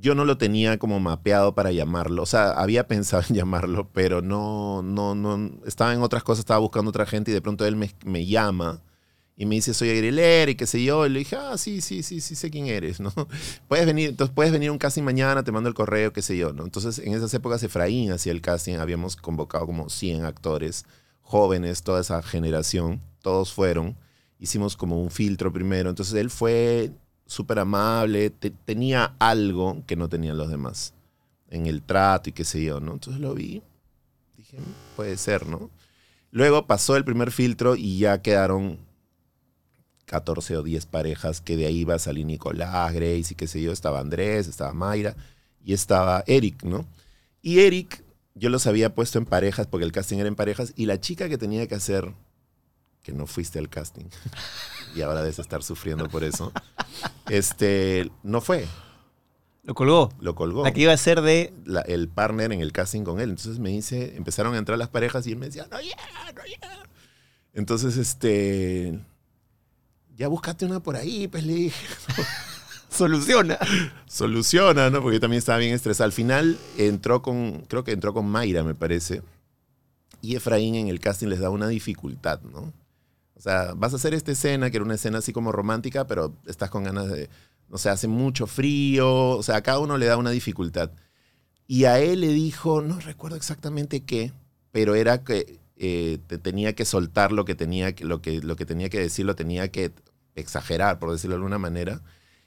Yo 0.00 0.14
no 0.14 0.24
lo 0.24 0.38
tenía 0.38 0.78
como 0.78 1.00
mapeado 1.00 1.54
para 1.54 1.72
llamarlo. 1.72 2.22
O 2.22 2.26
sea, 2.26 2.50
había 2.50 2.86
pensado 2.86 3.22
en 3.28 3.34
llamarlo, 3.36 3.90
pero 3.92 4.22
no, 4.22 4.82
no, 4.82 5.14
no. 5.14 5.50
Estaba 5.66 5.94
en 5.94 6.02
otras 6.02 6.22
cosas, 6.22 6.40
estaba 6.40 6.60
buscando 6.60 6.90
otra 6.90 7.06
gente 7.06 7.30
y 7.30 7.34
de 7.34 7.42
pronto 7.42 7.66
él 7.66 7.76
me, 7.76 7.90
me 8.04 8.26
llama 8.26 8.82
y 9.38 9.44
me 9.44 9.56
dice, 9.56 9.74
soy 9.74 9.90
Eric 9.90 10.48
y 10.48 10.54
qué 10.54 10.66
sé 10.66 10.82
yo. 10.82 11.06
Y 11.06 11.10
le 11.10 11.18
dije, 11.20 11.36
ah, 11.36 11.58
sí, 11.58 11.82
sí, 11.82 12.02
sí, 12.02 12.20
sí, 12.20 12.34
sé 12.34 12.50
quién 12.50 12.66
eres, 12.66 13.00
¿no? 13.00 13.12
Puedes 13.68 13.84
venir, 13.84 14.08
entonces 14.10 14.34
puedes 14.34 14.50
venir 14.50 14.70
un 14.70 14.78
casting 14.78 15.02
mañana, 15.02 15.44
te 15.44 15.52
mando 15.52 15.68
el 15.68 15.74
correo, 15.74 16.12
qué 16.12 16.22
sé 16.22 16.36
yo, 16.38 16.54
¿no? 16.54 16.64
Entonces, 16.64 16.98
en 16.98 17.12
esas 17.12 17.32
épocas 17.34 17.62
Efraín 17.62 18.12
hacía 18.12 18.32
el 18.32 18.40
casting, 18.40 18.76
habíamos 18.76 19.16
convocado 19.16 19.66
como 19.66 19.90
100 19.90 20.24
actores 20.24 20.86
jóvenes, 21.20 21.82
toda 21.82 22.00
esa 22.00 22.22
generación, 22.22 23.02
todos 23.20 23.52
fueron. 23.52 23.96
hicimos 24.38 24.76
como 24.76 25.00
un 25.02 25.10
filtro 25.10 25.52
primero. 25.52 25.90
Entonces 25.90 26.14
él 26.14 26.30
fue 26.30 26.92
súper 27.26 27.58
amable, 27.58 28.30
te- 28.30 28.50
tenía 28.50 29.14
algo 29.18 29.82
que 29.86 29.96
no 29.96 30.08
tenían 30.08 30.36
los 30.36 30.48
demás 30.50 30.94
en 31.50 31.66
el 31.66 31.82
trato 31.82 32.30
y 32.30 32.32
qué 32.32 32.44
sé 32.44 32.62
yo, 32.64 32.80
¿no? 32.80 32.92
Entonces 32.94 33.20
lo 33.20 33.34
vi, 33.34 33.62
dije, 34.36 34.58
"Mm, 34.58 34.96
puede 34.96 35.16
ser, 35.16 35.46
¿no? 35.46 35.70
Luego 36.30 36.66
pasó 36.66 36.96
el 36.96 37.04
primer 37.04 37.30
filtro 37.32 37.76
y 37.76 37.98
ya 37.98 38.20
quedaron 38.22 38.78
14 40.06 40.56
o 40.56 40.62
10 40.62 40.86
parejas 40.86 41.40
que 41.40 41.56
de 41.56 41.66
ahí 41.66 41.78
iba 41.78 41.94
a 41.94 41.98
salir 41.98 42.26
Nicolás, 42.26 42.92
Grace 42.92 43.28
y 43.32 43.34
qué 43.34 43.46
sé 43.46 43.60
yo, 43.60 43.72
estaba 43.72 43.98
Andrés, 44.00 44.46
estaba 44.46 44.72
Mayra 44.72 45.16
y 45.64 45.72
estaba 45.72 46.22
Eric, 46.26 46.62
¿no? 46.62 46.86
Y 47.42 47.60
Eric, 47.60 48.04
yo 48.34 48.50
los 48.50 48.66
había 48.66 48.94
puesto 48.94 49.18
en 49.18 49.24
parejas 49.24 49.66
porque 49.66 49.84
el 49.84 49.92
casting 49.92 50.18
era 50.18 50.28
en 50.28 50.36
parejas 50.36 50.72
y 50.76 50.86
la 50.86 51.00
chica 51.00 51.28
que 51.28 51.38
tenía 51.38 51.66
que 51.66 51.74
hacer, 51.74 52.12
que 53.02 53.12
no 53.12 53.26
fuiste 53.26 53.58
al 53.58 53.68
casting 53.68 54.04
y 54.96 55.02
ahora 55.02 55.20
debes 55.20 55.38
estar 55.38 55.62
sufriendo 55.62 56.08
por 56.08 56.24
eso, 56.24 56.52
este, 57.28 58.10
no 58.22 58.40
fue, 58.40 58.66
Lo 59.64 59.74
colgó. 59.74 60.12
lo 60.20 60.34
colgó. 60.34 60.64
La 60.64 60.72
que 60.72 60.80
iba 60.82 60.92
a 60.92 60.96
ser 60.96 61.20
de. 61.22 61.52
la- 61.64 61.82
el 61.82 62.08
partner 62.08 62.52
en 62.52 62.60
el 62.60 62.72
casting 62.72 63.02
con 63.02 63.20
él. 63.20 63.30
Entonces 63.30 63.58
me 63.58 63.70
dice, 63.70 64.16
empezaron 64.16 64.54
a 64.54 64.58
entrar 64.58 64.78
las 64.78 64.88
parejas 64.88 65.26
y 65.26 65.32
él 65.32 65.38
me 65.38 65.46
decía, 65.46 65.66
no 65.70 65.80
llega, 65.80 65.96
no 66.34 66.42
llega. 66.44 66.82
Entonces, 67.52 67.96
este, 67.96 69.00
ya 70.16 70.28
buscaste 70.28 70.64
una 70.66 70.80
por 70.80 70.94
ahí, 70.96 71.26
pues 71.28 71.44
le 71.44 71.54
dije, 71.54 71.86
Soluciona. 72.90 73.58
soluciona, 74.06 74.88
¿no? 74.90 75.02
Porque 75.02 75.16
yo 75.16 75.20
también 75.20 75.38
estaba 75.38 75.58
bien 75.58 75.74
estresado. 75.74 76.04
Al 76.06 76.12
final 76.12 76.56
entró 76.78 77.20
con, 77.22 77.62
creo 77.68 77.84
que 77.84 77.92
entró 77.92 78.14
con 78.14 78.26
Mayra, 78.26 78.62
me 78.62 78.74
parece. 78.74 79.22
Y 80.22 80.36
Efraín 80.36 80.74
en 80.76 80.88
el 80.88 81.00
casting 81.00 81.26
les 81.28 81.40
da 81.40 81.50
una 81.50 81.68
dificultad, 81.68 82.40
¿no? 82.42 82.72
O 83.36 83.40
sea, 83.40 83.74
vas 83.76 83.92
a 83.92 83.96
hacer 83.96 84.14
esta 84.14 84.32
escena, 84.32 84.70
que 84.70 84.78
era 84.78 84.84
una 84.84 84.94
escena 84.94 85.18
así 85.18 85.32
como 85.32 85.52
romántica, 85.52 86.06
pero 86.06 86.34
estás 86.46 86.70
con 86.70 86.84
ganas 86.84 87.08
de, 87.08 87.28
no 87.68 87.76
sé, 87.78 87.90
hace 87.90 88.08
mucho 88.08 88.46
frío, 88.46 89.28
o 89.30 89.42
sea, 89.42 89.56
a 89.56 89.62
cada 89.62 89.78
uno 89.78 89.98
le 89.98 90.06
da 90.06 90.16
una 90.16 90.30
dificultad. 90.30 90.90
Y 91.66 91.84
a 91.84 91.98
él 91.98 92.20
le 92.22 92.28
dijo, 92.28 92.80
no 92.80 92.98
recuerdo 93.00 93.36
exactamente 93.36 94.04
qué, 94.04 94.32
pero 94.72 94.94
era 94.94 95.22
que 95.22 95.60
eh, 95.76 96.18
te 96.26 96.38
tenía 96.38 96.74
que 96.74 96.86
soltar 96.86 97.32
lo 97.32 97.44
que 97.44 97.54
tenía, 97.54 97.94
lo, 98.00 98.22
que, 98.22 98.40
lo 98.40 98.56
que 98.56 98.64
tenía 98.64 98.88
que 98.88 99.00
decir, 99.00 99.26
lo 99.26 99.36
tenía 99.36 99.70
que 99.70 99.92
exagerar, 100.34 100.98
por 100.98 101.12
decirlo 101.12 101.34
de 101.34 101.38
alguna 101.38 101.58
manera. 101.58 102.00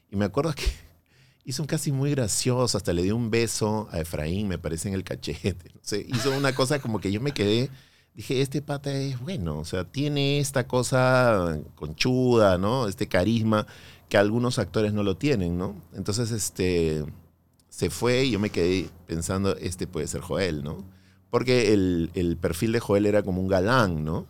Y 0.09 0.15
me 0.15 0.25
acuerdo 0.25 0.53
que 0.55 0.63
hizo 1.43 1.61
un 1.61 1.67
casi 1.67 1.91
muy 1.91 2.11
gracioso, 2.11 2.77
hasta 2.77 2.93
le 2.93 3.03
dio 3.03 3.15
un 3.15 3.29
beso 3.29 3.89
a 3.91 3.99
Efraín, 3.99 4.47
me 4.47 4.57
parece, 4.57 4.87
en 4.87 4.95
el 4.95 5.03
cachete. 5.03 5.71
Hizo 6.07 6.35
una 6.35 6.55
cosa 6.55 6.79
como 6.79 6.99
que 6.99 7.11
yo 7.11 7.21
me 7.21 7.33
quedé, 7.33 7.69
dije, 8.15 8.41
este 8.41 8.61
pata 8.61 8.91
es 8.91 9.19
bueno, 9.19 9.59
o 9.59 9.65
sea, 9.65 9.83
tiene 9.85 10.39
esta 10.39 10.67
cosa 10.67 11.59
conchuda, 11.75 12.57
¿no? 12.57 12.87
Este 12.87 13.07
carisma 13.07 13.65
que 14.09 14.17
algunos 14.17 14.59
actores 14.59 14.93
no 14.93 15.03
lo 15.03 15.17
tienen, 15.17 15.57
¿no? 15.57 15.75
Entonces, 15.95 16.31
este, 16.31 17.05
se 17.69 17.89
fue 17.89 18.25
y 18.25 18.31
yo 18.31 18.39
me 18.39 18.49
quedé 18.49 18.89
pensando, 19.07 19.55
este 19.55 19.87
puede 19.87 20.07
ser 20.07 20.21
Joel, 20.21 20.63
¿no? 20.63 20.83
Porque 21.29 21.73
el, 21.73 22.09
el 22.15 22.37
perfil 22.37 22.71
de 22.71 22.79
Joel 22.79 23.05
era 23.05 23.21
como 23.23 23.39
un 23.39 23.47
galán, 23.47 24.03
¿no? 24.03 24.25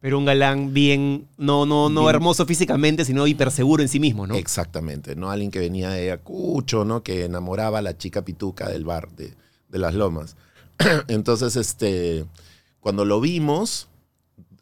Pero 0.00 0.18
un 0.18 0.24
galán 0.24 0.72
bien. 0.72 1.28
No, 1.36 1.66
no, 1.66 1.90
no 1.90 2.00
Bien. 2.02 2.14
hermoso 2.14 2.46
físicamente, 2.46 3.04
sino 3.04 3.26
hiperseguro 3.26 3.82
en 3.82 3.88
sí 3.88 4.00
mismo, 4.00 4.26
¿no? 4.26 4.34
Exactamente, 4.34 5.14
¿no? 5.14 5.30
Alguien 5.30 5.50
que 5.50 5.58
venía 5.58 5.90
de 5.90 6.10
Acucho, 6.10 6.86
¿no? 6.86 7.02
Que 7.02 7.26
enamoraba 7.26 7.78
a 7.78 7.82
la 7.82 7.96
chica 7.96 8.24
pituca 8.24 8.70
del 8.70 8.84
bar 8.84 9.10
de, 9.10 9.34
de 9.68 9.78
las 9.78 9.94
lomas. 9.94 10.36
Entonces, 11.08 11.56
este, 11.56 12.24
cuando 12.80 13.04
lo 13.04 13.20
vimos, 13.20 13.88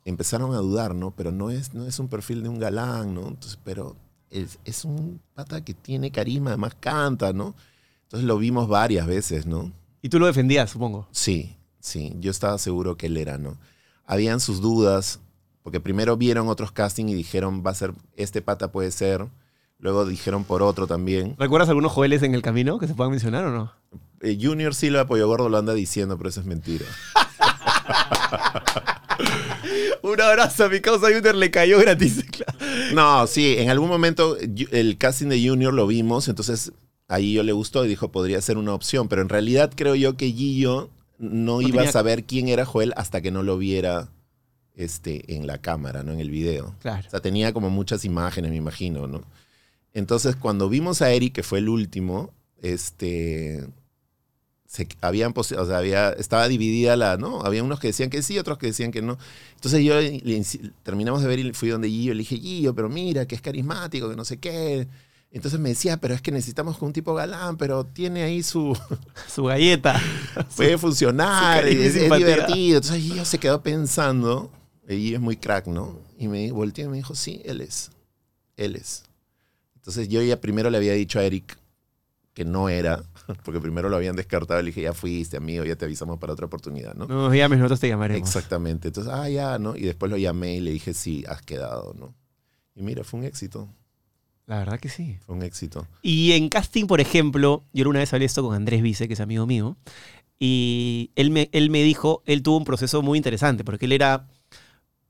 empezaron 0.05 0.55
a 0.55 0.59
dudar, 0.59 0.95
¿no? 0.95 1.13
Pero 1.13 1.33
no 1.33 1.51
es, 1.51 1.75
no 1.75 1.87
es 1.87 1.99
un 1.99 2.09
perfil 2.09 2.43
de 2.43 2.49
un 2.49 2.59
galán, 2.59 3.15
¿no? 3.15 3.29
Entonces, 3.29 3.59
pero 3.65 3.97
es, 4.31 4.59
es 4.65 4.85
un 4.85 5.21
pata 5.35 5.65
que 5.65 5.75
tiene 5.75 6.11
carisma, 6.11 6.51
además 6.51 6.75
canta, 6.79 7.33
¿no? 7.33 7.55
Entonces 8.05 8.27
lo 8.27 8.39
vimos 8.39 8.69
varias 8.69 9.07
veces, 9.07 9.47
¿no? 9.47 9.73
Y 10.03 10.09
tú 10.09 10.19
lo 10.19 10.27
defendías, 10.27 10.71
supongo. 10.71 11.09
Sí, 11.11 11.57
sí, 11.81 12.15
yo 12.21 12.31
estaba 12.31 12.59
seguro 12.59 12.97
que 12.97 13.07
él 13.07 13.17
era, 13.17 13.39
¿no? 13.39 13.59
Habían 14.07 14.41
sus 14.41 14.61
dudas, 14.61 15.21
porque 15.63 15.81
primero 15.81 16.17
vieron 16.17 16.49
otros 16.49 16.73
castings 16.73 17.11
y 17.11 17.15
dijeron, 17.15 17.63
va 17.67 17.73
a 17.73 17.75
ser, 17.75 17.93
este 18.17 18.41
pata 18.41 18.73
puede 18.73 18.91
ser. 18.91 19.27
Luego 19.81 20.07
dijeron 20.07 20.43
por 20.43 20.63
otro 20.63 20.87
también. 20.89 21.37
¿Recuerdas 21.39 21.69
algunos 21.69 21.93
Joeles 21.93 22.23
en 22.25 22.35
el 22.35 22.43
camino 22.43 22.79
que 22.79 22.89
se 22.89 22.95
puedan 22.95 23.13
mencionar 23.13 23.45
o 23.45 23.53
no? 23.53 23.73
Eh, 24.23 24.37
Junior 24.41 24.75
Silva 24.75 25.07
Pollo 25.07 25.29
Gordo 25.29 25.49
lo 25.49 25.59
anda 25.59 25.73
diciendo, 25.73 26.17
pero 26.17 26.31
eso 26.31 26.41
es 26.41 26.47
mentira. 26.47 26.87
Un 30.03 30.21
abrazo 30.21 30.65
a 30.65 30.69
mi 30.69 30.81
causa 30.81 31.09
Junior 31.13 31.35
le 31.35 31.51
cayó 31.51 31.79
gratis. 31.79 32.25
No, 32.95 33.27
sí, 33.27 33.57
en 33.59 33.71
algún 33.71 33.89
momento 33.89 34.37
el 34.71 34.97
casting 34.99 35.27
de 35.29 35.47
Junior 35.47 35.73
lo 35.75 35.87
vimos, 35.87 36.29
entonces 36.29 36.73
ahí 37.09 37.35
yo 37.35 37.43
le 37.43 37.53
gustó 37.53 37.85
y 37.85 37.89
dijo, 37.89 38.11
podría 38.11 38.41
ser 38.41 38.57
una 38.59 38.75
opción, 38.75 39.09
pero 39.09 39.23
en 39.23 39.29
realidad 39.29 39.73
creo 39.75 39.95
yo 39.95 40.17
que 40.17 40.31
Gillo 40.33 40.91
no, 41.19 41.61
iba 41.61 41.71
tenía- 41.79 41.89
a 41.89 41.93
saber 41.93 42.25
quién 42.25 42.49
era 42.49 42.65
Joel 42.65 42.93
hasta 42.97 43.21
que 43.21 43.31
no 43.31 43.43
lo 43.43 43.59
viera 43.59 44.09
este, 44.77 45.35
en 45.35 45.47
la 45.47 45.59
cámara, 45.59 46.03
¿no? 46.05 46.13
En 46.13 46.21
el 46.21 46.31
video. 46.31 46.75
Claro. 46.81 47.07
O 47.07 47.11
sea, 47.11 47.21
tenía 47.21 47.53
como 47.53 47.69
muchas 47.71 48.05
imágenes, 48.05 48.51
me 48.53 48.57
imagino, 48.57 49.07
¿no? 49.09 49.25
Entonces, 49.93 50.37
cuando 50.37 50.69
vimos 50.69 51.03
a 51.03 51.11
Eric, 51.11 51.35
que 51.35 51.43
fue 51.43 51.59
el 51.59 51.69
último, 51.69 52.33
este. 52.63 53.67
Se, 54.69 54.87
habían 55.01 55.33
o 55.35 55.43
sea, 55.43 55.79
había, 55.79 56.11
estaba 56.11 56.47
dividida 56.47 56.95
la, 56.95 57.17
¿no? 57.17 57.41
Había 57.41 57.65
unos 57.65 57.81
que 57.81 57.87
decían 57.87 58.11
que 58.11 58.23
sí, 58.23 58.39
otros 58.39 58.59
que 58.59 58.67
decían 58.67 58.93
que 58.93 59.01
no. 59.01 59.17
Entonces 59.55 59.83
yo 59.83 59.99
le 59.99 60.43
terminamos 60.83 61.23
de 61.23 61.29
ver 61.29 61.39
y 61.39 61.53
fui 61.55 61.71
donde 61.71 61.89
Gillo, 61.89 62.13
le 62.13 62.19
dije, 62.19 62.37
Gillo, 62.37 62.75
pero 62.75 62.91
mira, 62.91 63.27
que 63.27 63.35
es 63.35 63.41
carismático, 63.41 64.11
que 64.11 64.17
no 64.17 64.27
sé 64.27 64.37
qué. 64.37 64.87
Entonces 65.31 65.59
me 65.59 65.71
decía, 65.71 65.97
pero 65.97 66.13
es 66.13 66.21
que 66.21 66.33
necesitamos 66.33 66.81
un 66.83 66.93
tipo 66.93 67.15
galán, 67.15 67.57
pero 67.57 67.85
tiene 67.85 68.23
ahí 68.25 68.43
su, 68.43 68.79
Su 69.35 69.45
galleta. 69.45 69.99
puede 70.57 70.77
funcionar, 70.77 71.67
y 71.67 71.81
es, 71.81 71.97
es 71.97 72.15
divertido. 72.15 72.77
Entonces 72.77 73.03
Gillo 73.03 73.25
se 73.25 73.39
quedó 73.39 73.63
pensando, 73.63 74.51
Gillo 74.87 75.17
es 75.17 75.23
muy 75.23 75.39
crack, 75.39 75.67
¿no? 75.67 75.99
Y 76.19 76.29
me 76.29 76.53
volteó 76.53 76.85
y 76.85 76.89
me 76.89 76.99
dijo, 76.99 77.15
sí, 77.15 77.41
él 77.47 77.63
es, 77.63 77.91
él 78.59 78.77
es. 78.77 79.05
Entonces 79.77 80.09
yo 80.09 80.21
ya 80.21 80.39
primero 80.39 80.69
le 80.69 80.77
había 80.77 80.93
dicho 80.93 81.19
a 81.19 81.25
Eric 81.25 81.57
que 82.39 82.45
no 82.45 82.69
era, 82.69 83.03
porque 83.45 83.61
primero 83.61 83.89
lo 83.89 83.97
habían 83.97 84.17
descartado, 84.17 84.61
le 84.63 84.67
dije, 84.69 84.83
ya 84.83 84.95
fuiste, 84.95 85.37
amigo, 85.37 85.65
ya 85.65 85.77
te 85.77 85.85
avisamos 85.85 86.19
para 86.19 86.33
otra 86.33 86.47
oportunidad, 86.47 86.95
¿no? 86.95 87.07
No 87.07 87.29
nos 87.29 87.35
llames, 87.35 87.59
nosotros 87.59 87.81
te 87.81 87.89
llamaremos. 87.89 88.27
Exactamente. 88.27 88.89
Entonces, 88.89 89.13
ah, 89.13 89.29
ya, 89.29 89.59
¿no? 89.59 89.77
Y 89.77 89.83
después 89.83 90.11
lo 90.11 90.17
llamé 90.17 90.57
y 90.57 90.61
le 90.61 90.71
dije, 90.71 90.95
sí, 90.95 91.25
has 91.29 91.43
quedado, 91.43 91.95
¿no? 91.99 92.15
Y 92.75 92.83
mira, 92.83 93.05
fue 93.05 93.21
un 93.21 93.27
éxito, 93.27 93.69
La 94.47 94.59
verdad 94.61 94.79
que 94.81 94.89
sí. 94.89 95.19
fue 95.27 95.35
un 95.35 95.43
éxito. 95.43 95.87
Y 96.01 96.33
en 96.33 96.49
casting, 96.49 96.87
por 96.87 97.01
ejemplo, 97.01 97.65
yo 97.73 97.89
una 97.91 97.99
vez 97.99 98.13
hablé 98.15 98.25
esto 98.27 98.43
con 98.43 98.55
Andrés 98.55 98.81
Vice, 98.83 99.09
que 99.09 99.15
es 99.15 99.21
amigo 99.21 99.47
mío, 99.47 99.77
y 100.39 101.11
él 101.17 101.31
me, 101.31 101.49
él 101.53 101.69
me 101.71 101.83
dijo, 101.83 102.23
él 102.25 102.43
tuvo 102.43 102.57
un 102.59 102.65
proceso 102.65 103.03
muy 103.03 103.17
interesante, 103.19 103.65
porque 103.65 103.87
él 103.87 103.93
era 103.93 104.29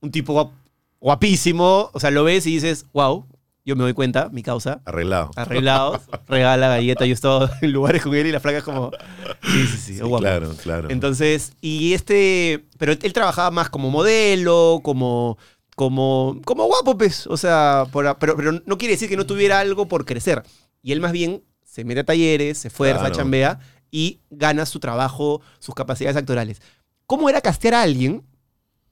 un 0.01 0.11
tipo 0.11 0.33
guap- 0.35 0.53
guapísimo, 1.01 1.91
o 1.93 2.01
sea, 2.01 2.11
lo 2.11 2.25
ves 2.25 2.47
y 2.47 2.55
dices, 2.55 2.87
wow, 2.93 3.27
yo 3.69 3.77
me 3.77 3.83
doy 3.83 3.93
cuenta, 3.93 4.31
mi 4.31 4.43
causa, 4.43 4.81
Arreglado. 4.87 5.31
arreglado, 5.37 6.01
regala 6.27 6.69
galleta, 6.69 7.05
yo 7.05 7.11
he 7.11 7.15
estado 7.15 7.51
en 7.61 7.73
lugares 7.73 8.03
con 8.03 8.15
él 8.15 8.27
y 8.27 8.33
la 8.33 8.41
flaca 8.41 8.59
es 8.59 8.65
como, 8.65 8.91
sí, 9.43 9.67
sí, 9.67 9.77
sí, 9.77 9.95
Sí, 9.99 10.01
claro, 10.19 10.55
claro. 10.63 10.89
Entonces, 10.91 11.53
y 11.61 11.93
este, 11.93 12.65
pero 12.79 12.93
él 12.93 13.13
trabajaba 13.13 13.51
más 13.51 13.69
como 13.69 13.91
modelo, 13.91 14.81
como, 14.83 15.37
como, 15.77 16.41
como 16.45 16.65
guapo, 16.65 16.97
pues, 16.97 17.27
o 17.27 17.37
sea, 17.37 17.85
por- 17.93 18.17
pero, 18.19 18.37
pero 18.37 18.53
no 18.65 18.79
quiere 18.79 18.95
decir 18.95 19.09
que 19.09 19.17
no 19.19 19.27
tuviera 19.27 19.61
algo 19.61 19.87
por 19.87 20.05
crecer. 20.07 20.43
Y 20.83 20.93
él 20.93 21.01
más 21.01 21.13
bien 21.13 21.45
se 21.65 21.85
mete 21.85 22.01
a 22.01 22.05
talleres, 22.05 22.59
se 22.59 22.69
esfuerza, 22.69 23.01
Claro. 23.01 23.15
chambea 23.15 23.61
y 23.91 24.21
gana 24.31 24.65
su 24.67 24.81
trabajo, 24.81 25.41
sus 25.59 25.75
capacidades 25.75 26.17
actorales. 26.17 26.63
¿Cómo 27.07 27.29
era 27.29 27.41
castear 27.43 27.75
a 27.75 27.83
alguien 27.83 28.23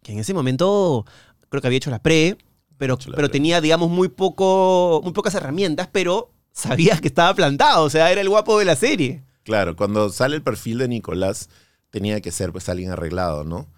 que 0.03 0.13
en 0.13 0.19
ese 0.19 0.35
momento 0.35 1.05
creo 1.49 1.61
que 1.63 1.67
había 1.69 1.79
hecho 1.79 1.91
la 1.91 2.03
pre, 2.03 2.37
pero, 2.79 2.99
pero 3.15 3.31
tenía, 3.31 3.61
digamos, 3.61 3.91
muy, 3.91 4.09
poco, 4.09 5.01
muy 5.03 5.13
pocas 5.13 5.35
herramientas, 5.35 5.89
pero 5.93 6.33
sabías 6.53 7.01
que 7.01 7.09
estaba 7.09 7.35
plantado, 7.35 7.85
o 7.85 7.91
sea, 7.91 8.11
era 8.13 8.21
el 8.21 8.29
guapo 8.29 8.59
de 8.59 8.65
la 8.65 8.77
serie. 8.77 9.23
Claro, 9.45 9.77
cuando 9.77 10.09
sale 10.11 10.37
el 10.37 10.43
perfil 10.43 10.79
de 10.79 10.89
Nicolás, 10.89 11.49
tenía 11.91 12.21
que 12.21 12.33
ser 12.33 12.53
pues 12.53 12.69
alguien 12.69 12.91
arreglado, 12.91 13.45
¿no? 13.45 13.69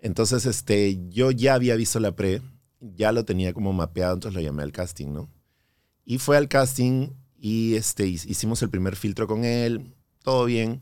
Entonces, 0.00 0.46
este, 0.46 0.98
yo 1.08 1.30
ya 1.30 1.54
había 1.54 1.74
visto 1.76 2.00
la 2.00 2.14
pre, 2.14 2.40
ya 2.80 3.12
lo 3.12 3.24
tenía 3.24 3.52
como 3.52 3.72
mapeado, 3.72 4.14
entonces 4.14 4.34
lo 4.36 4.40
llamé 4.46 4.62
al 4.62 4.72
casting, 4.72 5.12
¿no? 5.12 5.28
Y 6.04 6.18
fue 6.18 6.36
al 6.36 6.48
casting 6.48 7.08
y 7.38 7.74
este, 7.74 8.06
hi- 8.06 8.20
hicimos 8.26 8.62
el 8.62 8.70
primer 8.70 8.96
filtro 8.96 9.26
con 9.26 9.44
él, 9.44 9.92
todo 10.22 10.44
bien. 10.44 10.80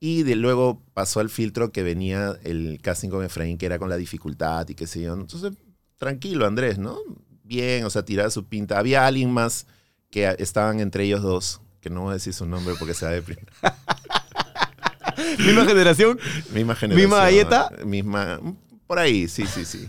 Y 0.00 0.22
de 0.22 0.36
luego 0.36 0.82
pasó 0.94 1.20
al 1.20 1.28
filtro 1.28 1.72
que 1.72 1.82
venía 1.82 2.38
el 2.44 2.78
casting 2.82 3.08
con 3.10 3.24
Efraín, 3.24 3.58
que 3.58 3.66
era 3.66 3.78
con 3.78 3.88
la 3.88 3.96
dificultad 3.96 4.68
y 4.68 4.74
qué 4.74 4.86
sé 4.86 5.02
yo. 5.02 5.14
Entonces, 5.14 5.52
tranquilo, 5.98 6.46
Andrés, 6.46 6.78
¿no? 6.78 6.98
Bien, 7.42 7.84
o 7.84 7.90
sea, 7.90 8.04
tiraba 8.04 8.30
su 8.30 8.46
pinta. 8.46 8.78
Había 8.78 9.06
alguien 9.06 9.30
más 9.30 9.66
que 10.10 10.34
estaban 10.38 10.80
entre 10.80 11.04
ellos 11.04 11.22
dos, 11.22 11.60
que 11.80 11.90
no 11.90 12.02
voy 12.02 12.10
a 12.10 12.14
decir 12.14 12.32
su 12.32 12.46
nombre 12.46 12.74
porque 12.78 12.94
se 12.94 13.04
va 13.04 13.10
a 13.10 13.14
deprimir. 13.14 13.48
Misma 15.38 15.64
generación. 15.64 16.18
Misma 16.52 16.74
generación. 16.74 17.10
galleta? 17.10 17.70
Misma, 17.84 18.40
Por 18.86 18.98
ahí, 18.98 19.28
sí, 19.28 19.46
sí, 19.46 19.64
sí. 19.64 19.88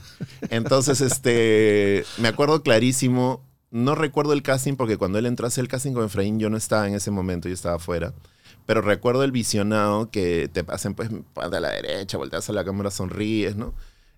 Entonces, 0.50 1.02
este, 1.02 2.04
me 2.18 2.28
acuerdo 2.28 2.64
clarísimo, 2.64 3.46
no 3.72 3.96
recuerdo 3.96 4.34
el 4.34 4.42
casting 4.42 4.76
porque 4.76 4.98
cuando 4.98 5.20
él 5.20 5.26
entró 5.26 5.46
a 5.46 5.50
hacer 5.50 5.62
el 5.64 5.68
casting 5.68 5.94
con 5.94 6.06
Efraín 6.06 6.40
yo 6.40 6.50
no 6.50 6.58
estaba 6.58 6.88
en 6.88 6.96
ese 6.96 7.12
momento, 7.12 7.48
yo 7.48 7.54
estaba 7.54 7.76
afuera. 7.76 8.14
Pero 8.66 8.82
recuerdo 8.82 9.24
el 9.24 9.32
visionado 9.32 10.12
que 10.12 10.50
te 10.52 10.64
pasen 10.64 10.94
pues 10.94 11.10
de 11.10 11.58
a 11.58 11.60
la 11.60 11.70
derecha, 11.70 12.18
volteas 12.18 12.50
a 12.50 12.54
la 12.54 12.64
cámara, 12.64 12.92
sonríes, 12.92 13.56
¿no? 13.56 13.74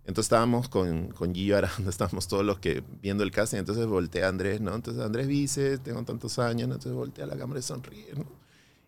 Entonces 0.06 0.26
estábamos 0.26 0.68
con, 0.68 1.10
con 1.10 1.34
Gillo 1.34 1.58
Aranda, 1.58 1.90
estábamos 1.90 2.28
todos 2.28 2.44
los 2.44 2.60
que 2.60 2.84
viendo 3.02 3.24
el 3.24 3.32
casting, 3.32 3.58
entonces 3.58 3.86
volteé 3.86 4.24
a 4.24 4.30
Andrés, 4.30 4.60
¿no? 4.62 4.74
Entonces 4.74 5.04
Andrés 5.04 5.28
dice, 5.28 5.78
tengo 5.78 6.04
tantos 6.04 6.40
años, 6.40 6.68
¿no? 6.68 6.76
entonces 6.76 6.94
volteé 6.94 7.24
a 7.24 7.28
la 7.28 7.38
cámara 7.38 7.60
y 7.60 7.64
sonríe, 7.64 8.14
¿no? 8.16 8.26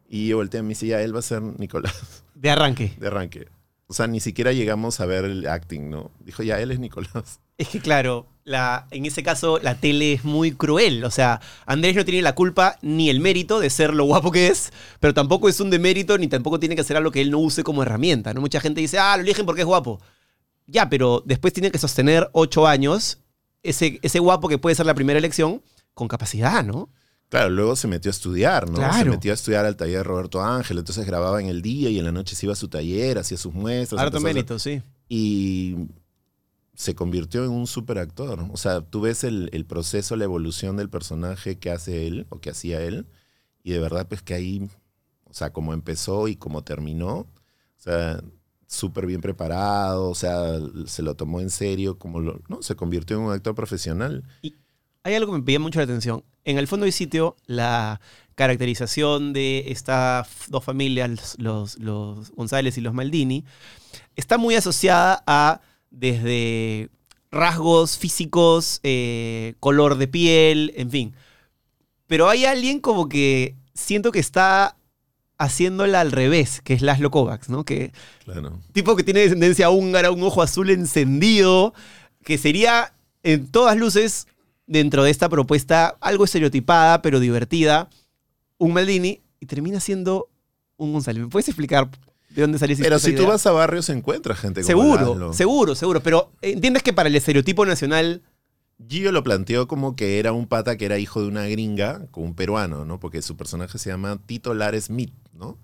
Y 0.10 0.28
yo 0.28 0.38
volteé 0.38 0.60
a 0.60 0.64
mí, 0.64 0.76
sí, 0.76 0.88
ya 0.88 1.02
él 1.02 1.16
va 1.16 1.20
a 1.20 1.24
ser 1.24 1.42
Nicolás, 1.42 2.24
De 2.36 2.50
arranque. 2.50 2.94
de 3.00 3.08
arranque. 3.08 3.48
O 3.88 3.94
sea, 3.94 4.08
ni 4.08 4.20
siquiera 4.20 4.54
llegamos 4.54 5.00
a 5.00 5.06
ver 5.06 5.26
el 5.26 5.48
acting, 5.48 5.90
¿no? 5.90 6.12
Dijo, 6.20 6.42
ya, 6.42 6.60
él 6.60 6.72
es 6.72 6.80
Nicolás. 6.80 7.40
Es 7.56 7.68
que 7.68 7.80
claro, 7.80 8.26
la, 8.46 8.88
en 8.90 9.06
ese 9.06 9.22
caso 9.22 9.60
la 9.60 9.76
tele 9.76 10.14
es 10.14 10.24
muy 10.24 10.54
cruel. 10.54 11.04
O 11.04 11.12
sea, 11.12 11.40
Andrés 11.68 11.96
no 11.96 12.04
tiene 12.04 12.24
la 12.24 12.34
culpa 12.34 12.80
ni 12.82 13.12
el 13.12 13.20
mérito 13.20 13.60
de 13.60 13.70
ser 13.70 13.94
lo 13.94 14.06
guapo 14.06 14.32
que 14.32 14.48
es, 14.48 14.74
pero 15.00 15.14
tampoco 15.14 15.48
es 15.48 15.60
un 15.60 15.70
demérito 15.70 16.18
ni 16.18 16.28
tampoco 16.28 16.60
tiene 16.60 16.74
que 16.74 16.82
hacer 16.82 16.98
algo 16.98 17.12
que 17.12 17.22
él 17.22 17.30
no 17.30 17.38
use 17.38 17.64
como 17.64 17.84
herramienta. 17.84 18.34
¿no? 18.34 18.42
Mucha 18.42 18.60
gente 18.60 18.82
dice, 18.82 18.98
ah, 18.98 19.16
lo 19.18 19.22
eligen 19.22 19.46
porque 19.46 19.62
es 19.62 19.68
guapo. 19.68 20.02
Ya, 20.68 20.90
pero 20.90 21.22
después 21.26 21.54
tiene 21.54 21.72
que 21.72 21.78
sostener 21.78 22.30
ocho 22.34 22.66
años 22.68 23.20
ese, 23.64 24.00
ese 24.02 24.20
guapo 24.20 24.48
que 24.50 24.58
puede 24.58 24.76
ser 24.76 24.86
la 24.86 24.94
primera 24.96 25.20
elección 25.20 25.62
con 25.94 26.08
capacidad, 26.08 26.64
¿no? 26.64 26.90
Claro, 27.30 27.50
luego 27.50 27.76
se 27.76 27.88
metió 27.88 28.10
a 28.10 28.14
estudiar, 28.14 28.70
¿no? 28.70 28.76
Se 28.76 28.82
Claro. 28.82 29.12
metió 29.12 29.32
a 29.32 29.34
estudiar 29.34 29.66
al 29.66 29.76
taller 29.76 29.98
de 29.98 30.04
Roberto 30.04 30.42
Ángel, 30.42 30.78
entonces 30.78 31.06
grababa 31.06 31.42
en 31.42 31.48
el 31.48 31.62
día 31.62 31.90
y 31.90 31.98
en 31.98 32.06
la 32.06 32.12
noche 32.12 32.36
se 32.36 32.46
iba 32.46 32.54
a 32.54 32.56
su 32.56 32.68
taller, 32.68 33.18
hacía 33.18 33.38
sus 33.38 33.54
muestras. 33.54 34.00
Harto 34.02 34.20
mérito, 34.20 34.60
sí. 34.60 34.82
y 35.10 35.76
se 36.76 36.96
convirtió 36.96 37.44
en 37.44 37.52
un 37.52 37.68
super 37.68 37.98
actor. 38.00 38.46
O 38.52 38.58
sea, 38.58 38.82
tú 38.82 39.02
ves 39.02 39.24
el, 39.24 39.50
el 39.54 39.66
proceso, 39.66 40.16
la 40.16 40.24
evolución 40.24 40.76
del 40.78 40.90
personaje 40.90 41.58
que 41.60 41.70
hace 41.72 42.08
él 42.08 42.26
o 42.30 42.40
que 42.40 42.50
hacía 42.52 42.82
él, 42.82 43.06
y 43.64 43.72
de 43.72 43.80
verdad, 43.80 44.08
pues 44.08 44.22
que 44.22 44.34
ahí, 44.34 44.68
o 45.26 45.34
sea, 45.34 45.52
como 45.54 45.74
empezó 45.74 46.28
y 46.28 46.36
como 46.36 46.64
terminó, 46.64 47.16
o 47.20 47.28
sea, 47.78 48.22
súper 48.74 49.06
bien 49.06 49.22
preparado, 49.22 50.10
o 50.10 50.16
sea, 50.16 50.60
se 50.86 51.04
lo 51.04 51.16
tomó 51.16 51.40
en 51.40 51.50
serio, 51.50 51.98
como 51.98 52.20
lo, 52.20 52.42
¿no? 52.48 52.62
Se 52.62 52.76
convirtió 52.76 53.18
en 53.18 53.24
un 53.24 53.32
actor 53.32 53.54
profesional. 53.54 54.24
Hay 55.04 55.14
algo 55.14 55.32
que 55.32 55.40
me 55.40 55.46
pide 55.46 55.60
mucho 55.60 55.80
la 55.80 55.84
atención. 55.84 56.24
En 56.44 56.58
el 56.58 56.68
fondo 56.68 56.86
del 56.86 56.94
sitio, 56.94 57.36
la 57.46 58.02
caracterización 58.36 59.32
de 59.32 59.66
estas 59.68 60.28
dos 60.48 60.64
familias, 60.64 61.36
los, 61.38 61.78
los 61.78 62.32
González 62.32 62.78
y 62.78 62.82
los 62.82 62.94
Maldini, 62.94 63.46
está 64.16 64.38
muy 64.38 64.56
asociada 64.56 65.24
a 65.28 65.62
desde 65.92 66.90
rasgos 67.32 67.98
físicos, 67.98 68.80
eh, 68.84 69.54
color 69.60 69.98
de 69.98 70.08
piel, 70.08 70.74
en 70.76 70.90
fin. 70.90 71.16
Pero 72.08 72.28
hay 72.28 72.46
alguien 72.46 72.80
como 72.80 73.08
que 73.08 73.56
siento 73.74 74.12
que 74.12 74.20
está 74.20 74.78
haciéndola 75.44 76.02
al 76.02 76.12
revés, 76.12 76.62
que 76.64 76.74
es 76.74 76.82
Laszlo 76.82 77.12
Kovacs, 77.12 77.50
¿no? 77.50 77.64
Que 77.64 77.92
Claro. 78.26 78.60
tipo 78.72 78.96
que 78.96 79.04
tiene 79.04 79.22
descendencia 79.22 79.70
húngara, 79.70 80.12
un 80.12 80.24
ojo 80.24 80.42
azul 80.42 80.70
encendido, 80.70 81.74
que 82.24 82.38
sería 82.38 82.94
en 83.24 83.48
todas 83.48 83.78
luces 83.78 84.28
dentro 84.66 85.04
de 85.04 85.12
esta 85.12 85.30
propuesta 85.30 85.98
algo 86.02 86.24
estereotipada 86.26 87.02
pero 87.02 87.20
divertida, 87.20 87.90
un 88.58 88.74
Maldini 88.74 89.22
y 89.40 89.46
termina 89.46 89.80
siendo 89.80 90.30
un 90.78 90.94
González. 90.94 91.22
¿Me 91.24 91.30
puedes 91.30 91.48
explicar 91.50 91.90
de 92.30 92.42
dónde 92.42 92.58
salió 92.58 92.74
esa 92.74 92.84
Pero 92.84 92.98
si 93.00 93.14
tú 93.14 93.28
vas 93.28 93.46
a 93.46 93.52
barrios, 93.52 93.90
encuentras 93.90 94.40
gente 94.40 94.62
como 94.62 94.68
Seguro, 94.68 95.06
Laszlo. 95.10 95.34
seguro, 95.34 95.76
seguro. 95.76 96.00
Pero 96.02 96.32
entiendes 96.42 96.82
que 96.82 96.94
para 96.94 97.10
el 97.10 97.16
estereotipo 97.16 97.66
nacional 97.66 98.22
Gio 98.90 99.12
lo 99.12 99.24
planteó 99.24 99.68
como 99.68 99.96
que 99.96 100.20
era 100.20 100.32
un 100.34 100.48
pata 100.48 100.78
que 100.78 100.86
era 100.86 100.98
hijo 101.00 101.22
de 101.22 101.28
una 101.28 101.46
gringa 101.48 102.06
con 102.12 102.24
un 102.24 102.34
peruano, 102.36 102.86
¿no? 102.86 103.00
Porque 103.00 103.22
su 103.22 103.36
personaje 103.38 103.78
se 103.78 103.90
llama 103.90 104.20
Tito 104.26 104.54
Lar 104.54 104.80
Smith, 104.80 105.14
¿no? 105.34 105.58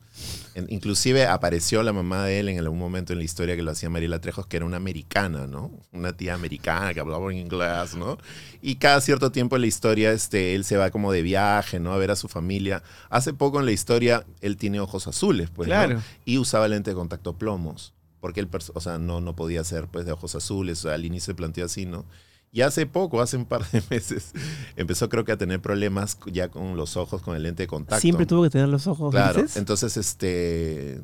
En- 0.56 0.66
inclusive 0.70 1.26
apareció 1.26 1.82
la 1.84 1.94
mamá 1.94 2.26
de 2.26 2.40
él 2.40 2.50
en 2.50 2.60
algún 2.60 2.78
momento 2.80 3.14
en 3.14 3.20
la 3.20 3.26
historia 3.26 3.56
que 3.56 3.62
lo 3.62 3.72
hacía 3.72 3.90
Mariela 3.90 4.20
Trejos, 4.20 4.46
que 4.48 4.58
era 4.58 4.66
una 4.66 4.78
americana, 4.78 5.48
¿no? 5.48 5.72
Una 5.94 6.14
tía 6.14 6.34
americana 6.34 6.94
que 6.94 7.00
hablaba 7.00 7.32
en 7.32 7.38
inglés, 7.38 7.96
¿no? 7.96 8.18
Y 8.62 8.76
cada 8.76 9.00
cierto 9.02 9.32
tiempo 9.32 9.56
en 9.56 9.62
la 9.62 9.68
historia, 9.68 10.12
este, 10.12 10.56
él 10.56 10.66
se 10.66 10.78
va 10.78 10.90
como 10.92 11.12
de 11.12 11.22
viaje, 11.22 11.80
¿no? 11.80 11.94
A 11.94 11.98
ver 11.98 12.12
a 12.12 12.16
su 12.16 12.28
familia. 12.28 12.84
Hace 13.10 13.34
poco 13.34 13.60
en 13.60 13.66
la 13.66 13.72
historia, 13.72 14.26
él 14.42 14.58
tiene 14.58 14.80
ojos 14.80 15.08
azules, 15.08 15.50
pues, 15.50 15.70
¿no? 15.70 15.76
Claro. 15.76 16.02
Y 16.26 16.38
usaba 16.38 16.68
lente 16.68 16.92
de 16.92 16.96
contacto 16.96 17.34
plomos. 17.38 17.94
Porque 18.20 18.42
él, 18.42 18.50
o 18.74 18.82
sea, 18.82 18.98
no, 18.98 19.22
no 19.22 19.34
podía 19.36 19.64
ser, 19.64 19.88
pues, 19.88 20.06
de 20.06 20.12
ojos 20.12 20.36
azules. 20.36 20.80
O 20.80 20.82
sea, 20.90 20.96
al 20.96 21.06
inicio 21.06 21.28
se 21.28 21.36
planteó 21.36 21.64
así, 21.66 21.86
¿no? 21.86 22.06
Y 22.52 22.62
hace 22.62 22.86
poco, 22.88 23.22
hace 23.22 23.38
un 23.38 23.46
par 23.46 23.70
de 23.70 23.84
meses, 23.90 24.32
empezó 24.76 25.08
creo 25.10 25.24
que 25.26 25.32
a 25.32 25.38
tener 25.38 25.62
problemas 25.62 26.18
ya 26.32 26.50
con 26.50 26.76
los 26.78 26.98
ojos, 26.98 27.22
con 27.22 27.36
el 27.36 27.44
lente 27.44 27.64
de 27.64 27.68
contacto. 27.68 28.02
siempre 28.02 28.26
tuvo 28.26 28.44
que 28.44 28.50
tener 28.50 28.68
los 28.70 28.88
ojos 28.88 29.12
Claro, 29.12 29.40
grises. 29.42 29.58
entonces 29.58 29.96
este 29.98 31.02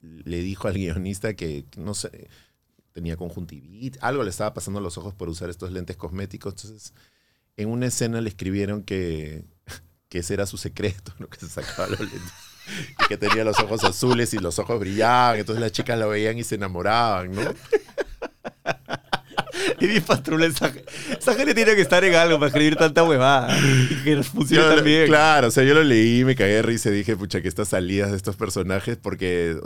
le 0.00 0.38
dijo 0.40 0.68
al 0.68 0.74
guionista 0.74 1.34
que, 1.34 1.64
no 1.76 1.92
sé, 1.94 2.28
tenía 2.92 3.16
conjuntivitis, 3.16 4.00
algo 4.02 4.22
le 4.22 4.30
estaba 4.30 4.54
pasando 4.54 4.78
a 4.78 4.82
los 4.82 4.96
ojos 4.98 5.12
por 5.14 5.28
usar 5.28 5.50
estos 5.50 5.72
lentes 5.72 5.96
cosméticos. 5.96 6.54
Entonces, 6.54 6.94
en 7.58 7.68
una 7.68 7.86
escena 7.86 8.20
le 8.20 8.28
escribieron 8.28 8.82
que, 8.82 9.44
que 10.08 10.18
ese 10.20 10.34
era 10.34 10.46
su 10.46 10.56
secreto, 10.56 11.12
¿no? 11.18 11.26
que 11.28 11.38
se 11.40 11.48
sacaba 11.48 11.88
los 11.88 12.00
lentes. 12.00 12.32
Que 13.08 13.16
tenía 13.16 13.44
los 13.44 13.58
ojos 13.60 13.84
azules 13.84 14.32
y 14.34 14.38
los 14.38 14.58
ojos 14.58 14.80
brillaban, 14.80 15.38
entonces 15.38 15.60
las 15.60 15.70
chicas 15.72 15.98
lo 15.98 16.08
veían 16.08 16.36
y 16.38 16.42
se 16.44 16.54
enamoraban, 16.56 17.30
¿no? 17.32 17.42
Y 19.80 19.86
bien 19.86 20.02
patrula 20.02 20.46
esa, 20.46 20.72
esa 21.18 21.34
gente 21.34 21.54
tiene 21.54 21.74
que 21.74 21.80
estar 21.82 22.02
en 22.04 22.14
algo 22.14 22.38
para 22.38 22.48
escribir 22.48 22.76
tanta 22.76 23.02
huevada. 23.04 23.56
Que 24.04 24.22
funcione 24.22 24.76
tan 24.76 24.84
bien. 24.84 25.06
Claro, 25.06 25.48
o 25.48 25.50
sea, 25.50 25.64
yo 25.64 25.74
lo 25.74 25.84
leí, 25.84 26.24
me 26.24 26.34
cagué 26.34 26.54
de 26.54 26.62
risa 26.62 26.90
y 26.90 26.94
dije, 26.94 27.16
pucha, 27.16 27.40
que 27.42 27.48
estas 27.48 27.68
salidas 27.68 28.10
de 28.10 28.16
estos 28.16 28.36
personajes, 28.36 28.96
porque 28.96 29.58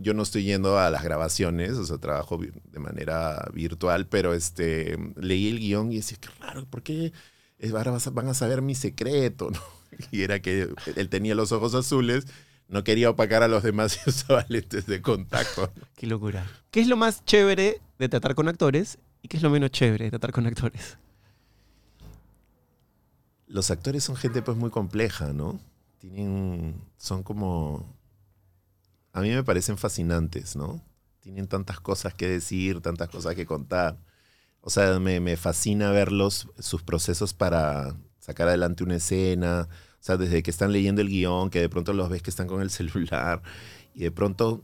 yo 0.00 0.14
no 0.14 0.22
estoy 0.22 0.44
yendo 0.44 0.78
a 0.78 0.90
las 0.90 1.02
grabaciones, 1.04 1.72
o 1.72 1.84
sea, 1.84 1.98
trabajo 1.98 2.38
de 2.38 2.78
manera 2.78 3.48
virtual, 3.52 4.06
pero 4.06 4.34
este, 4.34 4.96
leí 5.16 5.48
el 5.48 5.58
guion 5.60 5.92
y 5.92 5.96
decía, 5.96 6.18
qué 6.20 6.28
raro, 6.40 6.64
¿por 6.66 6.82
qué 6.82 7.12
eh, 7.58 7.70
ahora 7.74 7.92
vas 7.92 8.06
a- 8.06 8.10
van 8.10 8.28
a 8.28 8.34
saber 8.34 8.62
mi 8.62 8.74
secreto? 8.74 9.50
¿no? 9.52 9.60
Y 10.10 10.22
era 10.22 10.40
que 10.40 10.68
él 10.96 11.08
tenía 11.08 11.34
los 11.34 11.52
ojos 11.52 11.74
azules, 11.74 12.26
no 12.68 12.82
quería 12.82 13.10
opacar 13.10 13.42
a 13.42 13.48
los 13.48 13.62
demás 13.62 13.98
y 14.04 14.10
usaba 14.10 14.44
lentes 14.48 14.86
de 14.86 15.00
contacto. 15.02 15.72
Qué 15.96 16.06
locura. 16.06 16.46
¿Qué 16.70 16.80
es 16.80 16.88
lo 16.88 16.96
más 16.96 17.24
chévere 17.24 17.80
de 17.98 18.08
tratar 18.08 18.34
con 18.34 18.48
actores 18.48 18.98
y 19.24 19.28
qué 19.28 19.38
es 19.38 19.42
lo 19.42 19.48
menos 19.48 19.70
chévere 19.70 20.04
de 20.04 20.10
tratar 20.10 20.32
con 20.32 20.46
actores? 20.46 20.98
Los 23.46 23.70
actores 23.70 24.04
son 24.04 24.16
gente 24.16 24.42
pues 24.42 24.54
muy 24.58 24.68
compleja, 24.68 25.32
¿no? 25.32 25.58
Tienen, 25.98 26.74
son 26.98 27.22
como, 27.22 27.96
a 29.14 29.22
mí 29.22 29.30
me 29.30 29.42
parecen 29.42 29.78
fascinantes, 29.78 30.56
¿no? 30.56 30.84
Tienen 31.20 31.48
tantas 31.48 31.80
cosas 31.80 32.12
que 32.12 32.28
decir, 32.28 32.82
tantas 32.82 33.08
cosas 33.08 33.34
que 33.34 33.46
contar. 33.46 33.96
O 34.60 34.68
sea, 34.68 35.00
me, 35.00 35.20
me 35.20 35.38
fascina 35.38 35.90
verlos, 35.90 36.50
sus 36.58 36.82
procesos 36.82 37.32
para 37.32 37.96
sacar 38.18 38.48
adelante 38.48 38.84
una 38.84 38.96
escena. 38.96 39.68
O 39.70 40.02
sea, 40.02 40.18
desde 40.18 40.42
que 40.42 40.50
están 40.50 40.70
leyendo 40.70 41.00
el 41.00 41.08
guion, 41.08 41.48
que 41.48 41.60
de 41.60 41.70
pronto 41.70 41.94
los 41.94 42.10
ves 42.10 42.20
que 42.20 42.28
están 42.28 42.46
con 42.46 42.60
el 42.60 42.68
celular 42.78 43.40
y 43.94 44.00
de 44.00 44.10
pronto 44.10 44.62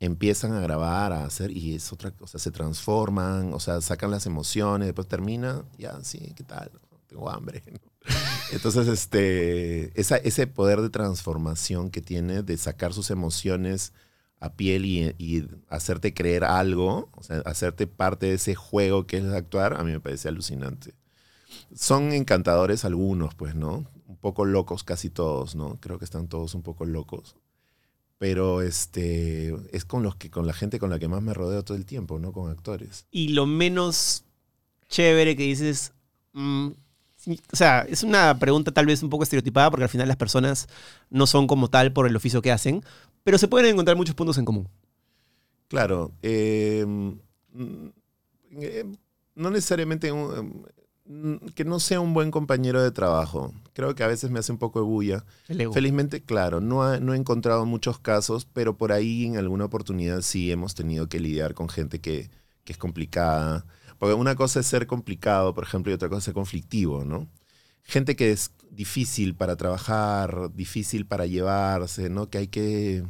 empiezan 0.00 0.52
a 0.52 0.60
grabar, 0.60 1.12
a 1.12 1.24
hacer, 1.24 1.50
y 1.50 1.74
es 1.74 1.92
otra 1.92 2.10
cosa, 2.10 2.38
se 2.38 2.50
transforman, 2.50 3.52
o 3.54 3.60
sea, 3.60 3.80
sacan 3.80 4.10
las 4.10 4.26
emociones, 4.26 4.86
después 4.88 5.08
termina, 5.08 5.64
ya, 5.78 6.02
sí, 6.02 6.32
¿qué 6.36 6.44
tal? 6.44 6.70
Tengo 7.06 7.30
hambre. 7.30 7.62
¿no? 7.70 7.78
Entonces, 8.52 8.86
este, 8.88 9.98
esa, 9.98 10.16
ese 10.16 10.46
poder 10.46 10.80
de 10.80 10.90
transformación 10.90 11.90
que 11.90 12.02
tiene, 12.02 12.42
de 12.42 12.56
sacar 12.56 12.92
sus 12.92 13.10
emociones 13.10 13.92
a 14.38 14.52
piel 14.52 14.84
y, 14.84 15.14
y 15.18 15.48
hacerte 15.68 16.12
creer 16.12 16.44
algo, 16.44 17.08
o 17.12 17.22
sea, 17.22 17.38
hacerte 17.46 17.86
parte 17.86 18.26
de 18.26 18.34
ese 18.34 18.54
juego 18.54 19.06
que 19.06 19.18
es 19.18 19.24
actuar, 19.24 19.74
a 19.74 19.82
mí 19.82 19.92
me 19.92 20.00
parece 20.00 20.28
alucinante. 20.28 20.94
Son 21.74 22.12
encantadores 22.12 22.84
algunos, 22.84 23.34
pues, 23.34 23.54
¿no? 23.54 23.86
Un 24.06 24.16
poco 24.16 24.44
locos 24.44 24.84
casi 24.84 25.08
todos, 25.08 25.54
¿no? 25.54 25.78
Creo 25.80 25.98
que 25.98 26.04
están 26.04 26.28
todos 26.28 26.54
un 26.54 26.62
poco 26.62 26.84
locos. 26.84 27.36
Pero 28.18 28.62
este 28.62 29.54
es 29.72 29.84
con 29.84 30.02
los 30.02 30.16
que 30.16 30.30
con 30.30 30.46
la 30.46 30.54
gente 30.54 30.78
con 30.78 30.88
la 30.90 30.98
que 30.98 31.08
más 31.08 31.20
me 31.22 31.34
rodeo 31.34 31.62
todo 31.64 31.76
el 31.76 31.84
tiempo, 31.84 32.18
¿no? 32.18 32.32
Con 32.32 32.50
actores. 32.50 33.04
Y 33.10 33.28
lo 33.28 33.44
menos 33.46 34.24
chévere 34.88 35.36
que 35.36 35.42
dices. 35.42 35.92
mm, 36.32 36.68
o 37.52 37.56
sea, 37.56 37.80
es 37.88 38.04
una 38.04 38.38
pregunta 38.38 38.70
tal 38.72 38.86
vez 38.86 39.02
un 39.02 39.10
poco 39.10 39.24
estereotipada 39.24 39.70
porque 39.70 39.82
al 39.84 39.88
final 39.90 40.06
las 40.08 40.16
personas 40.16 40.68
no 41.10 41.26
son 41.26 41.46
como 41.48 41.68
tal 41.68 41.92
por 41.92 42.06
el 42.06 42.14
oficio 42.14 42.40
que 42.40 42.52
hacen, 42.52 42.82
pero 43.24 43.36
se 43.36 43.48
pueden 43.48 43.72
encontrar 43.72 43.96
muchos 43.96 44.14
puntos 44.14 44.38
en 44.38 44.44
común. 44.44 44.68
Claro, 45.68 46.12
eh, 46.22 46.84
mm, 46.86 47.88
eh, 48.60 48.84
no 49.34 49.50
necesariamente 49.50 50.12
un- 50.12 50.64
que 51.54 51.64
no 51.64 51.78
sea 51.78 52.00
un 52.00 52.14
buen 52.14 52.30
compañero 52.30 52.82
de 52.82 52.90
trabajo. 52.90 53.52
Creo 53.74 53.94
que 53.94 54.02
a 54.02 54.08
veces 54.08 54.30
me 54.30 54.38
hace 54.40 54.50
un 54.52 54.58
poco 54.58 54.80
de 54.80 54.86
bulla. 54.86 55.24
Felizmente, 55.72 56.22
claro, 56.22 56.60
no, 56.60 56.82
ha- 56.82 56.98
no 56.98 57.14
he 57.14 57.16
encontrado 57.16 57.64
muchos 57.64 57.98
casos, 58.00 58.44
pero 58.52 58.76
por 58.76 58.92
ahí 58.92 59.24
en 59.26 59.36
alguna 59.36 59.66
oportunidad 59.66 60.22
sí 60.22 60.50
hemos 60.50 60.74
tenido 60.74 61.08
que 61.08 61.20
lidiar 61.20 61.54
con 61.54 61.68
gente 61.68 62.00
que, 62.00 62.30
que 62.64 62.72
es 62.72 62.78
complicada. 62.78 63.66
Porque 63.98 64.14
una 64.14 64.34
cosa 64.34 64.60
es 64.60 64.66
ser 64.66 64.86
complicado, 64.86 65.54
por 65.54 65.64
ejemplo, 65.64 65.92
y 65.92 65.94
otra 65.94 66.08
cosa 66.08 66.18
es 66.18 66.24
ser 66.24 66.34
conflictivo, 66.34 67.04
¿no? 67.04 67.28
Gente 67.84 68.16
que 68.16 68.32
es 68.32 68.50
difícil 68.70 69.36
para 69.36 69.54
trabajar, 69.56 70.50
difícil 70.54 71.06
para 71.06 71.26
llevarse, 71.26 72.10
¿no? 72.10 72.28
Que 72.28 72.38
hay 72.38 72.48
que, 72.48 73.04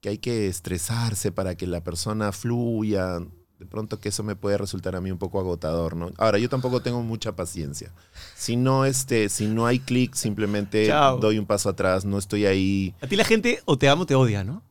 que 0.00 0.08
hay 0.10 0.18
que 0.18 0.46
estresarse 0.46 1.32
para 1.32 1.56
que 1.56 1.66
la 1.66 1.82
persona 1.82 2.30
fluya. 2.30 3.18
De 3.64 3.70
pronto 3.70 3.98
que 3.98 4.10
eso 4.10 4.22
me 4.22 4.36
puede 4.36 4.58
resultar 4.58 4.94
a 4.94 5.00
mí 5.00 5.10
un 5.10 5.16
poco 5.16 5.40
agotador, 5.40 5.96
¿no? 5.96 6.10
Ahora, 6.18 6.38
yo 6.38 6.50
tampoco 6.50 6.82
tengo 6.82 7.02
mucha 7.02 7.34
paciencia. 7.34 7.90
Si 8.36 8.56
no, 8.56 8.84
este, 8.84 9.30
si 9.30 9.46
no 9.46 9.66
hay 9.66 9.78
clic, 9.78 10.14
simplemente 10.14 10.86
Chao. 10.86 11.16
doy 11.16 11.38
un 11.38 11.46
paso 11.46 11.70
atrás, 11.70 12.04
no 12.04 12.18
estoy 12.18 12.44
ahí. 12.44 12.94
A 13.00 13.06
ti 13.06 13.16
la 13.16 13.24
gente 13.24 13.62
o 13.64 13.78
te 13.78 13.88
ama 13.88 14.02
o 14.02 14.06
te 14.06 14.14
odia, 14.14 14.44
¿no? 14.44 14.62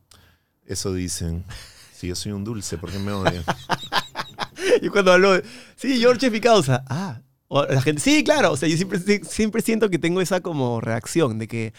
Eso 0.64 0.94
dicen. 0.94 1.44
Si 1.92 2.06
yo 2.06 2.14
soy 2.14 2.30
un 2.30 2.44
dulce, 2.44 2.78
¿por 2.78 2.92
qué 2.92 3.00
me 3.00 3.10
odian? 3.10 3.44
Y 4.80 4.88
cuando 4.88 5.12
hablo, 5.12 5.32
de, 5.32 5.44
sí, 5.76 5.98
George 5.98 6.26
es 6.26 6.32
mi 6.32 6.40
causa. 6.40 6.84
Ah, 6.88 7.20
o 7.48 7.64
la 7.64 7.82
gente, 7.82 8.00
sí, 8.00 8.22
claro. 8.22 8.52
O 8.52 8.56
sea, 8.56 8.68
yo 8.68 8.76
siempre, 8.76 9.00
siempre 9.24 9.60
siento 9.60 9.90
que 9.90 9.98
tengo 9.98 10.20
esa 10.20 10.40
como 10.40 10.80
reacción 10.80 11.38
de 11.38 11.48
que 11.48 11.74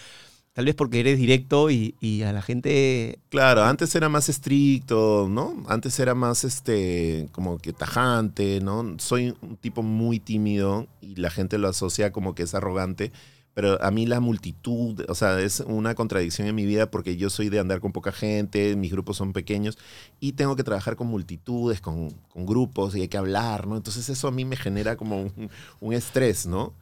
tal 0.56 0.64
vez 0.64 0.74
porque 0.74 1.02
eres 1.02 1.18
directo 1.18 1.70
y, 1.70 1.96
y 2.00 2.22
a 2.22 2.32
la 2.32 2.42
gente... 2.42 3.20
Claro, 3.28 3.66
antes 3.66 3.94
era 3.94 4.08
más 4.08 4.30
estricto, 4.30 5.28
¿no? 5.30 5.66
Antes 5.68 6.00
era 6.00 6.16
más, 6.16 6.46
este, 6.46 7.28
como 7.34 7.58
que 7.58 7.74
tajante, 7.74 8.62
¿no? 8.62 8.96
Soy 8.98 9.36
un 9.42 9.58
tipo 9.58 9.84
muy 9.84 10.22
tímido 10.22 10.88
y 11.02 11.18
la 11.18 11.30
gente 11.30 11.58
lo 11.58 11.68
asocia 11.68 12.14
como 12.14 12.36
que 12.36 12.44
es 12.44 12.56
arrogante, 12.56 13.12
pero 13.54 13.84
a 13.84 13.92
mí 13.92 14.06
la 14.06 14.22
multitud, 14.22 15.04
o 15.10 15.14
sea, 15.14 15.42
es 15.42 15.60
una 15.60 15.94
contradicción 15.94 16.48
en 16.48 16.56
mi 16.56 16.66
vida 16.66 16.90
porque 16.90 17.18
yo 17.18 17.30
soy 17.30 17.50
de 17.50 17.60
andar 17.60 17.82
con 17.82 17.92
poca 17.92 18.14
gente, 18.14 18.78
mis 18.78 18.94
grupos 18.94 19.18
son 19.18 19.34
pequeños 19.34 19.78
y 20.22 20.34
tengo 20.34 20.56
que 20.56 20.64
trabajar 20.64 20.96
con 20.96 21.08
multitudes, 21.08 21.82
con, 21.82 22.12
con 22.30 22.46
grupos 22.46 22.96
y 22.96 23.02
hay 23.02 23.10
que 23.10 23.18
hablar, 23.18 23.68
¿no? 23.68 23.76
Entonces 23.76 24.08
eso 24.08 24.30
a 24.30 24.32
mí 24.32 24.46
me 24.46 24.56
genera 24.56 24.96
como 24.96 25.22
un, 25.22 25.50
un 25.82 25.94
estrés, 25.94 26.46
¿no? 26.46 26.74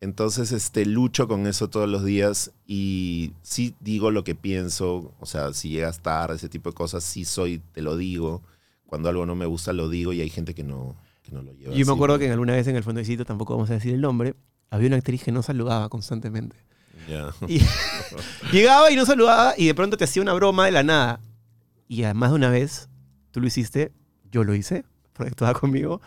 Entonces, 0.00 0.52
este, 0.52 0.84
lucho 0.84 1.26
con 1.26 1.46
eso 1.46 1.70
todos 1.70 1.88
los 1.88 2.04
días 2.04 2.52
y 2.66 3.32
sí 3.42 3.74
digo 3.80 4.10
lo 4.10 4.24
que 4.24 4.34
pienso. 4.34 5.14
O 5.20 5.26
sea, 5.26 5.52
si 5.54 5.70
llegas 5.70 6.00
tarde, 6.00 6.36
ese 6.36 6.48
tipo 6.48 6.70
de 6.70 6.74
cosas, 6.74 7.02
sí 7.02 7.24
soy, 7.24 7.62
te 7.72 7.80
lo 7.80 7.96
digo. 7.96 8.42
Cuando 8.86 9.08
algo 9.08 9.26
no 9.26 9.34
me 9.34 9.46
gusta, 9.46 9.72
lo 9.72 9.88
digo 9.88 10.12
y 10.12 10.20
hay 10.20 10.28
gente 10.28 10.54
que 10.54 10.62
no, 10.62 10.94
que 11.22 11.32
no 11.32 11.42
lo 11.42 11.52
lleva. 11.52 11.72
Yo 11.72 11.76
me 11.78 11.82
así, 11.82 11.90
acuerdo 11.90 12.16
¿no? 12.16 12.18
que 12.18 12.26
en 12.26 12.32
alguna 12.32 12.52
vez 12.52 12.66
en 12.66 12.76
el 12.76 12.82
fondecito, 12.82 13.24
tampoco 13.24 13.54
vamos 13.54 13.70
a 13.70 13.74
decir 13.74 13.94
el 13.94 14.00
nombre, 14.00 14.34
había 14.70 14.88
una 14.88 14.96
actriz 14.96 15.22
que 15.22 15.32
no 15.32 15.42
saludaba 15.42 15.88
constantemente. 15.88 16.56
Ya. 17.08 17.32
Y 17.48 17.60
llegaba 18.52 18.90
y 18.90 18.96
no 18.96 19.06
saludaba 19.06 19.54
y 19.56 19.66
de 19.66 19.74
pronto 19.74 19.96
te 19.96 20.04
hacía 20.04 20.22
una 20.22 20.34
broma 20.34 20.66
de 20.66 20.72
la 20.72 20.82
nada. 20.82 21.20
Y 21.88 22.02
además 22.02 22.30
de 22.30 22.36
una 22.36 22.50
vez, 22.50 22.88
tú 23.30 23.40
lo 23.40 23.46
hiciste, 23.46 23.92
yo 24.30 24.44
lo 24.44 24.54
hice, 24.54 24.84
porque 25.14 25.30
estaba 25.30 25.54
conmigo. 25.54 26.02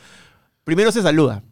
Primero 0.63 0.91
se 0.91 1.01
saluda, 1.01 1.43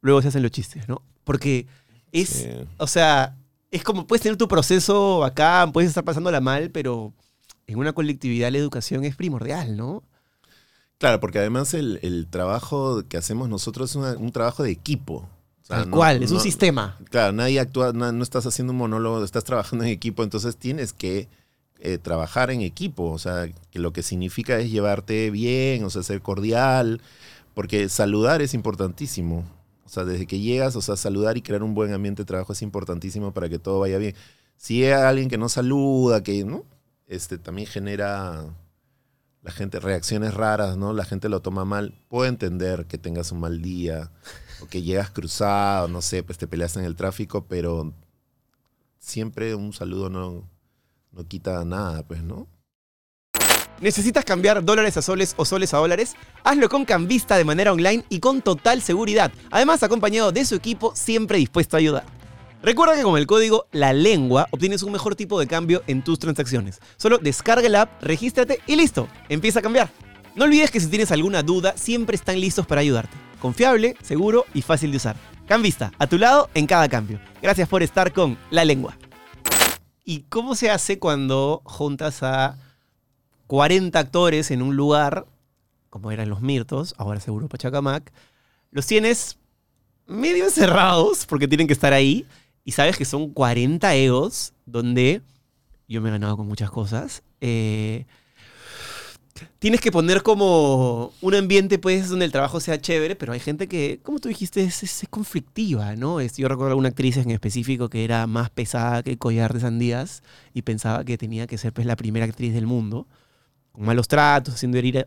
luego 0.00 0.22
se 0.22 0.28
hacen 0.28 0.42
los 0.42 0.52
chistes, 0.52 0.88
¿no? 0.88 1.02
Porque 1.24 1.66
es, 2.12 2.28
Sí. 2.28 2.48
o 2.78 2.86
sea, 2.86 3.36
es 3.70 3.82
como 3.82 4.06
puedes 4.06 4.22
tener 4.22 4.36
tu 4.38 4.46
proceso 4.48 5.24
acá, 5.24 5.68
puedes 5.72 5.88
estar 5.88 6.04
pasándola 6.04 6.40
mal, 6.40 6.70
pero 6.70 7.12
en 7.66 7.78
una 7.78 7.92
colectividad 7.92 8.52
la 8.52 8.58
educación 8.58 9.04
es 9.04 9.16
primordial, 9.16 9.76
¿no? 9.76 10.02
Claro, 10.98 11.18
porque 11.20 11.38
además 11.38 11.74
el, 11.74 11.98
el 12.02 12.26
trabajo 12.28 13.02
que 13.08 13.16
hacemos 13.16 13.48
nosotros 13.48 13.90
es 13.90 13.96
una- 13.96 14.16
un 14.16 14.30
trabajo 14.32 14.62
de 14.62 14.70
equipo. 14.70 15.28
O 15.62 15.66
sea, 15.66 15.78
Tal 15.78 15.90
no- 15.90 15.96
cual, 15.96 16.22
es 16.22 16.30
un 16.30 16.40
sistema. 16.40 16.98
Claro, 17.10 17.32
nadie 17.32 17.58
actúa, 17.58 17.92
no, 17.92 18.12
no 18.12 18.22
estás 18.22 18.46
haciendo 18.46 18.72
un 18.72 18.78
monólogo, 18.78 19.24
estás 19.24 19.44
trabajando 19.44 19.84
en 19.84 19.90
equipo, 19.90 20.22
entonces 20.22 20.56
tienes 20.56 20.92
que 20.92 21.26
eh, 21.80 21.98
trabajar 21.98 22.50
en 22.50 22.60
equipo, 22.62 23.10
o 23.10 23.18
sea, 23.18 23.48
que 23.70 23.78
lo 23.78 23.92
que 23.92 24.02
significa 24.02 24.58
es 24.58 24.70
llevarte 24.70 25.30
bien, 25.30 25.84
o 25.84 25.90
sea, 25.90 26.02
ser 26.02 26.22
cordial, 26.22 27.02
porque 27.54 27.88
saludar 27.90 28.40
es 28.40 28.54
importantísimo. 28.54 29.44
O 29.84 29.88
sea, 29.88 30.04
desde 30.04 30.26
que 30.26 30.40
llegas, 30.40 30.76
o 30.76 30.80
sea, 30.80 30.96
saludar 30.96 31.36
y 31.36 31.42
crear 31.42 31.62
un 31.62 31.74
buen 31.74 31.92
ambiente 31.92 32.22
de 32.22 32.26
trabajo 32.26 32.52
es 32.52 32.62
importantísimo 32.62 33.32
para 33.32 33.48
que 33.48 33.58
todo 33.58 33.80
vaya 33.80 33.98
bien. 33.98 34.14
Si 34.56 34.84
hay 34.84 34.92
alguien 34.92 35.28
que 35.28 35.38
no 35.38 35.48
saluda, 35.48 36.22
que, 36.22 36.44
¿no? 36.44 36.64
Este 37.06 37.38
también 37.38 37.68
genera 37.68 38.54
la 39.42 39.52
gente 39.52 39.78
reacciones 39.78 40.32
raras, 40.32 40.76
¿no? 40.78 40.94
La 40.94 41.04
gente 41.04 41.28
lo 41.28 41.42
toma 41.42 41.66
mal. 41.66 41.94
Puedo 42.08 42.26
entender 42.26 42.86
que 42.86 42.96
tengas 42.96 43.30
un 43.30 43.40
mal 43.40 43.60
día 43.60 44.10
o 44.62 44.66
que 44.66 44.82
llegas 44.82 45.10
cruzado, 45.10 45.86
no 45.88 46.00
sé, 46.00 46.22
pues 46.22 46.38
te 46.38 46.46
peleas 46.46 46.76
en 46.76 46.84
el 46.84 46.96
tráfico, 46.96 47.46
pero 47.46 47.92
siempre 48.98 49.54
un 49.54 49.74
saludo 49.74 50.08
no, 50.08 50.48
no 51.12 51.28
quita 51.28 51.62
nada, 51.64 52.06
pues, 52.06 52.22
¿no? 52.22 52.48
¿Necesitas 53.84 54.24
cambiar 54.24 54.64
dólares 54.64 54.96
a 54.96 55.02
soles 55.02 55.34
o 55.36 55.44
soles 55.44 55.74
a 55.74 55.76
dólares? 55.76 56.16
Hazlo 56.42 56.70
con 56.70 56.86
Cambista 56.86 57.36
de 57.36 57.44
manera 57.44 57.70
online 57.70 58.02
y 58.08 58.18
con 58.18 58.40
total 58.40 58.80
seguridad. 58.80 59.30
Además, 59.50 59.82
acompañado 59.82 60.32
de 60.32 60.46
su 60.46 60.54
equipo 60.54 60.96
siempre 60.96 61.36
dispuesto 61.36 61.76
a 61.76 61.80
ayudar. 61.80 62.04
Recuerda 62.62 62.96
que 62.96 63.02
con 63.02 63.18
el 63.18 63.26
código 63.26 63.66
La 63.72 63.92
Lengua 63.92 64.48
obtienes 64.52 64.82
un 64.84 64.92
mejor 64.92 65.16
tipo 65.16 65.38
de 65.38 65.46
cambio 65.46 65.82
en 65.86 66.02
tus 66.02 66.18
transacciones. 66.18 66.80
Solo 66.96 67.18
descarga 67.18 67.68
la 67.68 67.82
app, 67.82 68.02
regístrate 68.02 68.60
y 68.66 68.76
listo. 68.76 69.06
Empieza 69.28 69.58
a 69.58 69.62
cambiar. 69.62 69.90
No 70.34 70.46
olvides 70.46 70.70
que 70.70 70.80
si 70.80 70.86
tienes 70.86 71.12
alguna 71.12 71.42
duda, 71.42 71.74
siempre 71.76 72.16
están 72.16 72.40
listos 72.40 72.66
para 72.66 72.80
ayudarte. 72.80 73.14
Confiable, 73.38 73.96
seguro 74.00 74.46
y 74.54 74.62
fácil 74.62 74.92
de 74.92 74.96
usar. 74.96 75.16
Cambista, 75.46 75.92
a 75.98 76.06
tu 76.06 76.16
lado 76.16 76.48
en 76.54 76.66
cada 76.66 76.88
cambio. 76.88 77.20
Gracias 77.42 77.68
por 77.68 77.82
estar 77.82 78.14
con 78.14 78.38
La 78.48 78.64
Lengua. 78.64 78.96
¿Y 80.06 80.20
cómo 80.30 80.54
se 80.54 80.70
hace 80.70 80.98
cuando 80.98 81.60
juntas 81.66 82.22
a 82.22 82.56
40 83.46 83.98
actores 83.98 84.50
en 84.50 84.62
un 84.62 84.76
lugar, 84.76 85.26
como 85.90 86.10
eran 86.10 86.28
los 86.28 86.40
Mirtos, 86.40 86.94
ahora 86.98 87.20
seguro 87.20 87.48
Pachacamac, 87.48 88.12
los 88.70 88.86
tienes 88.86 89.38
medio 90.06 90.44
encerrados 90.44 91.26
porque 91.26 91.48
tienen 91.48 91.66
que 91.66 91.72
estar 91.72 91.92
ahí 91.92 92.26
y 92.64 92.72
sabes 92.72 92.96
que 92.96 93.04
son 93.04 93.30
40 93.30 93.94
egos 93.94 94.52
donde 94.66 95.22
yo 95.88 96.00
me 96.00 96.08
he 96.08 96.12
ganado 96.12 96.36
con 96.36 96.46
muchas 96.48 96.70
cosas. 96.70 97.22
eh, 97.40 98.06
tienes 99.58 99.80
que 99.80 99.90
poner 99.90 100.22
como 100.22 101.12
un 101.20 101.34
ambiente 101.34 101.78
pues 101.78 102.08
donde 102.08 102.24
el 102.24 102.32
trabajo 102.32 102.60
sea 102.60 102.80
chévere, 102.80 103.16
pero 103.16 103.32
hay 103.32 103.40
gente 103.40 103.66
que, 103.66 103.98
como 104.02 104.18
tú 104.20 104.28
dijiste, 104.28 104.62
es, 104.62 104.82
es- 104.82 105.02
es 105.02 105.08
conflictiva, 105.08 105.96
¿no? 105.96 106.20
Es- 106.20 106.36
yo 106.36 106.48
recuerdo 106.48 106.70
alguna 106.70 106.88
actriz 106.90 107.16
en 107.16 107.30
específico 107.30 107.88
que 107.88 108.04
era 108.04 108.26
más 108.26 108.50
pesada 108.50 109.02
que 109.02 109.18
collar 109.18 109.52
de 109.52 109.60
sandías 109.60 110.22
y 110.52 110.62
pensaba 110.62 111.04
que 111.04 111.18
tenía 111.18 111.46
que 111.46 111.58
ser 111.58 111.72
pues 111.72 111.86
la 111.86 111.96
primera 111.96 112.24
actriz 112.26 112.54
del 112.54 112.66
mundo, 112.66 113.06
con 113.74 113.84
malos 113.84 114.08
tratos, 114.08 114.54
haciendo 114.54 114.78
herir 114.78 114.98
a- 115.00 115.06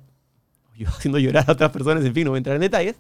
haciendo 0.88 1.18
llorar 1.18 1.46
a 1.48 1.54
otras 1.54 1.72
personas, 1.72 2.06
en 2.06 2.14
fin, 2.14 2.26
no 2.26 2.30
voy 2.32 2.38
a 2.38 2.40
entrar 2.40 2.56
en 2.56 2.62
detalles. 2.62 2.96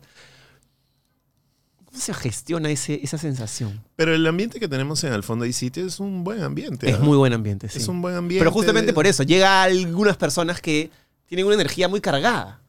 ¿Cómo 1.85 1.99
se 1.99 2.13
gestiona 2.13 2.69
ese, 2.69 2.99
esa 3.03 3.17
sensación? 3.17 3.81
Pero 3.95 4.13
el 4.13 4.25
ambiente 4.27 4.59
que 4.59 4.67
tenemos 4.67 5.03
en 5.03 5.13
el 5.13 5.23
fondo 5.23 5.45
y 5.45 5.53
sitio 5.53 5.85
es 5.85 5.99
un 5.99 6.23
buen 6.23 6.41
ambiente. 6.43 6.89
Es 6.89 6.99
muy 6.99 7.17
buen 7.17 7.33
ambiente, 7.33 7.69
sí. 7.69 7.77
Es 7.79 7.87
un 7.87 8.01
buen 8.01 8.15
ambiente. 8.15 8.41
Pero 8.41 8.51
justamente 8.51 8.87
de- 8.87 8.93
por 8.93 9.07
eso, 9.07 9.23
llega 9.23 9.61
a 9.61 9.63
algunas 9.63 10.17
personas 10.17 10.59
que 10.61 10.89
tienen 11.27 11.45
una 11.45 11.55
energía 11.55 11.87
muy 11.87 12.01
cargada. 12.01 12.61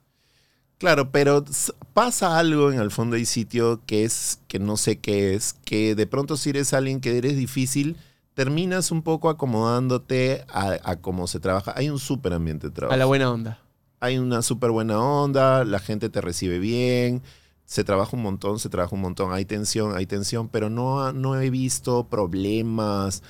Claro, 0.79 1.11
pero 1.11 1.45
pasa 1.93 2.39
algo 2.39 2.71
en 2.71 2.79
el 2.79 2.93
fondo 2.93 3.17
y 3.17 3.25
sitio 3.27 3.81
que 3.87 4.05
es, 4.05 4.39
que 4.47 4.61
no 4.61 4.77
sé 4.77 4.99
qué 5.01 5.35
es, 5.35 5.57
que 5.65 5.97
de 5.97 6.07
pronto 6.07 6.37
si 6.37 6.51
eres 6.51 6.73
alguien 6.73 7.01
que 7.01 7.19
eres 7.19 7.37
difícil, 7.37 7.97
terminas 8.39 8.93
un 8.93 9.03
poco 9.03 9.31
acomodándote 9.31 10.45
a, 10.49 10.79
a 10.85 11.01
cómo 11.01 11.27
se 11.27 11.41
trabaja. 11.41 11.73
Hay 11.75 11.91
un 11.91 11.99
súper 11.99 12.33
ambiente 12.33 12.69
de 12.69 12.73
trabajo. 12.73 12.95
A 12.95 12.97
la 12.97 13.05
buena 13.05 13.33
onda. 13.33 13.59
Hay 13.99 14.17
una 14.17 14.43
súper 14.43 14.71
buena 14.71 15.01
onda, 15.01 15.65
la 15.65 15.81
gente 15.81 16.09
te 16.09 16.21
recibe 16.21 16.61
bien, 16.61 17.21
se 17.65 17.83
trabaja 17.83 18.17
un 18.17 18.23
montón, 18.23 18.61
se 18.61 18.69
trabaja 18.69 18.95
un 18.95 19.01
montón, 19.01 19.33
hay 19.33 19.45
tensión, 19.45 19.97
hay 19.97 20.07
tensión, 20.07 20.49
pero 20.49 20.71
no, 20.71 21.13
no 21.13 21.35
he 21.35 21.51
visto 21.51 22.07
problemas. 22.09 23.25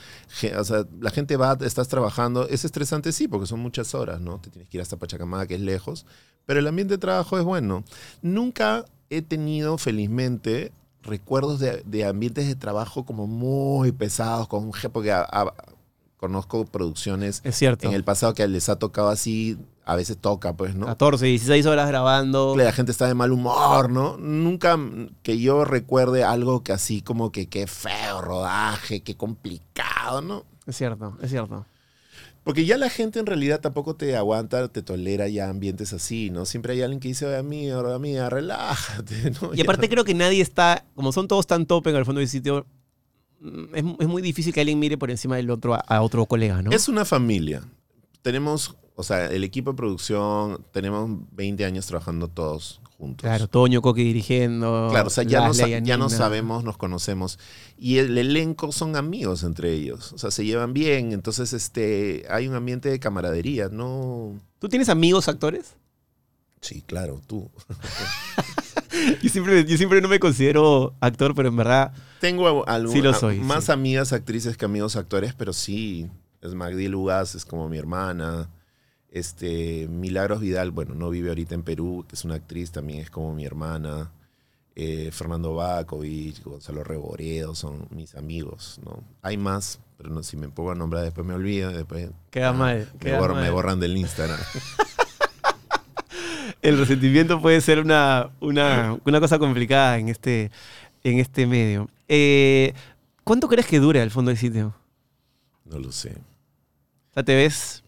O 0.59 0.65
sea, 0.65 0.85
la 1.01 1.09
gente 1.09 1.39
va, 1.39 1.57
estás 1.63 1.89
trabajando, 1.89 2.47
es 2.47 2.67
estresante, 2.67 3.13
sí, 3.13 3.29
porque 3.29 3.47
son 3.47 3.61
muchas 3.61 3.95
horas, 3.95 4.21
¿no? 4.21 4.43
Te 4.43 4.51
tienes 4.51 4.69
que 4.69 4.77
ir 4.77 4.83
hasta 4.83 4.99
Pachacamac, 4.99 5.49
que 5.49 5.55
es 5.55 5.63
lejos, 5.63 6.05
pero 6.45 6.61
el 6.61 6.67
ambiente 6.67 6.93
de 6.93 6.99
trabajo 6.99 7.39
es 7.39 7.45
bueno. 7.45 7.83
Nunca 8.21 8.85
he 9.09 9.23
tenido, 9.23 9.79
felizmente, 9.79 10.71
recuerdos 11.03 11.61
de, 11.61 11.83
de 11.87 12.05
ambientes 12.05 12.47
de 12.47 12.55
trabajo 12.55 13.05
como 13.05 13.27
muy 13.27 13.93
pesados, 13.93 14.49
con, 14.49 14.71
porque 14.93 15.13
a- 15.13 15.27
a- 15.31 15.55
conozco 16.17 16.65
producciones 16.65 17.41
Es 17.45 17.57
cierto. 17.57 17.87
en 17.87 17.95
el 17.95 18.03
pasado 18.05 18.35
que 18.35 18.47
les 18.49 18.69
ha 18.69 18.77
tocado 18.77 19.09
así, 19.09 19.57
a 19.85 19.95
veces 19.95 20.19
toca, 20.19 20.55
pues, 20.57 20.75
¿no? 20.75 20.87
14, 20.87 21.25
16 21.27 21.65
horas 21.67 21.89
grabando. 21.89 22.57
La 22.57 22.73
gente 22.73 22.91
está 22.93 23.07
de 23.07 23.15
mal 23.15 23.31
humor, 23.33 23.89
¿no? 23.91 24.17
Nunca 24.19 24.77
que 25.23 25.39
yo 25.39 25.65
recuerde 25.65 26.25
algo 26.25 26.63
que 26.65 26.73
así 26.73 27.03
como 27.03 27.31
que 27.33 27.47
qué 27.49 27.67
feo 27.69 28.21
rodaje, 28.21 29.03
qué 29.03 29.17
complicado, 29.17 30.21
¿no? 30.21 30.45
Es 30.67 30.77
cierto, 30.77 31.17
es 31.23 31.31
cierto. 31.31 31.65
Porque 32.49 32.65
ya 32.65 32.79
la 32.79 32.89
gente 32.89 33.19
en 33.19 33.27
realidad 33.27 33.61
tampoco 33.61 33.95
te 33.95 34.17
aguanta, 34.17 34.69
te 34.69 34.81
tolera 34.81 35.29
ya 35.29 35.51
ambientes 35.51 35.93
así, 35.93 36.31
¿no? 36.31 36.47
Siempre 36.47 36.73
hay 36.73 36.81
alguien 36.81 36.99
que 36.99 37.09
dice, 37.09 37.27
oye, 37.27 37.37
amiga, 37.37 37.95
amiga, 37.95 38.31
relájate, 38.31 39.33
¿no? 39.43 39.55
Y 39.55 39.61
aparte 39.61 39.87
creo 39.87 40.03
que 40.03 40.15
nadie 40.15 40.41
está, 40.41 40.87
como 40.95 41.13
son 41.13 41.29
todos 41.29 41.47
tan 41.47 41.67
top 41.67 41.89
en 41.89 41.97
el 41.97 42.07
fondo 42.07 42.21
del 42.21 42.29
sitio, 42.31 42.65
mm, 43.41 43.75
es, 43.75 43.85
es 44.01 44.09
muy 44.09 44.23
difícil 44.23 44.55
que 44.55 44.61
alguien 44.61 44.79
mire 44.79 44.97
por 44.97 45.11
encima 45.11 45.37
del 45.37 45.51
otro 45.51 45.75
a, 45.75 45.81
a 45.81 46.01
otro 46.01 46.25
colega, 46.25 46.63
¿no? 46.63 46.71
Es 46.71 46.89
una 46.89 47.05
familia. 47.05 47.65
tenemos, 48.23 48.75
o 48.97 49.03
sea, 49.03 49.27
el 49.27 49.45
equipo 49.45 49.73
de 49.73 49.77
producción, 49.77 50.65
tenemos 50.73 51.21
20 51.33 51.67
años 51.67 51.85
trabajando 51.85 52.29
todos 52.29 52.81
juntos. 52.99 53.23
Claro, 53.23 53.49
Toño 53.49 53.81
Coqui 53.81 54.03
dirigiendo. 54.05 54.89
Claro, 54.91 55.07
o 55.07 55.11
sea, 55.11 55.25
ya, 55.25 55.41
no, 55.41 55.49
Leslie, 55.49 55.79
sa- 55.79 55.85
ya 55.85 55.97
nos 55.97 56.13
sabemos, 56.13 56.65
nos 56.65 56.77
conocemos. 56.77 57.39
Y 57.79 57.99
el 57.99 58.19
elenco 58.19 58.73
son 58.73 58.97
amigos 58.97 59.45
entre 59.45 59.73
ellos. 59.73 60.13
O 60.13 60.19
sea, 60.19 60.31
se 60.31 60.45
llevan 60.45 60.73
bien. 60.75 61.13
Entonces, 61.13 61.53
este, 61.53 62.27
hay 62.29 62.49
un 62.49 62.55
ambiente 62.55 62.91
de 62.91 62.99
camaradería. 63.01 63.69
No. 63.71 64.39
¿Tú 64.59 64.69
tienes 64.69 64.89
amigos 64.91 65.29
actores? 65.29 65.77
Sí, 66.61 66.83
claro, 66.83 67.23
tú. 67.27 67.49
Yo 69.23 69.29
siempre, 69.29 69.65
yo 69.65 69.77
siempre 69.77 70.01
no 70.01 70.09
me 70.09 70.19
considero 70.19 70.95
actor, 71.01 71.35
pero 71.35 71.49
en 71.51 71.57
verdad. 71.57 71.93
Tengo 72.21 72.67
algo, 72.69 72.93
Sí 72.93 73.01
lo 73.01 73.15
soy, 73.15 73.39
más 73.39 73.65
sí. 73.67 73.73
amigas 73.73 74.13
actrices 74.13 74.57
que 74.57 74.65
amigos 74.65 74.97
actores, 74.97 75.35
pero 75.35 75.53
sí. 75.53 76.09
Es 76.43 76.55
Magdi 76.55 76.89
Lugas, 76.89 77.35
es 77.37 77.45
como 77.45 77.69
mi 77.69 77.79
hermana. 77.79 78.49
Este, 79.11 79.89
Milagros 79.89 80.41
Vidal, 80.41 80.71
bueno, 80.71 80.95
no 80.95 81.11
vive 81.11 81.31
ahorita 81.31 81.55
en 81.55 81.63
Perú, 81.63 82.05
que 82.09 82.15
es 82.15 82.25
una 82.25 82.35
actriz, 82.35 82.71
también 82.71 83.01
es 83.01 83.11
como 83.11 83.35
mi 83.35 83.45
hermana. 83.45 84.11
Eh, 84.77 85.11
Fernando 85.13 85.55
Bakovic, 85.55 86.45
Gonzalo 86.45 86.85
Reboredo, 86.85 87.55
son 87.55 87.89
mis 87.91 88.15
amigos, 88.15 88.79
¿no? 88.85 89.03
Hay 89.23 89.37
más, 89.37 89.81
pero 89.97 90.11
no, 90.11 90.23
si 90.23 90.37
me 90.37 90.49
pongo 90.49 90.71
a 90.71 90.75
nombrar 90.77 91.03
después 91.03 91.27
me 91.27 91.35
olvido, 91.35 91.73
después 91.73 92.11
Queda 92.31 92.51
ah, 92.51 92.53
mal. 92.53 92.89
me, 92.93 92.99
queda 93.01 93.19
borran, 93.19 93.37
mal. 93.39 93.45
me 93.45 93.51
borran 93.51 93.81
del 93.81 93.97
Instagram. 93.97 94.39
El 96.63 96.79
resentimiento 96.79 97.41
puede 97.43 97.61
ser 97.61 97.81
una, 97.81 98.31
una, 98.41 98.99
una 99.05 99.21
cosa 99.21 99.39
complicada 99.39 99.99
en 99.99 100.09
este, 100.09 100.51
en 101.03 101.19
este 101.19 101.47
medio. 101.47 101.89
Eh, 102.07 102.73
¿Cuánto 103.25 103.49
crees 103.49 103.67
que 103.67 103.81
dure 103.81 104.01
al 104.01 104.11
fondo 104.11 104.31
del 104.31 104.39
sitio? 104.39 104.75
No 105.65 105.79
lo 105.79 105.93
sé. 105.93 106.11
O 106.11 107.15
sea, 107.15 107.25
¿te 107.25 107.35
ves? 107.35 107.83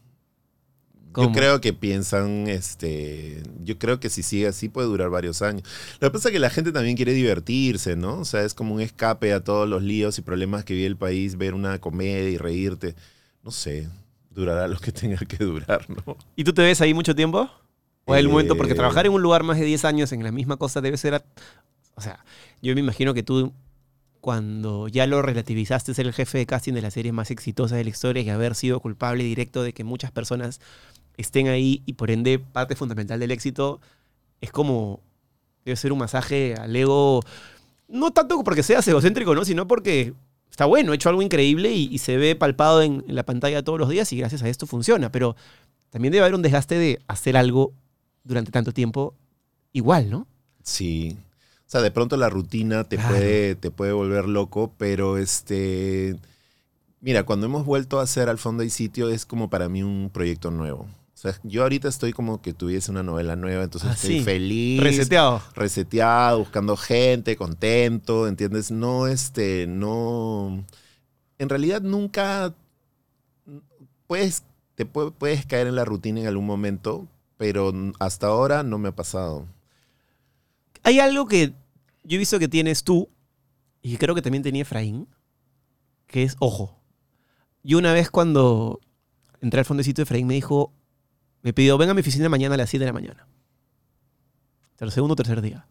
Yo 1.17 1.33
creo 1.33 1.61
que 1.61 1.73
piensan, 1.73 2.47
este, 2.49 3.43
yo 3.65 3.79
creo 3.79 3.99
que 4.01 4.11
si 4.11 4.23
sigue 4.23 4.47
así 4.47 4.69
puede 4.69 4.87
durar 4.89 5.11
varios 5.11 5.43
años. 5.43 5.63
Lo 6.01 6.09
que 6.09 6.13
pasa 6.13 6.29
es 6.29 6.33
que 6.33 6.39
la 6.39 6.51
gente 6.51 6.73
también 6.73 6.97
quiere 6.97 7.13
divertirse, 7.13 7.97
¿no? 7.97 8.19
O 8.21 8.25
sea, 8.25 8.43
es 8.45 8.55
como 8.55 8.75
un 8.75 8.81
escape 8.81 9.33
a 9.33 9.43
todos 9.43 9.69
los 9.69 9.83
líos 9.83 10.19
y 10.19 10.23
problemas 10.23 10.65
que 10.65 10.75
vive 10.75 10.87
el 10.87 10.97
país, 10.97 11.37
ver 11.37 11.55
una 11.55 11.79
comedia 11.81 12.31
y 12.31 12.37
reírte. 12.39 12.95
No 13.43 13.51
sé, 13.51 13.89
durará 14.31 14.69
lo 14.69 14.79
que 14.79 14.93
tenga 14.93 15.19
que 15.19 15.45
durar, 15.45 15.85
¿no? 15.91 16.17
¿Y 16.37 16.45
tú 16.45 16.53
te 16.53 16.63
ves 16.63 16.81
ahí 16.81 16.95
mucho 16.95 17.15
tiempo? 17.15 17.51
¿O 18.05 18.15
hay 18.15 18.21
el 18.21 18.29
momento? 18.29 18.57
Porque 18.57 18.73
Eh, 18.73 18.77
trabajar 18.77 19.07
en 19.07 19.13
un 19.13 19.23
lugar 19.23 19.43
más 19.43 19.59
de 19.59 19.65
10 19.65 19.85
años 19.85 20.13
en 20.13 20.23
la 20.23 20.33
misma 20.33 20.57
cosa 20.59 20.81
debe 20.81 20.97
ser... 20.97 21.15
a- 21.15 21.25
O 21.97 22.01
sea, 22.01 22.25
yo 22.63 22.75
me 22.75 22.81
imagino 22.81 23.15
que 23.15 23.23
tú, 23.23 23.53
cuando 24.21 24.89
ya 24.89 25.07
lo 25.07 25.23
relativizaste, 25.23 25.95
ser 25.95 26.07
el 26.07 26.13
jefe 26.13 26.39
de 26.39 26.47
casting 26.47 26.75
de 26.75 26.83
la 26.83 26.91
serie 26.91 27.13
más 27.13 27.31
exitosa 27.31 27.77
de 27.77 27.85
la 27.85 27.91
historia 27.91 28.23
y 28.23 28.29
haber 28.31 28.55
sido 28.55 28.81
culpable 28.81 29.25
directo 29.25 29.63
de 29.63 29.73
que 29.73 29.85
muchas 29.85 30.11
personas 30.13 30.61
estén 31.17 31.49
ahí 31.49 31.83
y 31.87 31.95
por 31.95 32.11
ende 32.11 32.39
parte 32.39 32.75
fundamental 32.77 33.21
del 33.21 33.31
éxito, 33.31 33.81
es 34.41 34.51
como... 34.51 35.01
Debe 35.65 35.77
ser 35.77 35.93
un 35.93 35.99
masaje 35.99 36.55
al 36.55 36.75
ego, 36.75 37.21
no 37.87 38.13
tanto 38.13 38.43
porque 38.43 38.63
seas 38.63 38.89
egocéntrico, 38.89 39.35
¿no? 39.35 39.45
Sino 39.45 39.69
porque 39.69 40.15
está 40.51 40.65
bueno, 40.65 40.93
he 40.93 40.95
hecho 40.95 41.11
algo 41.11 41.21
increíble 41.21 41.71
y, 41.73 41.87
y 41.93 41.99
se 41.99 42.17
ve 42.17 42.35
palpado 42.35 42.81
en, 42.81 43.05
en 43.07 43.15
la 43.15 43.25
pantalla 43.25 43.63
todos 43.63 43.79
los 43.79 43.91
días 43.91 44.11
y 44.15 44.17
gracias 44.17 44.43
a 44.43 44.49
esto 44.49 44.67
funciona. 44.67 45.13
Pero 45.13 45.37
también 45.91 46.13
debe 46.13 46.23
haber 46.25 46.35
un 46.35 46.41
desgaste 46.41 46.77
de 46.77 46.99
hacer 47.09 47.37
algo 47.37 47.75
durante 48.25 48.51
tanto 48.51 48.73
tiempo 48.73 49.15
igual, 49.75 50.09
¿no? 50.11 50.27
Sí. 50.63 51.19
O 51.67 51.71
sea, 51.71 51.83
de 51.83 51.91
pronto 51.91 52.17
la 52.17 52.31
rutina 52.31 52.85
te, 52.85 52.97
Claro. 52.97 53.11
puede, 53.15 53.55
te 53.55 53.71
puede 53.71 53.93
volver 53.93 54.29
loco, 54.29 54.73
pero 54.79 55.19
este. 55.19 56.17
Mira, 57.03 57.25
cuando 57.25 57.47
hemos 57.47 57.67
vuelto 57.67 58.01
a 58.01 58.05
hacer 58.05 58.29
Al 58.31 58.39
fondo 58.39 58.63
y 58.63 58.71
sitio 58.71 59.11
es 59.11 59.27
como 59.27 59.51
para 59.51 59.69
mí 59.69 59.83
un 59.83 60.11
proyecto 60.13 60.51
nuevo. 60.51 60.89
O 61.21 61.23
sea, 61.23 61.39
yo 61.43 61.64
ahorita 61.64 61.87
estoy 61.87 62.14
como 62.14 62.41
que 62.41 62.55
tuviese 62.55 62.91
una 62.91 63.03
novela 63.03 63.37
nueva, 63.37 63.62
entonces 63.64 63.91
Ah, 63.91 63.93
estoy 63.93 64.21
sí. 64.21 64.25
feliz. 64.25 64.81
Reseteado. 64.83 65.43
reseteado, 65.55 66.39
buscando 66.39 66.79
gente, 66.79 67.37
contento, 67.37 68.27
¿entiendes? 68.27 68.71
No, 68.71 69.07
este, 69.07 69.66
no. 69.66 70.64
En 71.39 71.49
realidad 71.51 71.83
nunca. 71.83 72.55
Puedes, 74.07 74.45
te 74.77 74.91
pu- 74.91 75.12
puedes 75.12 75.45
caer 75.45 75.66
en 75.66 75.77
la 75.77 75.85
rutina 75.85 76.21
en 76.21 76.27
algún 76.27 76.47
momento, 76.47 77.07
pero 77.37 77.71
hasta 77.99 78.29
ahora 78.29 78.62
no 78.62 78.79
me 78.79 78.89
ha 78.89 78.97
pasado. 78.97 79.47
Hay 80.83 81.01
algo 81.01 81.27
que 81.29 81.53
yo 82.03 82.16
he 82.16 82.18
visto 82.18 82.39
que 82.39 82.49
tienes 82.49 82.83
tú 82.83 83.09
y 83.83 83.99
creo 83.99 84.14
que 84.14 84.23
también 84.23 84.43
tenía 84.43 84.62
Efraín, 84.62 85.07
que 86.07 86.23
es 86.23 86.37
ojo. 86.39 86.79
Yo 87.62 87.77
una 87.77 87.93
vez 87.93 88.11
cuando 88.11 88.81
entré 89.43 89.61
al 89.61 89.66
fondecito, 89.66 90.01
Efraín 90.01 90.27
me 90.27 90.35
dijo, 90.35 90.73
me 91.43 91.53
pidió, 91.53 91.78
venga 91.78 91.93
a 91.93 91.95
mi 91.95 92.01
oficina 92.01 92.28
mañana 92.28 92.55
a 92.55 92.59
las 92.59 92.70
7 92.70 92.84
de 92.84 92.86
la 92.86 92.93
mañana. 92.93 93.26
El 94.78 94.91
segundo 94.91 95.14
tercer 95.14 95.43
día. 95.43 95.66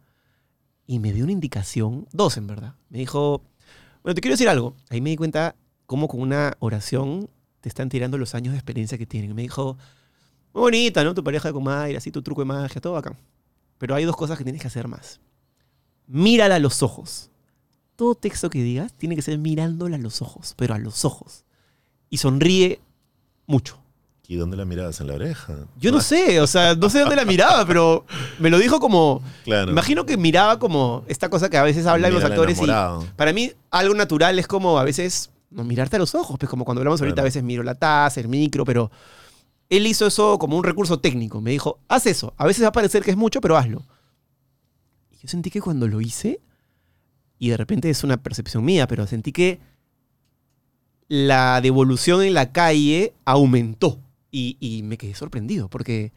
Y 0.86 1.00
me 1.00 1.12
dio 1.14 1.24
una 1.24 1.34
indicación, 1.34 2.08
dos 2.12 2.38
en 2.38 2.48
verdad. 2.48 2.76
Me 2.90 3.00
dijo, 3.00 3.44
bueno, 4.04 4.16
te 4.16 4.22
quiero 4.22 4.34
decir 4.34 4.50
algo. 4.50 4.76
Ahí 4.90 5.02
me 5.02 5.10
di 5.10 5.16
cuenta 5.16 5.56
cómo 5.86 6.08
con 6.08 6.22
una 6.22 6.56
oración 6.60 7.30
te 7.62 7.70
están 7.70 7.90
tirando 7.90 8.18
los 8.18 8.36
años 8.36 8.54
de 8.54 8.58
experiencia 8.60 8.98
que 8.98 9.06
tienen. 9.06 9.36
Me 9.36 9.42
dijo, 9.42 9.78
muy 10.54 10.62
bonita, 10.62 11.04
¿no? 11.04 11.14
Tu 11.14 11.24
pareja 11.24 11.52
con 11.52 11.64
Mayra, 11.64 11.98
así 11.98 12.12
tu 12.12 12.22
truco 12.22 12.42
de 12.42 12.46
magia, 12.46 12.82
todo 12.82 12.98
acá. 12.98 13.16
Pero 13.78 13.96
hay 13.96 14.06
dos 14.06 14.16
cosas 14.16 14.38
que 14.38 14.44
tienes 14.44 14.62
que 14.62 14.68
hacer 14.68 14.88
más. 14.88 15.20
Mírala 16.08 16.56
a 16.56 16.60
los 16.60 16.84
ojos. 16.84 17.32
Todo 17.96 18.16
texto 18.16 18.50
que 18.50 18.64
digas 18.64 18.94
tiene 18.94 19.16
que 19.16 19.22
ser 19.22 19.38
mirándola 19.38 19.98
a 19.98 20.00
los 20.00 20.22
ojos, 20.22 20.54
pero 20.58 20.74
a 20.74 20.80
los 20.80 21.06
ojos. 21.06 21.46
Y 22.10 22.18
sonríe 22.18 22.80
mucho. 23.46 23.80
¿Y 24.32 24.36
dónde 24.36 24.56
la 24.56 24.64
mirabas? 24.64 25.02
¿En 25.02 25.08
la 25.08 25.16
oreja? 25.16 25.56
Yo 25.76 25.92
no 25.92 26.02
sé, 26.02 26.40
o 26.40 26.46
sea, 26.46 26.76
no 26.76 26.88
sé 26.92 27.00
dónde 27.00 27.16
la 27.16 27.26
miraba, 27.26 27.66
pero 27.66 28.06
me 28.38 28.52
lo 28.52 28.60
dijo 28.60 28.80
como. 28.80 29.24
Claro. 29.44 29.72
Imagino 29.72 30.06
que 30.06 30.18
miraba 30.18 30.60
como 30.60 31.04
esta 31.08 31.30
cosa 31.30 31.50
que 31.50 31.58
a 31.58 31.64
veces 31.64 31.88
hablan 31.88 32.14
los 32.14 32.24
actores 32.24 32.62
y 32.62 32.68
para 33.16 33.34
mí 33.34 33.52
algo 33.72 33.96
natural 33.96 34.38
es 34.38 34.46
como 34.46 34.78
a 34.78 34.84
veces 34.84 35.32
no 35.50 35.64
mirarte 35.64 35.96
a 35.96 36.00
los 36.00 36.14
ojos, 36.14 36.38
pues 36.40 36.48
como 36.48 36.64
cuando 36.64 36.82
hablamos 36.82 37.02
ahorita 37.02 37.16
Claro. 37.16 37.24
a 37.24 37.30
veces 37.30 37.42
miro 37.42 37.64
la 37.64 37.74
taza, 37.74 38.20
el 38.22 38.28
micro, 38.28 38.66
pero 38.66 38.92
él 39.68 39.88
hizo 39.88 40.06
eso 40.06 40.38
como 40.38 40.56
un 40.58 40.64
recurso 40.64 41.00
técnico. 41.00 41.42
Me 41.42 41.50
dijo, 41.50 41.80
haz 41.88 42.06
eso. 42.06 42.32
A 42.38 42.46
veces 42.46 42.64
va 42.64 42.68
a 42.68 42.72
parecer 42.72 43.02
que 43.04 43.10
es 43.10 43.18
mucho, 43.18 43.42
pero 43.42 43.58
hazlo. 43.58 43.84
Y 45.10 45.18
yo 45.18 45.28
sentí 45.28 45.50
que 45.50 45.60
cuando 45.60 45.88
lo 45.88 46.02
hice, 46.02 46.40
y 47.40 47.50
de 47.50 47.58
repente 47.58 47.90
es 47.90 48.04
una 48.04 48.18
percepción 48.18 48.64
mía, 48.64 48.88
pero 48.88 49.08
sentí 49.08 49.32
que 49.32 49.60
la 51.08 51.62
devolución 51.62 52.22
en 52.22 52.36
la 52.36 52.52
calle 52.52 53.14
aumentó. 53.26 54.00
Y, 54.32 54.58
y 54.60 54.84
me 54.84 54.98
quedé 54.98 55.16
sorprendido, 55.16 55.70
porque 55.70 56.12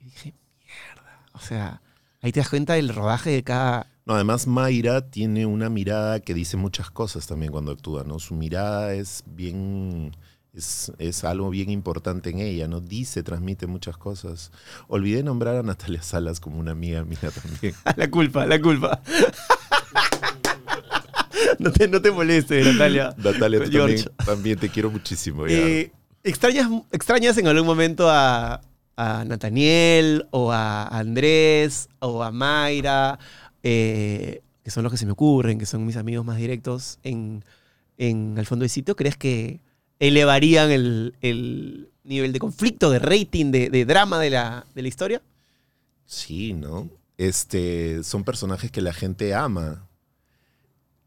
dije, 0.00 0.34
mierda. 0.64 1.26
O 1.32 1.38
sea, 1.40 1.82
ahí 2.20 2.32
te 2.32 2.40
das 2.40 2.48
cuenta 2.48 2.74
del 2.74 2.88
rodaje 2.88 3.30
de 3.30 3.42
cada... 3.42 3.86
No, 4.04 4.14
además 4.14 4.46
Mayra 4.46 5.10
tiene 5.10 5.46
una 5.46 5.68
mirada 5.68 6.20
que 6.20 6.34
dice 6.34 6.56
muchas 6.56 6.90
cosas 6.90 7.26
también 7.26 7.52
cuando 7.52 7.72
actúa, 7.72 8.02
¿no? 8.04 8.18
Su 8.18 8.34
mirada 8.34 8.94
es 8.94 9.22
bien, 9.26 10.16
es, 10.52 10.92
es 10.98 11.22
algo 11.22 11.50
bien 11.50 11.70
importante 11.70 12.30
en 12.30 12.40
ella, 12.40 12.66
¿no? 12.66 12.80
Dice, 12.80 13.22
transmite 13.22 13.68
muchas 13.68 13.96
cosas. 13.96 14.50
Olvidé 14.88 15.22
nombrar 15.22 15.54
a 15.56 15.62
Natalia 15.62 16.02
Salas 16.02 16.40
como 16.40 16.58
una 16.58 16.72
amiga 16.72 17.04
mía 17.04 17.18
también. 17.20 17.74
La 17.96 18.10
culpa, 18.10 18.44
la 18.44 18.60
culpa. 18.60 19.00
no, 21.60 21.70
te, 21.70 21.86
no 21.86 22.02
te 22.02 22.10
molestes, 22.10 22.66
Natalia. 22.66 23.14
Natalia, 23.18 23.60
tú 23.64 24.10
también 24.26 24.58
te 24.58 24.68
quiero 24.68 24.90
muchísimo. 24.90 25.46
ya. 25.46 25.54
Eh, 25.54 25.92
¿extrañas, 26.24 26.68
¿Extrañas 26.90 27.38
en 27.38 27.46
algún 27.46 27.66
momento 27.66 28.08
a, 28.10 28.60
a 28.96 29.24
Nathaniel 29.24 30.26
o 30.30 30.52
a 30.52 30.86
Andrés 30.88 31.88
o 32.00 32.22
a 32.22 32.30
Mayra? 32.30 33.18
eh, 33.62 34.42
que 34.62 34.70
son 34.70 34.84
los 34.84 34.92
que 34.92 34.98
se 34.98 35.06
me 35.06 35.12
ocurren, 35.12 35.58
que 35.58 35.66
son 35.66 35.84
mis 35.86 35.96
amigos 35.96 36.24
más 36.24 36.36
directos 36.36 36.98
en, 37.02 37.44
en 37.98 38.36
el 38.38 38.46
fondo 38.46 38.62
del 38.62 38.70
sitio. 38.70 38.96
¿Crees 38.96 39.16
que 39.16 39.60
elevarían 39.98 40.70
el, 40.70 41.14
el 41.20 41.90
nivel 42.04 42.32
de 42.32 42.38
conflicto, 42.38 42.90
de 42.90 42.98
rating, 42.98 43.50
de, 43.50 43.70
de 43.70 43.84
drama 43.84 44.18
de 44.18 44.30
la, 44.30 44.66
de 44.74 44.82
la 44.82 44.88
historia? 44.88 45.22
Sí, 46.06 46.52
¿no? 46.52 46.88
Este, 47.18 48.02
son 48.04 48.24
personajes 48.24 48.70
que 48.70 48.82
la 48.82 48.92
gente 48.92 49.34
ama. 49.34 49.88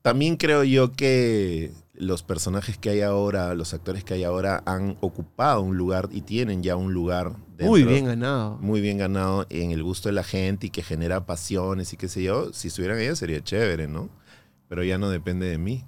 También 0.02 0.38
creo 0.38 0.64
yo 0.64 0.92
que 0.94 1.72
los 1.98 2.24
personajes 2.24 2.78
que 2.78 2.90
hay 2.90 3.02
ahora, 3.02 3.54
los 3.56 3.74
actores 3.74 4.04
que 4.04 4.14
hay 4.16 4.24
ahora, 4.24 4.62
han 4.66 4.98
ocupado 5.02 5.62
un 5.62 5.78
lugar 5.78 6.10
y 6.12 6.22
tienen 6.22 6.62
ya 6.64 6.76
un 6.76 6.94
lugar 6.94 7.32
Muy 7.60 7.80
dentro- 7.82 7.94
bien 7.94 8.06
ganado. 8.06 8.58
muy 8.62 8.82
bien 8.82 8.98
ganado 8.98 9.46
en 9.50 9.72
el 9.72 9.82
gusto 9.84 10.10
de 10.10 10.14
la 10.14 10.24
gente 10.24 10.68
y 10.68 10.70
que 10.70 10.84
genera 10.84 11.26
pasiones 11.26 11.94
y 11.94 11.98
qué 11.98 12.08
sé 12.10 12.22
yo. 12.24 12.52
Si 12.54 12.68
estuvieran 12.68 13.00
ellos 13.00 13.20
sería 13.20 13.42
chévere, 13.44 13.88
¿no? 13.88 14.10
Pero 14.68 14.84
ya 14.84 14.98
no 14.98 15.10
depende 15.10 15.46
de 15.46 15.58
mí. 15.58 15.84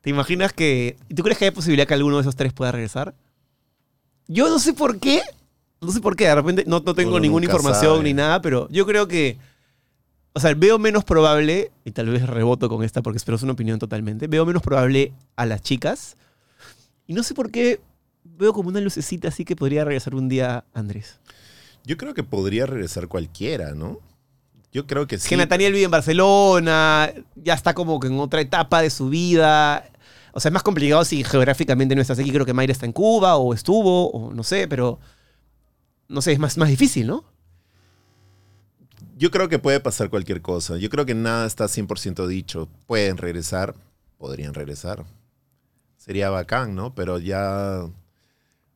¿Te 0.00 0.10
imaginas 0.10 0.52
que... 0.52 0.96
¿y 1.08 1.14
¿Tú 1.14 1.22
crees 1.22 1.36
que 1.38 1.44
hay 1.46 1.50
posibilidad 1.50 1.86
que 1.86 1.94
alguno 1.94 2.16
de 2.16 2.22
esos 2.22 2.36
tres 2.36 2.52
pueda 2.54 2.72
regresar? 2.72 3.14
Yo 4.28 4.48
no 4.48 4.58
sé 4.58 4.72
por 4.72 4.98
qué. 4.98 5.20
No 5.80 5.90
sé 5.92 6.00
por 6.00 6.16
qué. 6.16 6.24
De 6.26 6.34
repente 6.34 6.64
no, 6.66 6.80
no 6.80 6.94
tengo 6.94 7.10
Uno 7.10 7.20
ninguna 7.20 7.44
información 7.46 7.96
sabe. 7.96 8.04
ni 8.04 8.14
nada, 8.14 8.40
pero 8.40 8.66
yo 8.70 8.86
creo 8.86 9.08
que... 9.08 9.36
O 10.32 10.40
sea, 10.40 10.54
veo 10.54 10.78
menos 10.78 11.04
probable, 11.04 11.72
y 11.84 11.90
tal 11.90 12.08
vez 12.08 12.26
reboto 12.26 12.68
con 12.68 12.84
esta 12.84 13.02
porque 13.02 13.16
espero 13.16 13.36
es 13.36 13.42
una 13.42 13.52
opinión 13.52 13.78
totalmente, 13.78 14.28
veo 14.28 14.46
menos 14.46 14.62
probable 14.62 15.12
a 15.36 15.46
las 15.46 15.62
chicas. 15.62 16.16
Y 17.06 17.14
no 17.14 17.22
sé 17.22 17.34
por 17.34 17.50
qué 17.50 17.80
veo 18.22 18.52
como 18.52 18.68
una 18.68 18.80
lucecita 18.80 19.28
así 19.28 19.44
que 19.44 19.56
podría 19.56 19.84
regresar 19.84 20.14
un 20.14 20.28
día 20.28 20.64
Andrés. 20.72 21.18
Yo 21.84 21.96
creo 21.96 22.14
que 22.14 22.22
podría 22.22 22.66
regresar 22.66 23.08
cualquiera, 23.08 23.74
¿no? 23.74 23.98
Yo 24.72 24.86
creo 24.86 25.06
que 25.06 25.18
sí. 25.18 25.28
que 25.28 25.36
Nathaniel 25.36 25.72
vive 25.72 25.86
en 25.86 25.90
Barcelona, 25.90 27.10
ya 27.34 27.54
está 27.54 27.74
como 27.74 27.98
que 27.98 28.06
en 28.06 28.20
otra 28.20 28.40
etapa 28.40 28.82
de 28.82 28.90
su 28.90 29.08
vida. 29.08 29.90
O 30.32 30.38
sea, 30.38 30.50
es 30.50 30.52
más 30.52 30.62
complicado 30.62 31.04
si 31.04 31.24
geográficamente 31.24 31.96
no 31.96 32.02
estás 32.02 32.18
aquí. 32.20 32.30
Creo 32.30 32.46
que 32.46 32.54
Mayra 32.54 32.72
está 32.72 32.86
en 32.86 32.92
Cuba 32.92 33.36
o 33.36 33.52
estuvo, 33.52 34.10
o 34.10 34.32
no 34.32 34.44
sé, 34.44 34.68
pero 34.68 35.00
no 36.06 36.22
sé, 36.22 36.32
es 36.32 36.38
más, 36.38 36.56
más 36.56 36.68
difícil, 36.68 37.08
¿no? 37.08 37.24
Yo 39.20 39.30
creo 39.30 39.50
que 39.50 39.58
puede 39.58 39.80
pasar 39.80 40.08
cualquier 40.08 40.40
cosa. 40.40 40.78
Yo 40.78 40.88
creo 40.88 41.04
que 41.04 41.14
nada 41.14 41.46
está 41.46 41.66
100% 41.66 42.26
dicho. 42.26 42.70
Pueden 42.86 43.18
regresar, 43.18 43.74
podrían 44.16 44.54
regresar. 44.54 45.04
Sería 45.98 46.30
bacán, 46.30 46.74
¿no? 46.74 46.94
Pero 46.94 47.18
ya, 47.18 47.86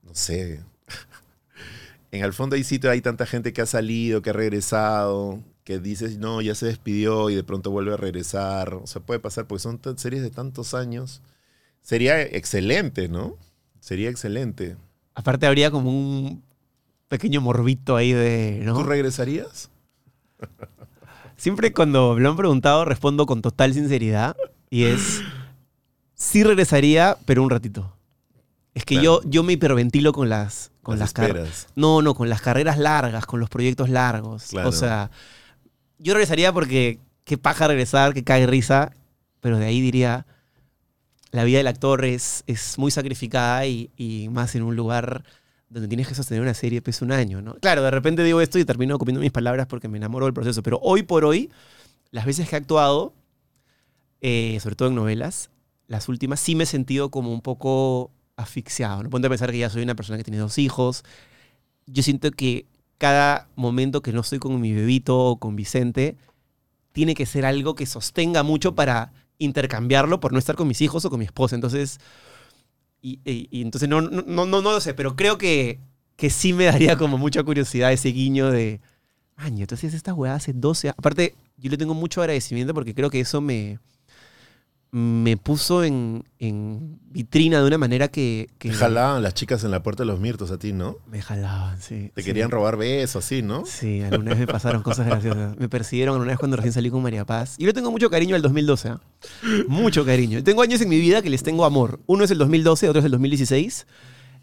no 0.03 0.15
sé. 0.15 0.63
En 2.11 2.23
el 2.23 2.33
fondo 2.33 2.55
hay 2.55 2.63
sitio, 2.63 2.93
hay 2.93 3.01
tanta 3.01 3.27
gente 3.27 3.53
que 3.53 3.61
ha 3.61 3.67
salido, 3.67 4.23
que 4.23 4.31
ha 4.31 4.35
regresado, 4.35 5.41
que 5.65 5.81
dices, 5.81 6.19
no, 6.19 6.41
ya 6.43 6.55
se 6.55 6.67
despidió 6.67 7.29
y 7.29 7.35
de 7.35 7.43
pronto 7.43 7.73
vuelve 7.73 7.95
a 7.95 7.97
regresar. 7.97 8.75
O 8.75 8.87
sea, 8.87 9.03
puede 9.03 9.19
pasar 9.19 9.49
porque 9.49 9.63
son 9.63 9.81
series 9.97 10.23
de 10.23 10.31
tantos 10.31 10.75
años. 10.75 11.23
Sería 11.81 12.23
excelente, 12.23 13.09
¿no? 13.09 13.37
Sería 13.81 14.11
excelente. 14.11 14.77
Aparte 15.15 15.47
habría 15.47 15.73
como 15.73 15.91
un 15.91 16.45
pequeño 17.09 17.41
morbito 17.41 17.97
ahí 17.97 18.13
de, 18.13 18.61
¿no? 18.63 18.75
¿Tú 18.75 18.85
regresarías? 18.85 19.71
Siempre 21.37 21.73
cuando 21.73 22.15
me 22.15 22.21
lo 22.21 22.31
han 22.31 22.37
preguntado 22.37 22.85
respondo 22.85 23.27
con 23.27 23.43
total 23.43 23.75
sinceridad 23.75 24.37
y 24.71 24.85
es, 24.85 25.23
sí 26.15 26.45
regresaría, 26.45 27.17
pero 27.27 27.43
un 27.43 27.51
ratito. 27.51 27.97
Es 28.75 28.85
que 28.85 28.97
Claro. 28.97 29.23
yo, 29.23 29.31
yo 29.31 29.43
me 29.43 29.53
hiperventilo 29.55 30.13
con 30.13 30.29
las, 30.29 30.73
con 30.83 30.99
las, 30.99 31.13
carreras. 31.13 31.69
No, 31.77 32.03
no, 32.03 32.15
con 32.15 32.29
las 32.29 32.41
carreras 32.41 32.79
largas, 32.79 33.27
con 33.27 33.41
los 33.41 33.49
proyectos 33.49 33.89
largos. 33.89 34.47
Claro. 34.51 34.69
O 34.69 34.73
sea, 34.73 35.11
yo 35.99 36.15
regresaría 36.15 36.53
porque 36.53 36.99
qué 37.25 37.39
paja 37.39 37.69
regresar, 37.69 38.15
que 38.15 38.25
cae 38.25 38.47
risa, 38.47 38.93
pero 39.41 39.59
de 39.59 39.67
ahí 39.67 39.81
diría, 39.81 40.27
la 41.31 41.45
vida 41.45 41.59
del 41.59 41.67
actor 41.69 42.05
es, 42.05 42.43
es 42.47 42.79
muy 42.79 42.91
sacrificada 42.91 43.67
y, 43.67 43.91
y 43.97 44.29
más 44.31 44.55
en 44.55 44.63
un 44.63 44.77
lugar 44.77 45.25
donde 45.69 45.89
tienes 45.89 46.09
que 46.09 46.15
sostener 46.15 46.43
una 46.43 46.55
serie 46.55 46.83
pues 46.83 47.03
un 47.03 47.13
año, 47.13 47.43
¿no? 47.43 47.55
Claro, 47.55 47.83
de 47.83 47.91
repente 47.91 48.23
digo 48.23 48.41
esto 48.41 48.59
y 48.59 48.65
termino 48.65 48.99
copiando 48.99 49.21
mis 49.21 49.33
palabras 49.33 49.67
porque 49.67 49.89
me 49.89 49.99
enamoro 49.99 50.27
del 50.27 50.35
proceso, 50.35 50.63
pero 50.63 50.79
hoy 50.83 51.03
por 51.03 51.25
hoy, 51.25 51.51
las 52.11 52.27
veces 52.27 52.49
que 52.49 52.57
he 52.57 52.59
actuado, 52.59 53.15
eh, 54.21 54.59
sobre 54.61 54.77
todo 54.77 54.89
en 54.89 54.95
novelas, 54.95 55.51
las 55.87 56.09
últimas 56.09 56.41
sí 56.41 56.55
me 56.55 56.65
he 56.65 56.67
sentido 56.67 57.11
como 57.11 57.33
un 57.33 57.41
poco 57.41 58.11
asfixiado. 58.37 59.03
No 59.03 59.11
ponte 59.11 59.27
a 59.27 59.31
pensar 59.31 59.51
que 59.51 59.59
ya 59.59 59.71
soy 59.71 59.83
una 59.83 59.95
persona 59.95 60.17
que 60.17 60.25
tiene 60.25 60.39
dos 60.39 60.59
hijos. 60.59 61.05
Yo 61.87 62.03
siento 62.03 62.31
que 62.31 62.67
cada 62.99 63.49
momento 63.57 64.01
que 64.03 64.13
no 64.13 64.21
estoy 64.21 64.39
con 64.39 64.61
mi 64.61 64.73
bebito 64.73 65.19
o 65.19 65.39
con 65.39 65.57
Vicente, 65.57 66.17
tiene 66.93 67.15
que 67.15 67.27
ser 67.27 67.45
algo 67.45 67.75
que 67.75 67.87
sostenga 67.87 68.43
mucho 68.43 68.75
para 68.75 69.13
intercambiarlo 69.39 70.21
por 70.21 70.33
no 70.33 70.39
estar 70.39 70.55
con 70.55 70.69
mis 70.69 70.81
hijos 70.81 71.05
o 71.05 71.11
con 71.11 71.19
mi 71.19 71.25
esposa. 71.25 71.57
Entonces, 71.57 71.99
y, 73.07 73.61
entonces 73.61 73.89
no, 73.89 74.01
no, 74.01 74.23
no, 74.27 74.47
no, 74.47 74.63
no 74.63 74.73
lo 74.73 74.81
sé, 74.81 74.95
pero 74.95 75.15
creo 75.15 75.37
que, 75.37 75.79
que 76.17 76.31
sí 76.31 76.53
me 76.53 76.65
daría 76.65 76.97
como 76.97 77.19
mucha 77.19 77.43
curiosidad 77.43 77.93
ese 77.93 78.09
guiño 78.09 78.51
de, 78.51 78.81
año, 79.37 79.63
entonces 79.63 79.95
esta 79.95 80.15
weá 80.15 80.35
hace 80.35 80.53
12 80.53 80.89
años. 80.89 80.97
Aparte, 80.99 81.35
yo 81.57 81.71
le 81.71 81.77
tengo 81.77 81.95
mucho 81.95 82.21
agradecimiento 82.21 82.75
porque 82.75 82.95
creo 82.95 83.11
que 83.11 83.21
eso 83.21 83.41
me, 83.41 83.79
me 84.97 85.37
puso 85.37 85.83
en, 85.83 86.23
en 86.39 87.01
vitrina 87.11 87.61
de 87.61 87.67
una 87.67 87.79
manera 87.79 88.07
que... 88.07 88.49
que 88.59 88.69
Te 88.69 88.75
jalaban 88.77 89.25
las 89.25 89.35
chicas 89.35 89.65
en 89.65 89.73
la 89.73 89.83
puerta 89.83 90.05
de 90.05 90.07
los 90.07 90.21
mirtos 90.21 90.53
a 90.53 90.59
ti, 90.61 90.73
¿no? 90.73 90.99
Me 91.11 91.21
jalaban, 91.21 91.83
sí. 91.83 92.13
Te 92.15 92.23
sí. 92.23 92.27
querían 92.27 92.49
robar 92.49 92.77
besos, 92.77 93.25
así, 93.25 93.43
¿no? 93.43 93.67
Sí, 93.67 94.03
alguna 94.03 94.31
vez 94.31 94.39
me 94.39 94.47
pasaron 94.47 94.85
cosas 94.85 95.07
graciosas. 95.07 95.59
Me 95.59 95.69
persiguieron 95.69 96.15
alguna 96.15 96.31
vez 96.31 96.39
cuando 96.39 96.57
recién 96.57 96.73
salí 96.73 96.91
con 96.91 97.03
María 97.03 97.25
Paz. 97.25 97.57
Y 97.59 97.65
yo 97.65 97.75
tengo 97.75 97.91
mucho 97.91 98.09
cariño 98.09 98.37
al 98.37 98.43
2012. 98.43 98.91
¿ah? 98.91 99.01
Mucho 99.67 100.05
cariño. 100.05 100.45
Tengo 100.45 100.63
años 100.63 100.81
en 100.81 100.89
mi 100.89 101.01
vida 101.01 101.23
que 101.23 101.31
les 101.31 101.43
tengo 101.43 101.65
amor. 101.65 101.99
Uno 102.07 102.23
es 102.23 102.31
el 102.31 102.39
2012, 102.39 102.89
otro 102.89 103.01
es 103.01 103.05
el 103.05 103.11
2016. 103.11 103.87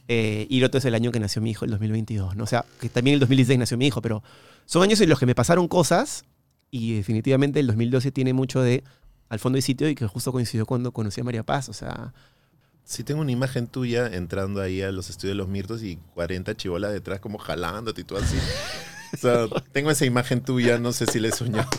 eh, 0.10 0.48
y 0.50 0.58
el 0.58 0.66
otro 0.66 0.80
es 0.80 0.84
el 0.86 0.96
año 0.96 1.14
que 1.14 1.22
nació 1.22 1.42
mi 1.42 1.52
hijo, 1.52 1.64
el 1.64 1.72
2022. 1.72 2.36
¿no? 2.36 2.44
O 2.44 2.48
sea, 2.48 2.66
que 2.82 2.90
también 2.90 3.14
el 3.14 3.20
2016 3.22 3.58
nació 3.58 3.78
mi 3.78 3.88
hijo, 3.88 4.02
pero 4.02 4.22
son 4.66 4.84
años 4.84 5.00
en 5.00 5.08
los 5.08 5.18
que 5.18 5.26
me 5.26 5.34
pasaron 5.36 5.70
cosas. 5.70 6.26
Y 6.74 6.96
definitivamente 6.96 7.62
el 7.62 7.68
2012 7.68 8.12
tiene 8.12 8.34
mucho 8.34 8.62
de 8.62 8.84
al 9.32 9.40
fondo 9.40 9.58
y 9.58 9.62
sitio 9.62 9.88
y 9.90 9.96
que 9.96 10.06
justo 10.08 10.32
coincidió 10.34 10.66
cuando 10.66 10.92
conocí 10.92 11.22
a 11.22 11.24
María 11.24 11.44
Paz. 11.44 11.70
O 11.70 11.74
sea, 11.74 12.14
Sí 12.84 13.04
tengo 13.04 13.22
una 13.22 13.32
imagen 13.32 13.68
tuya 13.68 14.08
entrando 14.08 14.62
ahí 14.62 14.82
a 14.82 14.92
los 14.92 15.10
estudios 15.10 15.32
de 15.32 15.38
los 15.38 15.48
mirtos 15.48 15.82
y 15.84 15.98
40 16.14 16.56
chibolas 16.58 16.92
detrás 16.92 17.20
como 17.22 17.38
jalándote 17.38 18.02
y 18.02 18.04
tú 18.04 18.18
así. 18.18 18.38
O 19.14 19.18
sea, 19.18 19.46
tengo 19.72 19.90
esa 19.92 20.06
imagen 20.06 20.42
tuya, 20.42 20.78
no 20.78 20.92
sé 20.92 21.06
si 21.06 21.20
le 21.20 21.30
he 21.30 21.32
soñado. 21.32 21.70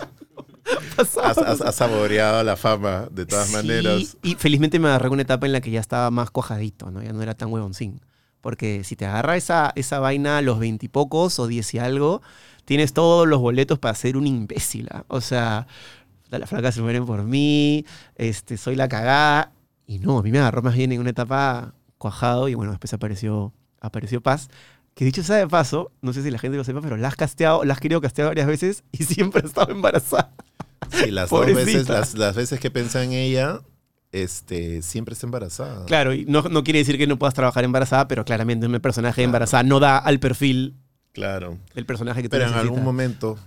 Has, 0.97 1.17
has- 1.19 1.61
has 1.61 1.75
saboreado 1.75 2.43
la 2.45 2.57
fama, 2.57 3.09
de 3.11 3.27
todas 3.27 3.49
Sí, 3.49 3.53
maneras. 3.57 4.17
Y 4.23 4.37
felizmente 4.37 4.79
me 4.79 4.89
agarré 4.89 5.09
una 5.11 5.23
etapa 5.23 5.45
en 5.47 5.53
la 5.53 5.61
que 5.61 5.71
ya 5.71 5.81
estaba 5.81 6.11
más 6.11 6.31
cojadito, 6.31 6.91
¿no? 6.91 7.03
Ya 7.03 7.13
no 7.13 7.23
era 7.23 7.35
tan 7.35 7.53
huevoncín. 7.53 8.01
Porque 8.41 8.83
si 8.85 8.97
te 8.97 9.07
agarra 9.07 9.37
esa, 9.37 9.73
esa 9.77 9.99
vaina 10.01 10.39
a 10.39 10.43
los 10.43 10.59
veintipocos 10.59 11.39
o 11.39 11.47
diez 11.47 11.75
y 11.75 11.79
algo, 11.79 12.23
tienes 12.65 12.93
todos 12.93 13.27
los 13.29 13.41
boletos 13.41 13.79
para 13.79 13.95
ser 13.95 14.17
un 14.17 14.27
imbécil. 14.27 14.89
¿ah? 14.91 15.05
O 15.09 15.21
sea, 15.21 15.67
las 16.39 16.49
flacas 16.49 16.75
se 16.75 16.83
mueren 16.83 17.07
por 17.07 17.23
mí, 17.25 17.85
este, 18.17 18.57
soy 18.57 18.77
la 18.77 18.89
cagada. 18.89 19.53
Y 19.87 19.99
no, 19.99 20.19
a 20.19 20.23
mí 20.23 20.31
me 20.31 20.39
agarró 20.39 20.63
más 20.63 20.75
bien 20.75 20.93
en 20.93 21.01
una 21.01 21.11
etapa 21.11 21.75
cuajado 21.99 22.49
y 22.49 22.55
bueno, 22.55 22.73
después 22.73 22.93
apareció, 22.93 23.53
apareció 23.81 24.21
Paz. 24.21 24.49
Que 24.95 25.05
dicho 25.07 25.23
sea 25.23 25.37
de 25.37 25.49
paso, 25.49 25.91
no 26.03 26.13
sé 26.13 26.23
si 26.23 26.31
la 26.31 26.39
gente 26.39 26.57
lo 26.59 26.65
sepa, 26.65 26.81
pero 26.83 26.97
la 26.99 27.09
has 27.09 27.17
casteado, 27.17 27.65
la 27.65 27.73
has 27.73 27.81
querido 27.81 28.01
castear 28.01 28.29
varias 28.29 28.47
veces 28.47 28.85
y 28.93 29.05
siempre 29.05 29.43
ha 29.43 29.47
estado 29.47 29.73
embarazada. 29.73 30.33
Sí, 30.91 31.11
las 31.11 31.31
dos 31.31 31.47
veces, 31.47 31.89
las, 31.89 32.15
las 32.15 32.37
veces 32.37 32.61
que 32.61 32.71
pensé 32.71 33.03
en 33.03 33.13
ella, 33.13 33.61
este, 34.13 34.83
siempre 34.83 35.15
está 35.15 35.27
embarazada. 35.27 35.87
Claro, 35.87 36.13
y 36.13 36.27
no, 36.27 36.43
no 36.43 36.63
quiere 36.63 36.81
decir 36.81 36.99
que 36.99 37.07
no 37.07 37.19
puedas 37.19 37.35
trabajar 37.35 37.65
embarazada, 37.65 38.07
pero 38.09 38.25
claramente 38.25 38.67
un 38.67 38.79
personaje 38.81 39.23
de 39.23 39.25
embarazada 39.25 39.63
no 39.63 39.81
da 39.81 39.97
al 39.99 40.21
perfil 40.21 40.77
Claro. 41.13 41.59
del 41.75 41.87
personaje 41.87 42.23
que 42.23 42.29
tú 42.29 42.37
Pero 42.37 42.49
en 42.49 42.55
algún 42.55 42.85
momento 42.85 43.39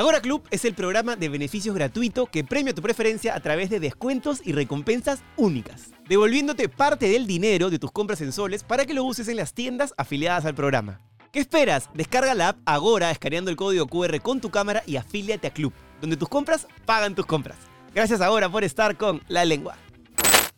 Agora 0.00 0.22
Club 0.22 0.42
es 0.50 0.64
el 0.64 0.72
programa 0.72 1.14
de 1.14 1.28
beneficios 1.28 1.74
gratuito 1.74 2.24
que 2.24 2.42
premia 2.42 2.74
tu 2.74 2.80
preferencia 2.80 3.36
a 3.36 3.40
través 3.40 3.68
de 3.68 3.80
descuentos 3.80 4.40
y 4.42 4.52
recompensas 4.52 5.20
únicas, 5.36 5.90
devolviéndote 6.08 6.70
parte 6.70 7.06
del 7.10 7.26
dinero 7.26 7.68
de 7.68 7.78
tus 7.78 7.92
compras 7.92 8.22
en 8.22 8.32
soles 8.32 8.64
para 8.64 8.86
que 8.86 8.94
lo 8.94 9.04
uses 9.04 9.28
en 9.28 9.36
las 9.36 9.52
tiendas 9.52 9.92
afiliadas 9.98 10.46
al 10.46 10.54
programa. 10.54 11.02
¿Qué 11.32 11.40
esperas? 11.40 11.90
Descarga 11.92 12.32
la 12.32 12.48
app 12.48 12.58
Agora 12.64 13.10
escaneando 13.10 13.50
el 13.50 13.58
código 13.58 13.88
QR 13.88 14.22
con 14.22 14.40
tu 14.40 14.48
cámara 14.48 14.82
y 14.86 14.96
afíliate 14.96 15.48
a 15.48 15.52
Club, 15.52 15.74
donde 16.00 16.16
tus 16.16 16.30
compras 16.30 16.66
pagan 16.86 17.14
tus 17.14 17.26
compras. 17.26 17.58
Gracias 17.94 18.22
Agora 18.22 18.48
por 18.48 18.64
estar 18.64 18.96
con 18.96 19.20
La 19.28 19.44
Lengua. 19.44 19.76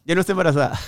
Ya 0.05 0.15
no 0.15 0.21
estoy 0.21 0.35
embarazada. 0.35 0.79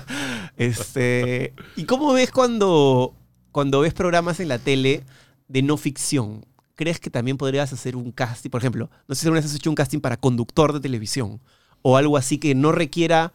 este, 0.56 1.52
¿Y 1.76 1.84
cómo 1.84 2.14
ves 2.14 2.30
cuando, 2.30 3.14
cuando 3.52 3.80
ves 3.80 3.92
programas 3.92 4.40
en 4.40 4.48
la 4.48 4.58
tele 4.58 5.04
de 5.46 5.60
no 5.60 5.76
ficción? 5.76 6.46
¿Crees 6.78 7.00
que 7.00 7.10
también 7.10 7.36
podrías 7.36 7.72
hacer 7.72 7.96
un 7.96 8.12
casting? 8.12 8.50
Por 8.50 8.60
ejemplo, 8.60 8.88
no 9.08 9.14
sé 9.16 9.22
si 9.22 9.26
alguna 9.26 9.40
vez 9.40 9.50
has 9.50 9.56
hecho 9.56 9.68
un 9.68 9.74
casting 9.74 9.98
para 9.98 10.16
conductor 10.16 10.72
de 10.72 10.78
televisión 10.78 11.40
o 11.82 11.96
algo 11.96 12.16
así 12.16 12.38
que 12.38 12.54
no 12.54 12.70
requiera 12.70 13.32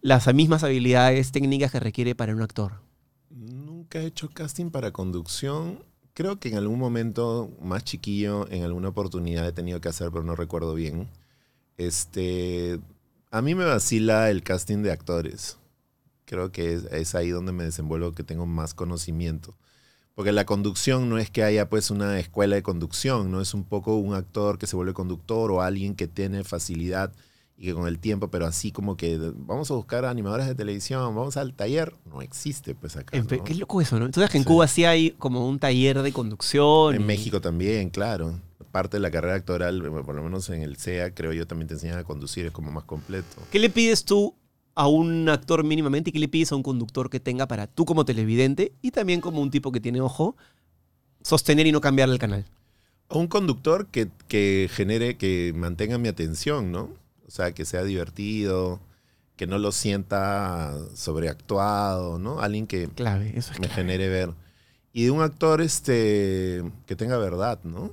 las 0.00 0.32
mismas 0.32 0.64
habilidades 0.64 1.30
técnicas 1.30 1.70
que 1.70 1.80
requiere 1.80 2.14
para 2.14 2.34
un 2.34 2.40
actor. 2.40 2.80
nunca 3.28 4.00
he 4.00 4.06
hecho 4.06 4.30
casting 4.30 4.70
para 4.70 4.90
conducción. 4.90 5.84
Creo 6.14 6.40
que 6.40 6.48
en 6.48 6.56
algún 6.56 6.78
momento 6.78 7.50
más 7.60 7.84
chiquillo, 7.84 8.50
en 8.50 8.62
alguna 8.62 8.88
oportunidad 8.88 9.46
he 9.46 9.52
tenido 9.52 9.82
que 9.82 9.90
hacer, 9.90 10.10
pero 10.10 10.24
no 10.24 10.34
recuerdo 10.34 10.72
bien. 10.72 11.10
Este, 11.76 12.80
a 13.30 13.42
mí 13.42 13.54
me 13.54 13.66
vacila 13.66 14.30
el 14.30 14.42
casting 14.42 14.78
de 14.82 14.92
actores. 14.92 15.58
Creo 16.24 16.52
que 16.52 16.72
es, 16.72 16.84
es 16.84 17.14
ahí 17.14 17.28
donde 17.28 17.52
me 17.52 17.64
desenvuelvo, 17.64 18.12
que 18.12 18.24
tengo 18.24 18.46
más 18.46 18.72
conocimiento. 18.72 19.58
Porque 20.18 20.32
la 20.32 20.44
conducción 20.44 21.08
no 21.08 21.16
es 21.16 21.30
que 21.30 21.44
haya 21.44 21.68
pues 21.68 21.92
una 21.92 22.18
escuela 22.18 22.56
de 22.56 22.62
conducción, 22.64 23.30
no 23.30 23.40
es 23.40 23.54
un 23.54 23.62
poco 23.62 23.94
un 23.98 24.14
actor 24.14 24.58
que 24.58 24.66
se 24.66 24.74
vuelve 24.74 24.92
conductor 24.92 25.52
o 25.52 25.62
alguien 25.62 25.94
que 25.94 26.08
tiene 26.08 26.42
facilidad 26.42 27.12
y 27.56 27.66
que 27.66 27.74
con 27.74 27.86
el 27.86 28.00
tiempo, 28.00 28.28
pero 28.28 28.44
así 28.44 28.72
como 28.72 28.96
que 28.96 29.16
vamos 29.36 29.70
a 29.70 29.74
buscar 29.74 30.04
animadores 30.04 30.48
de 30.48 30.56
televisión, 30.56 31.02
vamos 31.14 31.36
al 31.36 31.54
taller, 31.54 31.94
no 32.04 32.20
existe 32.20 32.74
pues 32.74 32.96
acá. 32.96 33.16
¿no? 33.16 33.44
Qué 33.44 33.54
loco 33.54 33.80
eso, 33.80 33.96
¿no? 34.00 34.06
Entonces 34.06 34.28
que 34.28 34.38
en 34.38 34.42
Sí. 34.42 34.48
Cuba 34.48 34.66
sí 34.66 34.84
hay 34.84 35.12
como 35.12 35.48
un 35.48 35.60
taller 35.60 36.02
de 36.02 36.12
conducción. 36.12 36.96
En 36.96 37.02
y- 37.02 37.04
México 37.04 37.40
también, 37.40 37.88
claro. 37.88 38.40
Parte 38.72 38.96
de 38.96 39.00
la 39.02 39.12
carrera 39.12 39.36
actoral, 39.36 39.80
por 40.04 40.16
lo 40.16 40.22
menos 40.24 40.50
en 40.50 40.62
el 40.62 40.76
CEA, 40.78 41.14
creo 41.14 41.32
yo 41.32 41.46
también 41.46 41.68
te 41.68 41.74
enseñan 41.74 41.96
a 41.96 42.02
conducir, 42.02 42.44
es 42.46 42.50
como 42.50 42.72
más 42.72 42.82
completo. 42.82 43.36
¿Qué 43.52 43.60
le 43.60 43.70
pides 43.70 44.04
tú 44.04 44.34
a 44.78 44.86
un 44.86 45.28
actor 45.28 45.64
mínimamente 45.64 46.10
y 46.10 46.12
qué 46.12 46.20
le 46.20 46.28
pides 46.28 46.52
a 46.52 46.56
un 46.56 46.62
conductor 46.62 47.10
que 47.10 47.18
tenga 47.18 47.48
para 47.48 47.66
tú 47.66 47.84
como 47.84 48.04
televidente 48.04 48.70
y 48.80 48.92
también 48.92 49.20
como 49.20 49.42
un 49.42 49.50
tipo 49.50 49.72
que 49.72 49.80
tiene 49.80 50.00
ojo 50.00 50.36
sostener 51.20 51.66
y 51.66 51.72
no 51.72 51.80
cambiarle 51.80 52.14
el 52.14 52.20
canal? 52.20 52.44
O 53.08 53.18
un 53.18 53.26
conductor 53.26 53.88
que, 53.88 54.08
que 54.28 54.70
genere, 54.70 55.16
que 55.16 55.52
mantenga 55.56 55.98
mi 55.98 56.06
atención, 56.06 56.70
¿no? 56.70 56.90
O 57.26 57.30
sea, 57.30 57.50
que 57.50 57.64
sea 57.64 57.82
divertido, 57.82 58.78
que 59.34 59.48
no 59.48 59.58
lo 59.58 59.72
sienta 59.72 60.78
sobreactuado, 60.94 62.20
¿no? 62.20 62.38
Alguien 62.38 62.68
que 62.68 62.86
Clave, 62.86 63.32
eso 63.34 63.50
es 63.50 63.58
me 63.58 63.66
clave. 63.66 63.82
genere 63.82 64.08
ver. 64.08 64.30
Y 64.92 65.02
de 65.06 65.10
un 65.10 65.22
actor 65.22 65.60
este, 65.60 66.62
que 66.86 66.94
tenga 66.94 67.18
verdad, 67.18 67.58
¿no? 67.64 67.90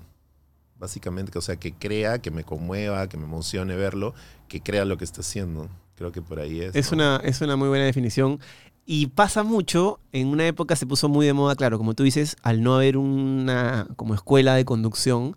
Básicamente, 0.77 1.31
que, 1.31 1.39
o 1.39 1.41
sea, 1.41 1.55
que 1.55 1.73
crea, 1.73 2.19
que 2.19 2.29
me 2.29 2.43
conmueva, 2.43 3.09
que 3.09 3.17
me 3.17 3.23
emocione 3.23 3.75
verlo, 3.75 4.13
que 4.47 4.61
crea 4.61 4.85
lo 4.85 4.99
que 4.99 5.05
está 5.05 5.21
haciendo. 5.21 5.67
Creo 5.95 6.11
que 6.11 6.21
por 6.21 6.39
ahí 6.39 6.61
es. 6.61 6.75
Es 6.75 6.91
¿no? 6.91 6.95
una, 6.95 7.21
es 7.23 7.41
una 7.41 7.55
muy 7.55 7.69
buena 7.69 7.85
definición. 7.85 8.39
Y 8.85 9.07
pasa 9.07 9.43
mucho, 9.43 9.99
en 10.11 10.27
una 10.27 10.45
época 10.45 10.75
se 10.75 10.85
puso 10.85 11.09
muy 11.09 11.25
de 11.25 11.33
moda, 11.33 11.55
claro, 11.55 11.77
como 11.77 11.95
tú 11.95 12.03
dices, 12.03 12.35
al 12.43 12.61
no 12.61 12.75
haber 12.75 12.97
una 12.97 13.87
como 13.95 14.13
escuela 14.13 14.53
de 14.53 14.63
conducción, 14.63 15.35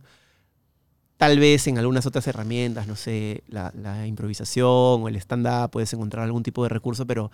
tal 1.16 1.38
vez 1.38 1.66
en 1.66 1.78
algunas 1.78 2.04
otras 2.04 2.26
herramientas, 2.26 2.86
no 2.86 2.94
sé, 2.94 3.42
la, 3.48 3.72
la 3.74 4.06
improvisación 4.06 4.66
o 5.02 5.08
el 5.08 5.16
stand-up, 5.16 5.70
puedes 5.70 5.92
encontrar 5.94 6.24
algún 6.24 6.42
tipo 6.42 6.62
de 6.62 6.68
recurso, 6.68 7.06
pero 7.06 7.30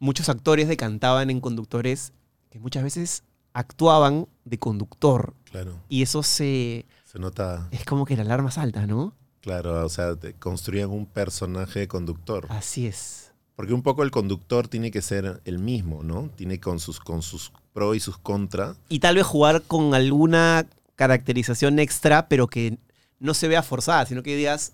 muchos 0.00 0.28
actores 0.28 0.66
decantaban 0.66 1.30
en 1.30 1.40
conductores 1.40 2.12
que 2.50 2.58
muchas 2.58 2.82
veces 2.82 3.22
actuaban 3.52 4.26
de 4.44 4.58
conductor. 4.58 5.34
Claro. 5.50 5.80
Y 5.88 6.02
eso 6.02 6.22
se... 6.22 6.84
Se 7.04 7.18
nota, 7.20 7.68
es 7.70 7.84
como 7.84 8.04
que 8.04 8.16
la 8.16 8.22
alarma 8.22 8.50
salta, 8.50 8.86
¿no? 8.88 9.14
Claro, 9.44 9.84
o 9.84 9.88
sea, 9.90 10.16
te 10.16 10.32
construían 10.32 10.88
un 10.90 11.04
personaje 11.04 11.80
de 11.80 11.88
conductor. 11.88 12.46
Así 12.48 12.86
es. 12.86 13.30
Porque 13.56 13.74
un 13.74 13.82
poco 13.82 14.02
el 14.02 14.10
conductor 14.10 14.68
tiene 14.68 14.90
que 14.90 15.02
ser 15.02 15.42
el 15.44 15.58
mismo, 15.58 16.02
¿no? 16.02 16.30
Tiene 16.34 16.58
con 16.58 16.80
sus, 16.80 16.98
con 16.98 17.20
sus 17.20 17.52
pros 17.74 17.94
y 17.94 18.00
sus 18.00 18.16
contras. 18.16 18.76
y 18.88 19.00
tal 19.00 19.16
vez 19.16 19.26
jugar 19.26 19.62
con 19.62 19.94
alguna 19.94 20.66
caracterización 20.96 21.78
extra, 21.78 22.26
pero 22.28 22.46
que 22.46 22.78
no 23.20 23.34
se 23.34 23.48
vea 23.48 23.62
forzada, 23.62 24.06
sino 24.06 24.22
que 24.22 24.34
digas, 24.34 24.72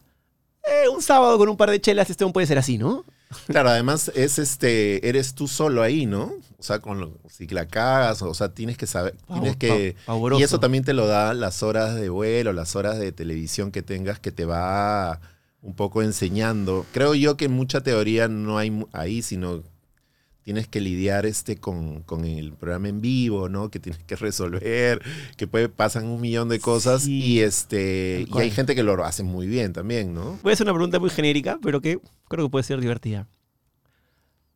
"Eh, 0.65 0.89
un 0.89 1.03
sábado 1.03 1.37
con 1.37 1.49
un 1.49 1.57
par 1.57 1.71
de 1.71 1.81
chelas, 1.81 2.09
este 2.09 2.25
puede 2.31 2.47
ser 2.47 2.59
así, 2.59 2.79
¿no? 2.79 3.05
Claro, 3.47 3.69
además 3.71 4.11
es 4.15 4.39
este, 4.39 5.09
eres 5.09 5.35
tú 5.35 5.47
solo 5.49 5.83
ahí, 5.83 6.07
¿no? 6.07 6.33
O 6.59 6.63
sea, 6.63 6.81
con 6.81 7.01
lo- 7.01 7.17
si 7.29 7.47
la 7.47 7.67
cagas, 7.67 8.23
o 8.23 8.35
sea, 8.35 8.53
tienes 8.55 8.77
que 8.77 8.87
saber, 8.87 9.15
tienes 9.33 9.57
que... 9.57 9.97
Pavoroso. 10.05 10.41
Y 10.41 10.45
eso 10.45 10.61
también 10.61 10.85
te 10.85 10.93
lo 10.93 11.07
da 11.07 11.33
las 11.35 11.63
horas 11.63 11.95
de 11.95 12.09
vuelo, 12.09 12.53
las 12.53 12.77
horas 12.77 12.99
de 12.99 13.13
televisión 13.13 13.71
que 13.71 13.83
tengas, 13.83 14.19
que 14.19 14.33
te 14.33 14.45
va 14.45 15.21
un 15.63 15.75
poco 15.75 16.03
enseñando. 16.03 16.85
Creo 16.93 17.15
yo 17.15 17.37
que 17.37 17.49
mucha 17.49 17.83
teoría 17.83 18.29
no 18.29 18.59
hay 18.59 18.85
ahí, 18.93 19.23
sino 19.23 19.63
tienes 20.43 20.69
que 20.69 20.81
lidiar 20.81 21.27
este 21.27 21.57
con, 21.57 22.03
con 22.03 22.25
el 22.25 22.53
programa 22.53 22.89
en 22.89 23.01
vivo, 23.01 23.49
¿no? 23.49 23.71
Que 23.71 23.79
tienes 23.79 24.03
que 24.05 24.17
resolver, 24.17 25.03
que 25.37 25.47
puede, 25.47 25.69
pasan 25.69 26.07
un 26.07 26.21
millón 26.21 26.49
de 26.49 26.61
cosas 26.61 27.03
Sí, 27.03 27.23
y 27.23 27.41
este 27.41 28.27
y 28.29 28.39
hay 28.39 28.51
gente 28.51 28.75
que 28.75 28.83
lo 28.83 29.05
hace 29.05 29.23
muy 29.23 29.47
bien 29.47 29.73
también, 29.73 30.15
¿no? 30.15 30.39
Voy 30.43 30.51
a 30.51 30.55
hacer 30.55 30.67
una 30.67 30.75
pregunta 30.75 30.99
muy 30.99 31.11
genérica, 31.11 31.59
pero 31.63 31.81
que 31.81 32.01
creo 32.29 32.47
que 32.47 32.51
puede 32.51 32.65
ser 32.65 32.81
divertida. 32.81 33.29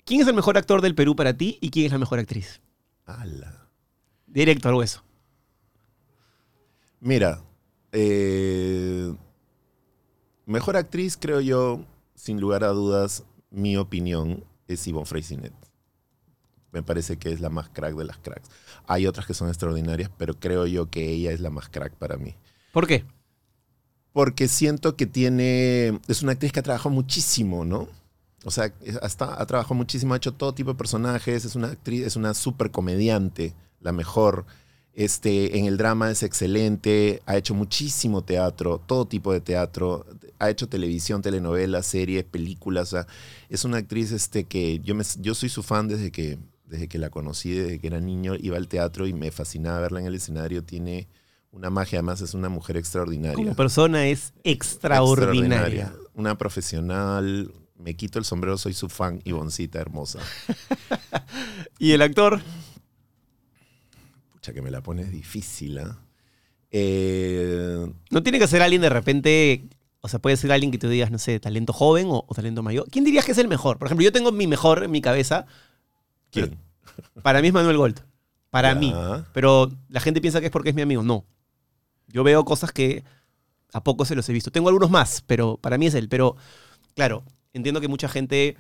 ¿Quién 0.05 0.21
es 0.21 0.29
el 0.29 0.35
mejor 0.35 0.59
actor 0.59 0.83
del 0.83 0.95
Perú 0.95 1.17
para 1.17 1.35
ti 1.37 1.59
y 1.61 1.71
quién 1.71 1.87
es 1.87 1.93
la 1.93 1.99
mejor 1.99 2.19
actriz? 2.19 2.61
Ala. 3.07 3.69
Directo 4.27 4.69
al 4.69 4.75
hueso. 4.75 5.03
Mira, 7.01 7.43
eh, 7.93 9.15
mejor 10.47 10.77
actriz, 10.77 11.17
creo 11.19 11.41
yo, 11.41 11.85
sin 12.15 12.41
lugar 12.41 12.65
a 12.65 12.69
dudas, 12.69 13.25
mi 13.51 13.77
opinión 13.77 14.45
es 14.69 14.85
Yvonne 14.87 15.07
Freycinet. 15.07 15.53
Me 16.75 16.83
parece 16.83 17.17
que 17.17 17.33
es 17.33 17.41
la 17.41 17.49
más 17.49 17.69
crack 17.69 17.95
de 17.95 18.05
las 18.05 18.19
cracks. 18.19 18.51
Hay 18.87 19.07
otras 19.07 19.27
que 19.27 19.33
son 19.33 19.49
extraordinarias, 19.49 20.11
pero 20.19 20.35
creo 20.39 20.67
yo 20.67 20.91
que 20.91 21.09
ella 21.09 21.31
es 21.31 21.41
la 21.41 21.49
más 21.49 21.69
crack 21.69 21.95
para 21.95 22.17
mí. 22.17 22.35
¿Por 22.73 22.89
qué? 22.89 23.05
Porque 24.13 24.49
siento 24.49 24.97
que 24.97 25.07
tiene. 25.07 26.01
Es 26.09 26.23
una 26.23 26.33
actriz 26.33 26.51
que 26.51 26.61
ha 26.61 26.65
trabajado 26.65 26.91
muchísimo, 26.91 27.65
¿no? 27.65 27.89
O 28.45 28.51
sea, 28.51 28.75
hasta, 29.01 29.41
ha 29.41 29.47
trabajado 29.47 29.77
muchísimo, 29.77 30.15
ha 30.15 30.17
hecho 30.17 30.35
todo 30.35 30.53
tipo 30.53 30.73
de 30.73 30.77
personajes. 30.77 31.45
Es 31.45 31.55
una 31.55 31.69
actriz, 31.69 32.05
es 32.05 32.17
una 32.17 32.35
súper 32.35 32.73
comediante, 32.73 33.55
la 33.81 33.93
mejor. 33.93 34.45
Este, 34.93 35.59
en 35.59 35.67
el 35.67 35.77
drama 35.77 36.11
es 36.11 36.23
excelente, 36.23 37.23
ha 37.27 37.37
hecho 37.37 37.55
muchísimo 37.55 38.23
teatro, 38.23 38.81
todo 38.87 39.07
tipo 39.07 39.33
de 39.33 39.41
teatro, 39.41 40.07
ha 40.39 40.51
hecho 40.51 40.69
televisión, 40.69 41.21
telenovelas, 41.23 41.87
series, 41.87 42.25
películas. 42.25 42.93
O 42.93 42.97
sea, 42.97 43.07
es 43.49 43.65
una 43.65 43.79
actriz 43.79 44.13
este, 44.13 44.45
que 44.45 44.81
yo, 44.81 44.95
me, 44.95 45.05
yo 45.21 45.35
soy 45.35 45.49
su 45.49 45.63
fan 45.63 45.89
desde 45.89 46.13
que, 46.13 46.39
desde 46.65 46.89
que 46.89 46.99
la 46.99 47.11
conocí, 47.11 47.53
desde 47.53 47.79
que 47.79 47.87
era 47.87 48.01
niño, 48.01 48.35
iba 48.39 48.57
al 48.57 48.69
teatro 48.69 49.07
y 49.07 49.13
me 49.13 49.31
fascinaba 49.31 49.81
verla 49.81 50.01
en 50.01 50.07
el 50.07 50.15
escenario. 50.15 50.65
Tiene 50.65 51.09
una 51.51 51.71
magia, 51.71 51.99
además 51.99 52.21
es 52.21 52.35
una 52.35 52.49
mujer 52.49 52.77
extraordinaria. 52.77 53.37
Como 53.37 53.55
persona 53.55 54.07
es 54.07 54.33
extraordinaria. 54.45 55.93
Una 56.15 56.37
profesional. 56.37 57.53
Me 57.77 57.95
quito 57.97 58.19
el 58.19 58.25
sombrero, 58.25 58.57
soy 58.57 58.73
su 58.73 58.89
fan, 58.89 59.21
Ivoncita 59.25 59.81
hermosa. 59.81 60.21
¿Y 61.79 61.93
el 61.93 62.03
actor? 62.03 62.41
Pucha, 64.33 64.53
que 64.53 64.63
me 64.63 64.71
la 64.71 64.81
pones 64.81 65.11
difícil, 65.11 65.79
¿ah? 65.79 65.99
Eh, 66.71 67.87
No 68.11 68.23
tiene 68.23 68.39
que 68.39 68.47
ser 68.47 68.63
alguien 68.63 68.83
de 68.83 68.89
repente, 68.89 69.65
o 70.01 70.09
sea, 70.09 70.19
puede 70.21 70.37
ser 70.37 70.51
alguien 70.53 70.73
que 70.73 70.79
tú 70.79 70.89
digas, 70.89 71.11
no 71.11 71.19
sé, 71.19 71.39
talento 71.41 71.73
joven 71.73 72.07
o, 72.09 72.25
o 72.27 72.35
talento 72.35 72.63
mayor. 72.63 72.87
¿Quién 72.91 73.05
dirías 73.05 73.25
que 73.25 73.33
es 73.33 73.39
el 73.39 73.49
mejor? 73.49 73.79
Por 73.79 73.87
ejemplo, 73.87 74.05
yo 74.05 74.13
tengo 74.13 74.33
mi 74.33 74.47
mejor 74.47 74.83
en 74.83 74.91
mi 74.91 75.01
cabeza. 75.01 75.47
¿Quién? 76.35 76.59
Para 77.23 77.41
mí 77.41 77.49
es 77.49 77.55
Manuel 77.55 77.77
Gold. 77.79 78.01
Para 78.51 78.73
Ya. 78.75 78.79
mí. 78.79 78.95
Pero 79.33 79.71
la 79.89 80.01
gente 80.01 80.21
piensa 80.21 80.41
que 80.41 80.47
es 80.47 80.53
porque 80.53 80.69
es 80.71 80.75
mi 80.75 80.83
amigo. 80.83 81.03
No. 81.03 81.25
Yo 82.09 82.23
veo 82.23 82.45
cosas 82.45 82.71
que 82.73 83.03
a 83.73 83.83
poco 83.83 84.05
se 84.05 84.15
los 84.15 84.29
he 84.29 84.33
visto. 84.33 84.53
Tengo 84.53 84.69
algunos 84.69 84.91
más, 84.91 85.23
pero 85.27 85.57
para 85.57 85.79
mí 85.79 85.87
es 85.87 85.95
él. 85.95 86.09
Pero, 86.09 86.37
claro, 86.95 87.25
entiendo 87.53 87.81
que 87.81 87.89
mucha 87.89 88.09
gente 88.09 88.57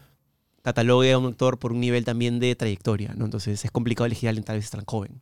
catalogue 0.62 1.12
a 1.12 1.18
un 1.18 1.26
actor 1.26 1.58
por 1.58 1.72
un 1.72 1.80
nivel 1.80 2.04
también 2.04 2.40
de 2.40 2.56
trayectoria, 2.56 3.14
¿no? 3.16 3.26
Entonces 3.26 3.64
es 3.64 3.70
complicado 3.70 4.06
elegir 4.06 4.28
a 4.28 4.30
alguien 4.30 4.44
tal 4.44 4.56
vez 4.56 4.70
tan 4.70 4.84
joven. 4.84 5.20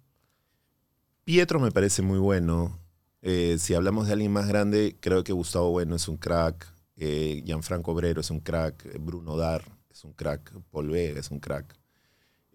Pietro 1.24 1.60
me 1.60 1.70
parece 1.70 2.00
muy 2.02 2.18
bueno. 2.18 2.78
Eh, 3.20 3.56
si 3.58 3.74
hablamos 3.74 4.06
de 4.06 4.14
alguien 4.14 4.32
más 4.32 4.48
grande, 4.48 4.96
creo 5.00 5.22
que 5.24 5.32
Gustavo 5.32 5.70
Bueno 5.70 5.96
es 5.96 6.08
un 6.08 6.16
crack. 6.16 6.66
Eh, 6.96 7.42
Gianfranco 7.44 7.92
Obrero 7.92 8.20
es 8.20 8.30
un 8.30 8.40
crack. 8.40 8.98
Bruno 9.00 9.36
Dar 9.36 9.62
es 9.90 10.04
un 10.04 10.12
crack. 10.12 10.52
Paul 10.70 10.90
Vega 10.90 11.20
es 11.20 11.30
un 11.30 11.38
crack. 11.40 11.76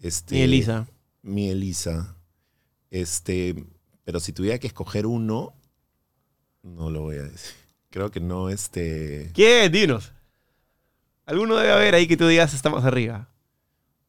Este, 0.02 0.38
Y 0.38 0.42
Elisa. 0.42 0.88
Mi 1.22 1.50
Elisa. 1.50 2.16
Este, 2.90 3.66
pero 4.04 4.20
si 4.20 4.34
tuviera 4.34 4.60
que 4.60 4.68
escoger 4.68 5.06
uno, 5.06 5.54
no 6.64 6.90
lo 6.90 7.02
voy 7.02 7.18
a 7.18 7.24
decir. 7.24 7.56
Creo 7.90 8.12
que 8.12 8.20
no, 8.20 8.50
este. 8.50 9.32
¿Quién? 9.34 9.72
Dinos. 9.72 10.14
Alguno 11.26 11.56
debe 11.56 11.74
haber 11.74 11.96
ahí 11.96 12.08
que 12.08 12.18
tú 12.18 12.28
digas 12.28 12.54
está 12.54 12.70
más 12.70 12.86
arriba. 12.86 13.30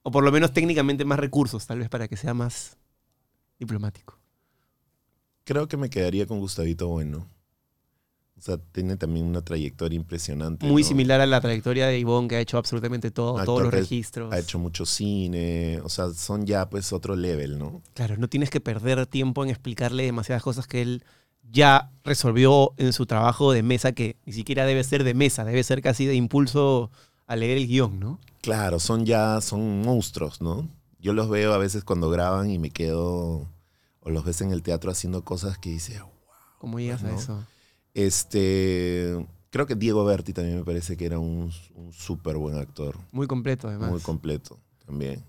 O 0.03 0.11
por 0.11 0.25
lo 0.25 0.31
menos 0.31 0.53
técnicamente 0.53 1.05
más 1.05 1.19
recursos, 1.19 1.67
tal 1.67 1.81
vez 1.81 1.89
para 1.89 2.07
que 2.09 2.17
sea 2.17 2.33
más 2.33 2.77
diplomático. 3.59 4.19
Creo 5.45 5.67
que 5.67 5.77
me 5.77 5.91
quedaría 5.91 6.27
con 6.27 6.39
Gustavito 6.39 6.89
Bueno. 6.89 7.27
O 8.39 8.41
sea, 8.41 8.57
tiene 8.57 8.97
también 8.97 9.27
una 9.27 9.43
trayectoria 9.43 9.97
impresionante. 9.97 10.65
Muy 10.67 10.83
¿no? 10.83 10.89
similar 10.89 11.21
a 11.21 11.27
la 11.27 11.41
trayectoria 11.41 11.89
de 11.89 11.99
Ivonne, 11.99 12.29
que 12.29 12.37
ha 12.37 12.41
hecho 12.41 12.57
absolutamente 12.57 13.11
todo, 13.11 13.35
Un 13.35 13.45
todos 13.45 13.61
actor 13.61 13.65
los 13.65 13.75
registros. 13.75 14.33
Ha 14.33 14.39
hecho 14.39 14.59
mucho 14.61 14.87
cine. 14.87 15.81
O 15.83 15.89
sea, 15.89 16.11
son 16.11 16.47
ya 16.47 16.69
pues 16.71 16.93
otro 16.93 17.17
level, 17.17 17.59
¿no? 17.59 17.83
Claro, 17.95 18.17
no 18.17 18.29
tienes 18.29 18.51
que 18.51 18.61
perder 18.61 19.07
tiempo 19.07 19.43
en 19.43 19.51
explicarle 19.51 20.05
demasiadas 20.05 20.43
cosas 20.43 20.67
que 20.69 20.83
él 20.83 21.05
ya 21.51 21.91
resolvió 22.05 22.75
en 22.77 22.93
su 22.93 23.07
trabajo 23.07 23.53
de 23.53 23.63
mesa, 23.63 23.93
que 23.93 24.17
ni 24.25 24.33
siquiera 24.33 24.65
debe 24.67 24.85
ser 24.85 25.03
de 25.03 25.15
mesa, 25.15 25.45
debe 25.45 25.63
ser 25.65 25.83
casi 25.83 26.07
de 26.07 26.15
impulso 26.15 26.91
a 27.27 27.37
leer 27.37 27.59
el 27.59 27.67
guion, 27.67 27.99
¿no? 27.99 28.21
Claro, 28.41 28.79
son 28.79 29.05
ya, 29.05 29.41
son 29.41 29.83
monstruos, 29.83 30.41
¿no? 30.41 30.69
Yo 31.01 31.13
los 31.13 31.29
veo 31.29 31.53
a 31.53 31.59
veces 31.59 31.85
cuando 31.85 32.11
graban 32.11 32.51
y 32.51 32.59
me 32.59 32.71
quedo, 32.71 33.49
o 34.01 34.11
los 34.11 34.25
ves 34.25 34.41
en 34.43 34.53
el 34.53 34.63
teatro 34.63 34.91
haciendo 34.91 35.25
cosas 35.25 35.59
que 35.59 35.71
dice, 35.71 36.01
¿Cómo 36.59 36.79
llegas 36.81 37.05
a 37.05 37.09
No. 37.09 37.19
eso? 37.19 37.45
Este, 38.07 39.27
creo 39.51 39.67
que 39.67 39.75
Diego 39.75 40.05
Berti 40.05 40.33
también 40.33 40.59
me 40.59 40.65
parece 40.65 40.97
que 40.97 41.05
era 41.07 41.19
un, 41.19 41.51
un 41.75 41.93
súper 41.93 42.37
buen 42.37 42.57
actor, 42.57 42.97
Muy 43.13 43.27
completo, 43.27 43.69
además. 43.69 43.91
muy 43.91 44.01
completo 44.01 44.59
también. 44.87 45.25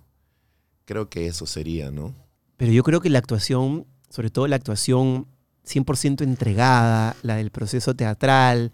Creo 0.85 1.09
que 1.09 1.27
eso 1.27 1.45
sería, 1.45 1.91
¿no? 1.91 2.13
Pero 2.57 2.71
yo 2.71 2.83
creo 2.83 2.99
que 3.01 3.09
la 3.09 3.19
actuación, 3.19 3.85
sobre 4.09 4.29
todo 4.29 4.47
la 4.47 4.55
actuación 4.55 5.27
100% 5.67 6.21
entregada, 6.23 7.15
la 7.21 7.35
del 7.35 7.51
proceso 7.51 7.95
teatral, 7.95 8.71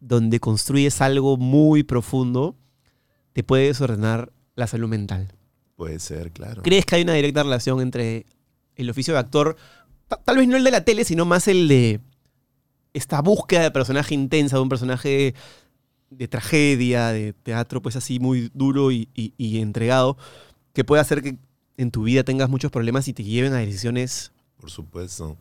donde 0.00 0.40
construyes 0.40 1.00
algo 1.00 1.36
muy 1.36 1.82
profundo, 1.82 2.56
te 3.32 3.42
puede 3.42 3.66
desordenar 3.66 4.32
la 4.56 4.66
salud 4.66 4.88
mental. 4.88 5.32
Puede 5.76 5.98
ser, 5.98 6.30
claro. 6.32 6.62
¿Crees 6.62 6.84
que 6.86 6.96
hay 6.96 7.02
una 7.02 7.14
directa 7.14 7.42
relación 7.42 7.80
entre 7.80 8.26
el 8.76 8.90
oficio 8.90 9.14
de 9.14 9.20
actor, 9.20 9.56
ta- 10.08 10.20
tal 10.22 10.36
vez 10.36 10.46
no 10.48 10.56
el 10.56 10.64
de 10.64 10.70
la 10.70 10.84
tele, 10.84 11.04
sino 11.04 11.24
más 11.24 11.48
el 11.48 11.66
de 11.68 12.00
esta 12.94 13.20
búsqueda 13.22 13.62
de 13.62 13.70
personaje 13.72 14.14
intensa, 14.14 14.56
de 14.56 14.62
un 14.62 14.70
personaje 14.70 15.34
de 16.10 16.28
tragedia, 16.28 17.08
de 17.08 17.32
teatro, 17.32 17.82
pues 17.82 17.96
así 17.96 18.20
muy 18.20 18.50
duro 18.54 18.92
y, 18.92 19.08
entregado, 19.38 20.16
que 20.72 20.84
puede 20.84 21.02
hacer 21.02 21.22
que 21.22 21.38
en 21.76 21.90
tu 21.90 22.04
vida 22.04 22.24
tengas 22.24 22.48
muchos 22.48 22.70
problemas 22.70 23.08
y 23.08 23.12
te 23.12 23.24
lleven 23.24 23.52
a 23.52 23.58
decisiones 23.58 24.32
Por 24.60 24.70
supuesto. 24.70 25.36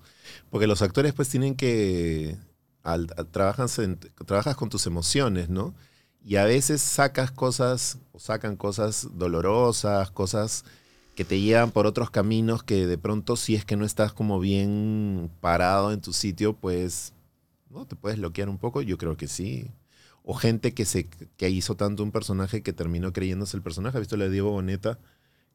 Porque 0.50 0.68
los 0.68 0.82
actores 0.82 1.14
pues 1.14 1.30
tienen 1.30 1.56
que... 1.56 2.38
al- 2.84 3.08
trabajas, 3.32 3.80
trabajas 4.26 4.56
con 4.56 4.70
tus 4.70 4.86
emociones, 4.88 5.50
¿no? 5.50 5.74
Y 6.26 6.38
a 6.38 6.46
veces 6.46 6.82
sacas 6.82 7.32
cosas, 7.32 8.00
o 8.14 8.20
sacan 8.20 8.56
cosas 8.56 9.10
dolorosas, 9.14 10.10
cosas 10.12 10.64
que 11.16 11.26
te 11.26 11.40
llevan 11.40 11.72
por 11.72 11.86
otros 11.86 12.10
caminos 12.10 12.64
que 12.64 12.88
de 12.88 12.98
pronto 12.98 13.36
si 13.36 13.56
es 13.56 13.66
que 13.66 13.76
no 13.76 13.86
estás 13.86 14.14
como 14.14 14.40
bien 14.40 15.30
parado 15.42 15.92
en 15.92 16.02
tu 16.02 16.14
sitio, 16.14 16.54
pues 16.56 17.14
¿no? 17.74 17.86
te 17.86 17.96
puedes 17.96 18.18
bloquear 18.18 18.50
un 18.50 18.58
poco. 18.58 18.82
Yo 18.82 18.98
creo 18.98 19.18
que 19.18 19.28
sí. 19.28 19.72
O 20.24 20.34
gente 20.36 20.74
que, 20.74 20.86
se, 20.86 21.08
que 21.38 21.50
hizo 21.50 21.76
tanto 21.76 22.04
un 22.04 22.12
personaje 22.12 22.62
que 22.64 22.72
terminó 22.72 23.12
creyéndose 23.12 23.58
el 23.58 23.64
personaje. 23.64 23.98
¿Has 23.98 24.02
visto 24.02 24.16
la 24.18 24.26
de 24.26 24.32
Diego 24.32 24.52
Boneta? 24.52 25.00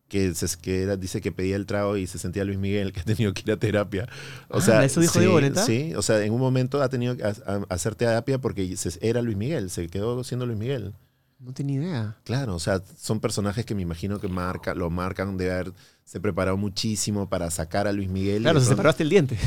Que, 0.09 0.35
se, 0.35 0.47
que 0.59 0.83
era- 0.83 0.97
dice 0.97 1.21
que 1.21 1.33
pedía 1.33 1.57
el 1.57 1.67
trago 1.67 1.97
y 1.97 2.07
se 2.07 2.19
sentía 2.19 2.45
Luis 2.45 2.59
Miguel, 2.59 2.93
que 2.93 3.01
ha 3.01 3.05
tenido 3.05 3.33
que 3.35 3.43
ir 3.47 3.53
a 3.53 3.57
terapia. 3.59 4.09
O 4.49 4.59
Ah, 4.59 4.61
sea, 4.61 4.85
¿eso 4.85 5.01
dijo 5.01 5.13
sí, 5.15 5.19
Diego 5.21 5.35
Boneta? 5.35 5.65
Sí, 5.65 5.95
o 5.95 6.03
sea, 6.03 6.23
en 6.23 6.33
un 6.33 6.41
momento 6.41 6.83
ha 6.83 6.89
tenido 6.89 7.17
que 7.17 7.25
ha- 7.25 7.35
ha- 7.47 7.65
hacer 7.69 7.95
terapia 7.95 8.39
porque 8.39 8.77
se- 8.77 8.99
era 9.07 9.23
Luis 9.23 9.37
Miguel, 9.37 9.71
se 9.71 9.87
quedó 9.89 10.23
siendo 10.25 10.45
Luis 10.47 10.59
Miguel. 10.59 10.95
No 11.41 11.53
tenía 11.55 11.77
idea. 11.81 12.17
Claro, 12.25 12.55
o 12.57 12.59
sea, 12.59 12.83
son 13.01 13.21
personajes 13.21 13.65
que 13.65 13.75
me 13.75 13.83
imagino 13.83 14.19
que 14.19 14.27
marca, 14.29 14.75
lo 14.75 14.91
marcan 14.91 15.37
de 15.37 15.53
haberse 15.53 16.21
preparado 16.21 16.57
muchísimo 16.57 17.29
para 17.29 17.51
sacar 17.51 17.87
a 17.87 17.93
Luis 17.93 18.09
Miguel. 18.09 18.43
Claro, 18.43 18.61
se 18.61 18.67
separó 18.67 18.89
hasta 18.91 19.03
el 19.05 19.09
diente. 19.11 19.39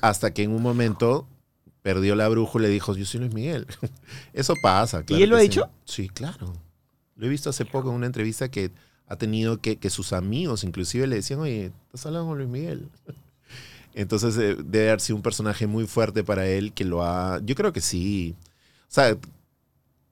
hasta 0.00 0.32
que 0.32 0.42
en 0.44 0.52
un 0.52 0.62
momento 0.62 1.26
perdió 1.82 2.14
la 2.14 2.28
brújula 2.28 2.68
y 2.68 2.72
dijo, 2.72 2.94
yo 2.94 3.04
soy 3.04 3.20
Luis 3.20 3.34
Miguel. 3.34 3.66
Eso 4.32 4.54
pasa, 4.62 5.02
claro. 5.02 5.22
él 5.22 5.30
lo 5.30 5.36
ha 5.36 5.40
sí. 5.40 5.48
dicho? 5.48 5.70
Sí, 5.84 6.08
claro. 6.08 6.52
Lo 7.16 7.26
he 7.26 7.28
visto 7.28 7.50
hace 7.50 7.64
poco 7.64 7.90
en 7.90 7.96
una 7.96 8.06
entrevista 8.06 8.50
que 8.50 8.70
ha 9.06 9.16
tenido 9.16 9.60
que, 9.60 9.76
que 9.76 9.90
sus 9.90 10.12
amigos 10.12 10.64
inclusive 10.64 11.06
le 11.06 11.16
decían, 11.16 11.40
oye, 11.40 11.72
estás 11.86 12.06
hablando 12.06 12.28
con 12.28 12.38
Luis 12.38 12.50
Miguel. 12.50 12.88
Entonces 13.94 14.36
eh, 14.36 14.56
debe 14.64 14.88
haber 14.88 15.00
sido 15.00 15.16
un 15.16 15.22
personaje 15.22 15.66
muy 15.66 15.86
fuerte 15.86 16.22
para 16.22 16.46
él 16.46 16.72
que 16.72 16.84
lo 16.84 17.02
ha... 17.02 17.40
Yo 17.42 17.54
creo 17.56 17.72
que 17.72 17.80
sí. 17.80 18.36
O 18.82 18.92
sea, 18.92 19.16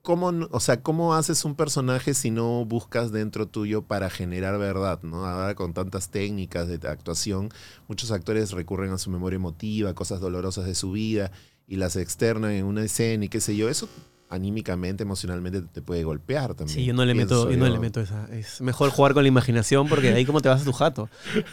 ¿cómo, 0.02 0.32
o 0.50 0.60
sea, 0.60 0.82
¿cómo 0.82 1.14
haces 1.14 1.44
un 1.44 1.54
personaje 1.54 2.12
si 2.14 2.30
no 2.30 2.64
buscas 2.64 3.12
dentro 3.12 3.46
tuyo 3.46 3.82
para 3.82 4.10
generar 4.10 4.58
verdad? 4.58 5.00
¿no? 5.02 5.24
Ahora 5.24 5.54
con 5.54 5.74
tantas 5.74 6.08
técnicas 6.08 6.66
de 6.66 6.88
actuación, 6.88 7.50
muchos 7.86 8.10
actores 8.10 8.50
recurren 8.50 8.90
a 8.90 8.98
su 8.98 9.10
memoria 9.10 9.36
emotiva, 9.36 9.94
cosas 9.94 10.20
dolorosas 10.20 10.66
de 10.66 10.74
su 10.74 10.90
vida 10.92 11.30
y 11.68 11.76
las 11.76 11.94
externan 11.96 12.50
en 12.52 12.64
una 12.64 12.82
escena 12.82 13.24
y 13.24 13.28
qué 13.28 13.40
sé 13.40 13.54
yo. 13.56 13.68
Eso 13.68 13.88
anímicamente, 14.30 15.04
emocionalmente 15.04 15.62
te 15.62 15.80
puede 15.80 16.04
golpear 16.04 16.54
también. 16.54 16.78
Sí, 16.78 16.84
yo 16.84 16.92
no 16.94 17.04
le 17.04 17.14
meto, 17.14 17.46
pienso 17.46 17.50
yo 17.50 17.56
no 17.56 17.66
yo. 17.66 17.72
le 17.72 17.78
meto 17.78 18.00
esa. 18.00 18.26
Es 18.32 18.60
mejor 18.60 18.90
jugar 18.90 19.14
con 19.14 19.22
la 19.22 19.28
imaginación 19.28 19.88
porque 19.88 20.08
de 20.10 20.16
ahí 20.16 20.26
cómo 20.26 20.40
te 20.40 20.48
vas 20.48 20.62
a 20.62 20.64
tu 20.64 20.72
jato. 20.72 21.08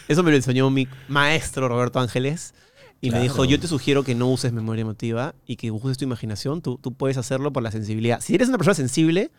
Eso 0.08 0.22
me 0.22 0.30
lo 0.30 0.36
enseñó 0.36 0.68
mi 0.70 0.86
maestro 1.08 1.68
Roberto 1.68 2.00
Ángeles. 2.00 2.54
Y 3.00 3.08
me 3.08 3.18
Claro. 3.18 3.22
dijo, 3.24 3.44
yo 3.44 3.60
te 3.60 3.66
sugiero 3.68 4.04
que 4.04 4.14
no 4.14 4.26
uses 4.28 4.52
memoria 4.54 4.80
emotiva 4.82 5.34
y 5.46 5.56
que 5.56 5.70
uses 5.70 5.98
tu 5.98 6.04
imaginación. 6.04 6.62
Tú, 6.62 6.78
tú 6.78 6.92
puedes 6.94 7.18
hacerlo 7.18 7.52
por 7.52 7.62
la 7.62 7.70
sensibilidad. 7.70 8.20
Si 8.22 8.34
eres 8.34 8.48
una 8.48 8.56
persona 8.56 8.74
sensible, 8.74 9.30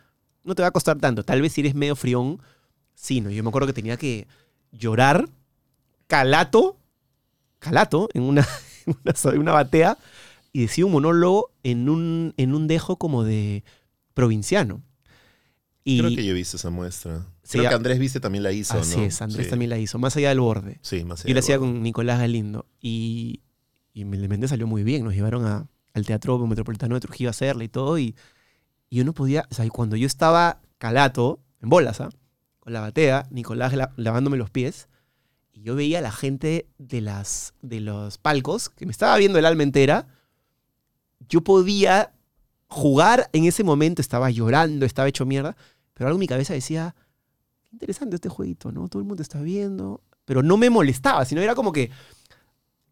no 0.44 0.54
te 0.54 0.62
va 0.62 0.68
a 0.68 0.72
costar 0.72 0.98
tanto. 1.00 1.24
Tal 1.24 1.42
vez 1.42 1.54
si 1.54 1.62
eres 1.62 1.74
medio 1.74 1.96
frión, 1.96 2.40
sí, 2.94 3.20
¿no? 3.20 3.32
Yo 3.32 3.42
me 3.44 3.50
acuerdo 3.50 3.66
que 3.66 3.74
tenía 3.74 3.98
que 3.98 4.28
llorar 4.72 5.28
calato, 6.06 6.78
calato, 7.60 8.10
en 8.14 8.24
una, 8.24 8.48
en 8.86 8.96
una, 9.04 9.34
en 9.34 9.40
una 9.40 9.52
batea 9.54 9.98
y 10.54 10.62
decía 10.62 10.86
un 10.86 10.92
monólogo 10.94 11.52
en 11.64 11.90
un, 11.90 12.34
en 12.38 12.54
un 12.56 12.68
dejo 12.68 12.98
como 12.98 13.24
de 13.24 13.64
provinciano. 14.14 14.82
Y 15.84 16.00
Creo 16.00 16.10
que 16.16 16.26
yo 16.26 16.32
he 16.32 16.36
visto 16.36 16.58
esa 16.58 16.70
muestra. 16.70 17.26
Creo 17.50 17.70
que 17.70 17.76
Andrés 17.76 17.98
Viste 18.00 18.20
también 18.20 18.44
la 18.44 18.52
hizo, 18.52 18.78
así 18.78 18.98
¿no? 18.98 19.04
es, 19.04 19.22
Andrés 19.22 19.46
Sí. 19.46 19.50
también 19.50 19.70
la 19.70 19.78
hizo, 19.78 19.98
más 20.00 20.18
allá 20.18 20.30
del 20.30 20.42
borde. 20.42 20.80
Sí, 20.82 21.06
más 21.06 21.24
Yo 21.24 21.28
la 21.30 21.32
allá 21.32 21.40
hacía 21.40 21.60
con 21.60 21.82
Nicolás 21.82 22.20
Galindo 22.20 22.66
y, 22.82 23.42
y 23.94 24.04
realmente 24.04 24.48
salió 24.50 24.68
muy 24.68 24.84
bien. 24.84 25.06
Nos 25.06 25.14
llevaron 25.14 25.46
a- 25.46 25.68
al 25.94 26.06
Teatro 26.06 26.46
Metropolitano 26.46 26.96
de 26.96 27.02
Trujillo 27.02 27.30
a 27.30 27.32
hacerla 27.32 27.64
y 27.64 27.70
todo. 27.70 27.98
Y, 28.00 28.16
y 28.90 28.98
yo 28.98 29.06
no 29.06 29.14
podía, 29.14 29.48
o 29.50 29.54
sea, 29.54 29.68
cuando 29.70 29.96
yo 29.96 30.06
estaba 30.08 30.62
calato, 30.78 31.40
en 31.62 31.70
bolas, 31.70 32.02
¿ah? 32.02 32.10
con 32.60 32.74
la 32.74 32.82
batea, 32.82 33.26
Nicolás 33.32 33.74
la- 33.74 33.94
lavándome 33.96 34.36
los 34.36 34.50
pies, 34.50 34.90
y 35.54 35.62
yo 35.62 35.74
veía 35.76 36.00
a 36.00 36.02
la 36.02 36.12
gente 36.12 36.68
de, 36.78 37.00
las, 37.00 37.54
de 37.62 37.80
los 37.80 38.18
palcos, 38.18 38.70
que 38.70 38.86
me 38.86 38.92
estaba 38.92 39.16
viendo 39.18 39.40
el 39.40 39.46
alma 39.46 39.64
entera, 39.64 40.08
yo 41.30 41.42
podía 41.42 42.14
jugar 42.68 43.30
en 43.34 43.46
ese 43.46 43.64
momento, 43.64 44.02
estaba 44.02 44.30
llorando, 44.30 44.86
estaba 44.86 45.08
hecho 45.08 45.26
mierda, 45.26 45.56
pero 45.94 46.08
algo 46.08 46.18
en 46.18 46.22
mi 46.22 46.28
cabeza 46.28 46.54
decía, 46.54 46.96
interesante 47.72 48.16
este 48.16 48.30
jueguito, 48.30 48.72
¿no? 48.72 48.88
Todo 48.88 49.02
el 49.02 49.08
mundo 49.08 49.24
está 49.24 49.42
viendo, 49.42 50.02
pero 50.26 50.44
no 50.44 50.58
me 50.58 50.70
molestaba, 50.70 51.26
sino 51.26 51.42
era 51.42 51.56
como 51.56 51.72
que, 51.72 51.92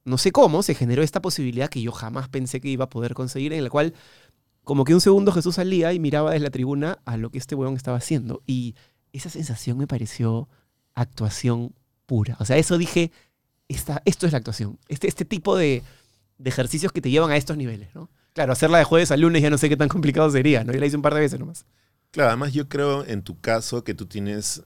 no 0.06 0.18
sé 0.18 0.32
cómo, 0.32 0.64
se 0.64 0.76
generó 0.76 1.04
esta 1.04 1.22
posibilidad 1.22 1.70
que 1.70 1.82
yo 1.82 1.92
jamás 1.92 2.30
pensé 2.30 2.62
que 2.62 2.70
iba 2.70 2.86
a 2.86 2.90
poder 2.90 3.14
conseguir, 3.14 3.54
en 3.54 3.64
la 3.64 3.70
cual 3.70 3.94
como 4.64 4.84
que 4.84 4.94
un 4.94 5.02
segundo 5.02 5.32
Jesús 5.32 5.56
salía 5.56 5.94
y 5.94 6.00
miraba 6.00 6.32
desde 6.32 6.44
la 6.44 6.50
tribuna 6.50 7.00
a 7.06 7.18
lo 7.18 7.30
que 7.30 7.38
este 7.38 7.56
weón 7.56 7.76
estaba 7.76 7.98
haciendo. 7.98 8.42
Y 8.48 8.76
esa 9.14 9.30
sensación 9.30 9.78
me 9.78 9.88
pareció 9.88 10.50
actuación 10.96 11.74
pura. 12.06 12.36
O 12.40 12.46
sea, 12.46 12.58
eso 12.58 12.78
dije, 12.78 13.12
esta, 13.68 14.02
esto 14.06 14.26
es 14.26 14.32
la 14.32 14.40
actuación. 14.40 14.80
Este, 14.88 15.08
este 15.08 15.24
tipo 15.24 15.56
de, 15.56 15.84
de 16.38 16.50
ejercicios 16.50 16.92
que 16.92 17.02
te 17.02 17.12
llevan 17.12 17.32
a 17.32 17.38
estos 17.38 17.58
niveles, 17.58 17.94
¿no? 17.94 18.10
Claro, 18.36 18.52
hacerla 18.52 18.80
de 18.80 18.84
jueves 18.84 19.12
a 19.12 19.18
lunes 19.18 19.42
ya 19.42 19.50
no 19.50 19.58
sé 19.58 19.70
qué 19.70 19.78
tan 19.78 19.88
complicado 19.88 20.30
sería, 20.30 20.66
¿no? 20.66 20.74
Yo 20.74 20.80
la 20.82 20.86
hice 20.86 20.98
un 20.98 21.02
par 21.02 21.14
de 21.14 21.22
veces 21.22 21.40
nomás. 21.40 21.66
Claro, 22.12 22.32
además 22.32 22.52
yo 22.52 22.68
creo 22.68 23.06
en 23.06 23.22
tu 23.22 23.40
caso 23.40 23.86
que 23.86 23.94
tú 23.94 24.08
tienes 24.08 24.62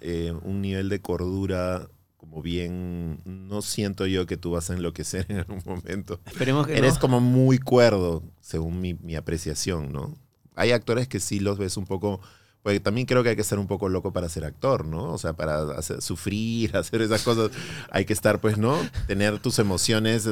eh, 0.00 0.32
un 0.44 0.62
nivel 0.62 0.88
de 0.88 1.00
cordura 1.00 1.88
como 2.16 2.40
bien... 2.40 3.20
No 3.24 3.62
siento 3.62 4.06
yo 4.06 4.26
que 4.26 4.36
tú 4.36 4.52
vas 4.52 4.70
a 4.70 4.74
enloquecer 4.74 5.26
en 5.28 5.38
algún 5.38 5.60
momento. 5.66 6.20
Esperemos 6.26 6.68
que 6.68 6.78
Eres 6.78 6.94
no. 6.94 7.00
como 7.00 7.18
muy 7.18 7.58
cuerdo, 7.58 8.22
según 8.40 8.80
mi, 8.80 8.94
mi 8.94 9.16
apreciación, 9.16 9.90
¿no? 9.90 10.14
Hay 10.54 10.70
actores 10.70 11.08
que 11.08 11.18
sí 11.18 11.40
los 11.40 11.58
ves 11.58 11.76
un 11.76 11.86
poco... 11.86 12.20
Porque 12.62 12.78
también 12.78 13.06
creo 13.06 13.22
que 13.22 13.30
hay 13.30 13.36
que 13.36 13.44
ser 13.44 13.58
un 13.58 13.66
poco 13.66 13.88
loco 13.88 14.12
para 14.12 14.28
ser 14.28 14.44
actor, 14.44 14.84
¿no? 14.84 15.12
O 15.12 15.18
sea, 15.18 15.32
para 15.32 15.62
hacer- 15.78 16.02
sufrir, 16.02 16.76
hacer 16.76 17.00
esas 17.02 17.22
cosas, 17.22 17.50
hay 17.90 18.04
que 18.04 18.12
estar, 18.12 18.40
pues, 18.40 18.58
¿no? 18.58 18.76
Tener 19.06 19.38
tus 19.38 19.58
emociones, 19.58 20.28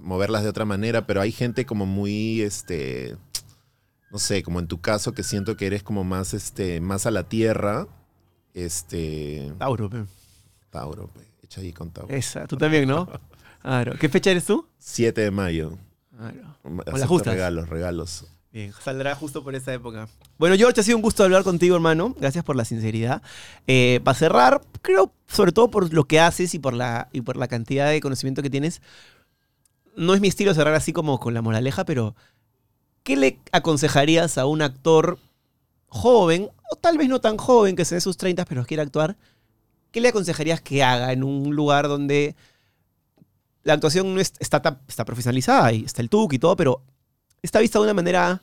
moverlas 0.00 0.44
de 0.44 0.48
otra 0.48 0.64
manera, 0.64 1.06
pero 1.06 1.20
hay 1.20 1.32
gente 1.32 1.66
como 1.66 1.84
muy, 1.86 2.40
este, 2.42 3.16
no 4.12 4.18
sé, 4.18 4.42
como 4.44 4.60
en 4.60 4.68
tu 4.68 4.80
caso, 4.80 5.12
que 5.12 5.22
siento 5.24 5.56
que 5.56 5.66
eres 5.66 5.82
como 5.82 6.04
más, 6.04 6.34
este, 6.34 6.80
más 6.80 7.06
a 7.06 7.10
la 7.10 7.24
tierra, 7.28 7.88
este, 8.54 9.52
Tauro, 9.58 9.90
pe. 9.90 10.04
Tauro, 10.70 11.08
pues, 11.12 11.26
echa 11.42 11.60
ahí 11.60 11.72
con 11.72 11.90
Tauro. 11.90 12.14
Esa, 12.14 12.46
tú 12.46 12.56
también, 12.56 12.88
¿no? 12.88 13.08
Claro. 13.62 13.92
¿Qué 13.96 14.08
fecha 14.08 14.32
eres 14.32 14.44
tú? 14.44 14.66
7 14.78 15.20
de 15.20 15.30
mayo. 15.30 15.78
Claro. 16.16 16.56
Justas. 17.06 17.32
Regalos, 17.34 17.68
regalos. 17.68 18.26
Bien, 18.52 18.70
saldrá 18.84 19.14
justo 19.14 19.42
por 19.42 19.54
esa 19.54 19.72
época. 19.72 20.08
Bueno, 20.38 20.56
George, 20.56 20.78
ha 20.80 20.84
sido 20.84 20.98
un 20.98 21.02
gusto 21.02 21.24
hablar 21.24 21.42
contigo, 21.42 21.74
hermano. 21.74 22.14
Gracias 22.18 22.44
por 22.44 22.54
la 22.54 22.66
sinceridad. 22.66 23.22
Eh, 23.66 24.00
para 24.04 24.14
cerrar, 24.18 24.60
creo, 24.82 25.10
sobre 25.26 25.52
todo 25.52 25.70
por 25.70 25.92
lo 25.94 26.04
que 26.04 26.20
haces 26.20 26.52
y 26.54 26.58
por, 26.58 26.74
la, 26.74 27.08
y 27.12 27.22
por 27.22 27.38
la 27.38 27.48
cantidad 27.48 27.88
de 27.88 28.00
conocimiento 28.02 28.42
que 28.42 28.50
tienes, 28.50 28.82
no 29.96 30.12
es 30.14 30.20
mi 30.20 30.28
estilo 30.28 30.52
cerrar 30.52 30.74
así 30.74 30.92
como 30.92 31.18
con 31.18 31.32
la 31.32 31.40
moraleja, 31.40 31.86
pero 31.86 32.14
¿qué 33.04 33.16
le 33.16 33.38
aconsejarías 33.52 34.36
a 34.36 34.44
un 34.44 34.60
actor 34.60 35.18
joven, 35.88 36.48
o 36.70 36.76
tal 36.76 36.98
vez 36.98 37.08
no 37.08 37.20
tan 37.22 37.38
joven, 37.38 37.74
que 37.74 37.86
se 37.86 37.94
dé 37.94 38.00
sus 38.02 38.18
30 38.18 38.44
pero 38.44 38.64
quiere 38.66 38.82
actuar? 38.82 39.16
¿Qué 39.92 40.02
le 40.02 40.08
aconsejarías 40.08 40.60
que 40.60 40.82
haga 40.82 41.12
en 41.12 41.22
un 41.24 41.54
lugar 41.56 41.88
donde 41.88 42.34
la 43.62 43.74
actuación 43.74 44.14
no 44.14 44.20
es- 44.20 44.34
está, 44.40 44.80
está 44.88 45.04
profesionalizada 45.06 45.72
y 45.72 45.84
está 45.84 46.02
el 46.02 46.10
tuk 46.10 46.32
y 46.34 46.38
todo, 46.38 46.56
pero 46.56 46.82
está 47.42 47.60
vista 47.60 47.78
de 47.78 47.84
una 47.84 47.94
manera 47.94 48.42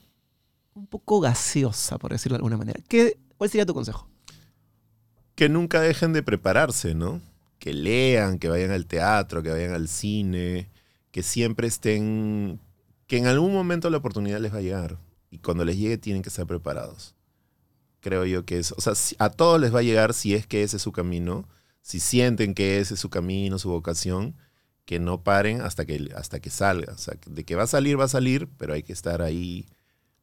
un 0.73 0.87
poco 0.87 1.19
gaseosa, 1.19 1.97
por 1.97 2.11
decirlo 2.11 2.35
de 2.35 2.39
alguna 2.39 2.57
manera. 2.57 2.79
¿Qué, 2.87 3.17
¿Cuál 3.37 3.49
sería 3.49 3.65
tu 3.65 3.73
consejo? 3.73 4.07
que 5.39 5.47
nunca 5.47 5.79
dejen 5.79 6.11
de 6.11 6.21
prepararse, 6.21 6.95
¿no? 6.95 7.21
Que 7.59 7.71
lean, 7.71 8.39
que 8.39 8.49
vayan 8.49 8.71
al 8.71 8.87
teatro, 8.87 9.41
que 9.41 9.49
vayan 9.49 9.71
al 9.71 9.87
cine, 9.87 10.69
que 11.11 11.23
siempre 11.23 11.65
estén, 11.65 12.59
que 13.07 13.15
en 13.15 13.25
algún 13.25 13.53
momento 13.53 13.89
la 13.89 13.95
oportunidad 13.95 14.41
les 14.41 14.53
va 14.53 14.57
a 14.57 14.61
llegar 14.61 14.97
y 15.31 15.37
cuando 15.37 15.63
les 15.63 15.77
llegue 15.77 15.97
tienen 15.97 16.23
que 16.23 16.27
estar 16.27 16.45
preparados. 16.45 17.15
Creo 18.01 18.25
yo 18.25 18.43
que 18.43 18.57
es, 18.57 18.73
o 18.73 18.81
sea, 18.81 18.91
a 19.17 19.29
todos 19.29 19.61
les 19.61 19.73
va 19.73 19.79
a 19.79 19.83
llegar 19.83 20.13
si 20.13 20.35
es 20.35 20.45
que 20.45 20.61
ese 20.61 20.75
es 20.75 20.83
su 20.83 20.91
camino, 20.91 21.47
si 21.81 22.01
sienten 22.01 22.53
que 22.53 22.81
ese 22.81 22.95
es 22.95 22.99
su 22.99 23.09
camino, 23.09 23.59
su 23.59 23.69
vocación, 23.69 24.35
que 24.89 24.99
no 24.99 25.21
paren 25.21 25.61
hasta 25.61 25.85
que, 25.85 26.09
hasta 26.15 26.39
que 26.39 26.49
salga. 26.49 26.93
O 26.93 26.97
sea, 26.97 27.13
de 27.27 27.43
que 27.43 27.53
va 27.53 27.61
a 27.61 27.67
salir, 27.67 27.99
va 27.99 28.05
a 28.05 28.07
salir, 28.07 28.47
pero 28.57 28.73
hay 28.73 28.81
que 28.81 28.91
estar 28.91 29.21
ahí. 29.21 29.67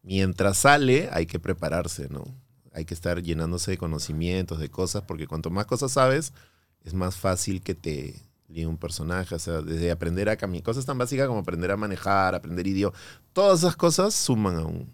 Mientras 0.03 0.59
sale, 0.59 1.09
hay 1.13 1.27
que 1.27 1.39
prepararse, 1.39 2.09
¿no? 2.09 2.25
hay 2.73 2.85
que 2.85 2.95
estar 2.95 3.23
llenándose 3.23 3.71
de 3.71 3.79
conocimientos, 3.79 4.59
de 4.59 4.69
cosas, 4.69 5.03
porque 5.03 5.29
cuanto 5.29 5.51
más 5.51 5.67
cosas 5.67 5.93
sabes, 5.93 6.33
es 6.83 6.95
más 6.95 7.17
fácil 7.17 7.63
que 7.63 7.77
te 7.77 8.21
líe 8.49 8.67
un 8.67 8.77
personaje. 8.77 9.37
O 9.37 9.39
sea, 9.39 9.63
desde 9.63 9.93
aprender 9.93 10.29
a 10.29 10.37
caminar, 10.37 10.65
cosas 10.65 10.85
tan 10.85 10.99
básicas 10.99 11.29
como 11.29 11.39
aprender 11.39 11.71
a 11.71 11.77
manejar, 11.77 12.35
aprender 12.35 12.67
idioma, 12.67 12.97
todas 13.33 13.61
esas 13.61 13.77
cosas 13.77 14.15
suman 14.15 14.57
aún. 14.57 14.93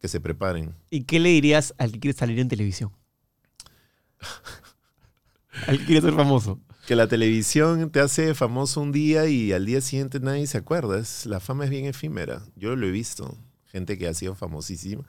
Que 0.00 0.08
se 0.08 0.20
preparen. 0.20 0.74
¿Y 0.90 1.04
qué 1.04 1.18
le 1.18 1.30
dirías 1.30 1.72
al 1.78 1.92
que 1.92 2.00
quiere 2.00 2.18
salir 2.18 2.38
en 2.38 2.48
televisión? 2.48 2.92
al 5.66 5.78
que 5.78 5.86
quiere 5.86 6.02
ser 6.02 6.12
famoso. 6.12 6.60
Que 6.86 6.96
la 6.96 7.06
televisión 7.06 7.90
te 7.90 8.00
hace 8.00 8.34
famoso 8.34 8.80
un 8.80 8.92
día 8.92 9.26
y 9.26 9.52
al 9.52 9.64
día 9.64 9.80
siguiente 9.80 10.20
nadie 10.20 10.46
se 10.46 10.58
acuerda. 10.58 10.98
Es, 10.98 11.24
la 11.26 11.40
fama 11.40 11.64
es 11.64 11.70
bien 11.70 11.86
efímera. 11.86 12.42
Yo 12.56 12.76
lo 12.76 12.86
he 12.86 12.90
visto. 12.90 13.38
Gente 13.66 13.96
que 13.98 14.06
ha 14.06 14.14
sido 14.14 14.34
famosísima 14.34 15.02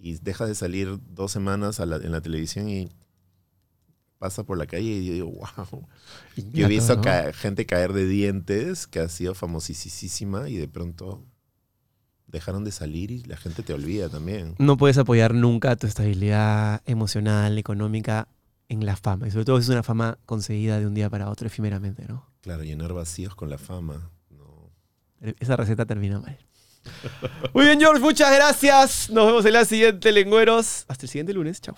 y 0.00 0.14
deja 0.18 0.46
de 0.46 0.54
salir 0.54 0.98
dos 1.14 1.30
semanas 1.32 1.80
a 1.80 1.86
la- 1.86 1.96
en 1.96 2.12
la 2.12 2.20
televisión 2.20 2.68
y 2.68 2.88
pasa 4.18 4.42
por 4.44 4.56
la 4.58 4.66
calle 4.66 4.88
y 4.90 5.06
yo 5.06 5.12
digo, 5.12 5.30
wow. 5.30 5.86
Yo 6.52 6.66
he 6.66 6.68
visto 6.68 7.00
gente 7.34 7.66
caer 7.66 7.92
de 7.92 8.06
dientes 8.06 8.86
que 8.86 8.98
ha 9.00 9.08
sido 9.08 9.34
famosísima 9.34 10.48
y 10.48 10.56
de 10.56 10.66
pronto 10.66 11.24
dejaron 12.26 12.64
de 12.64 12.72
salir 12.72 13.10
y 13.10 13.22
la 13.24 13.36
gente 13.36 13.62
te 13.62 13.72
olvida 13.72 14.08
también. 14.08 14.54
No 14.58 14.76
puedes 14.76 14.98
apoyar 14.98 15.34
nunca 15.34 15.76
tu 15.76 15.86
estabilidad 15.86 16.82
emocional, 16.86 17.58
económica 17.58 18.28
en 18.68 18.84
la 18.86 18.96
fama. 18.96 19.26
Y 19.28 19.30
sobre 19.30 19.44
todo 19.44 19.58
es 19.58 19.68
una 19.68 19.82
fama 19.82 20.18
conseguida 20.26 20.78
de 20.78 20.86
un 20.86 20.94
día 20.94 21.10
para 21.10 21.30
otro 21.30 21.46
efímeramente, 21.46 22.04
¿no? 22.08 22.26
Claro, 22.40 22.62
llenar 22.62 22.92
vacíos 22.92 23.34
con 23.34 23.50
la 23.50 23.58
fama. 23.58 24.10
No. 24.30 24.70
Esa 25.38 25.56
receta 25.56 25.86
termina 25.86 26.20
mal. 26.20 26.38
Muy 27.54 27.64
bien, 27.64 27.80
George, 27.80 28.00
muchas 28.00 28.34
gracias. 28.34 29.10
Nos 29.10 29.26
vemos 29.26 29.44
en 29.44 29.52
la 29.52 29.64
siguiente, 29.64 30.12
lengüeros. 30.12 30.84
Hasta 30.88 31.06
el 31.06 31.10
siguiente 31.10 31.32
lunes. 31.32 31.60
Chao. 31.60 31.76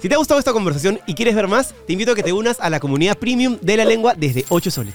Si 0.00 0.08
te 0.08 0.14
ha 0.14 0.18
gustado 0.18 0.38
esta 0.38 0.52
conversación 0.52 1.00
y 1.06 1.14
quieres 1.14 1.34
ver 1.34 1.48
más, 1.48 1.74
te 1.86 1.92
invito 1.92 2.12
a 2.12 2.14
que 2.14 2.22
te 2.22 2.32
unas 2.32 2.60
a 2.60 2.70
la 2.70 2.78
comunidad 2.78 3.18
premium 3.18 3.58
de 3.60 3.76
la 3.76 3.84
lengua 3.84 4.14
desde 4.16 4.44
8 4.48 4.70
soles. 4.70 4.94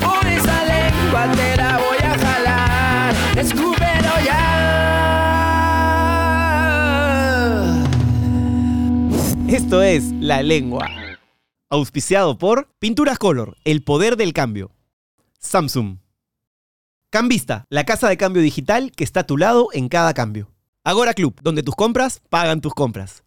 Por 0.00 0.26
esa 0.26 0.64
lengua 0.64 1.32
te 1.32 1.56
la 1.56 1.78
voy 1.78 1.98
a 2.02 2.18
jalar. 2.18 3.14
Escúpelo 3.36 4.20
ya. 4.24 4.38
Esto 9.48 9.82
es 9.82 10.12
La 10.12 10.42
Lengua. 10.42 10.88
Auspiciado 11.70 12.38
por 12.38 12.68
Pinturas 12.78 13.18
Color, 13.18 13.56
el 13.64 13.82
poder 13.82 14.16
del 14.16 14.32
cambio. 14.32 14.70
Samsung. 15.38 15.98
Cambista, 17.10 17.64
la 17.70 17.84
casa 17.84 18.08
de 18.08 18.16
cambio 18.16 18.42
digital 18.42 18.92
que 18.92 19.04
está 19.04 19.20
a 19.20 19.26
tu 19.26 19.36
lado 19.38 19.68
en 19.72 19.88
cada 19.88 20.12
cambio. 20.14 20.50
Agora 20.84 21.14
Club, 21.14 21.40
donde 21.42 21.62
tus 21.62 21.74
compras 21.74 22.20
pagan 22.28 22.60
tus 22.60 22.74
compras. 22.74 23.22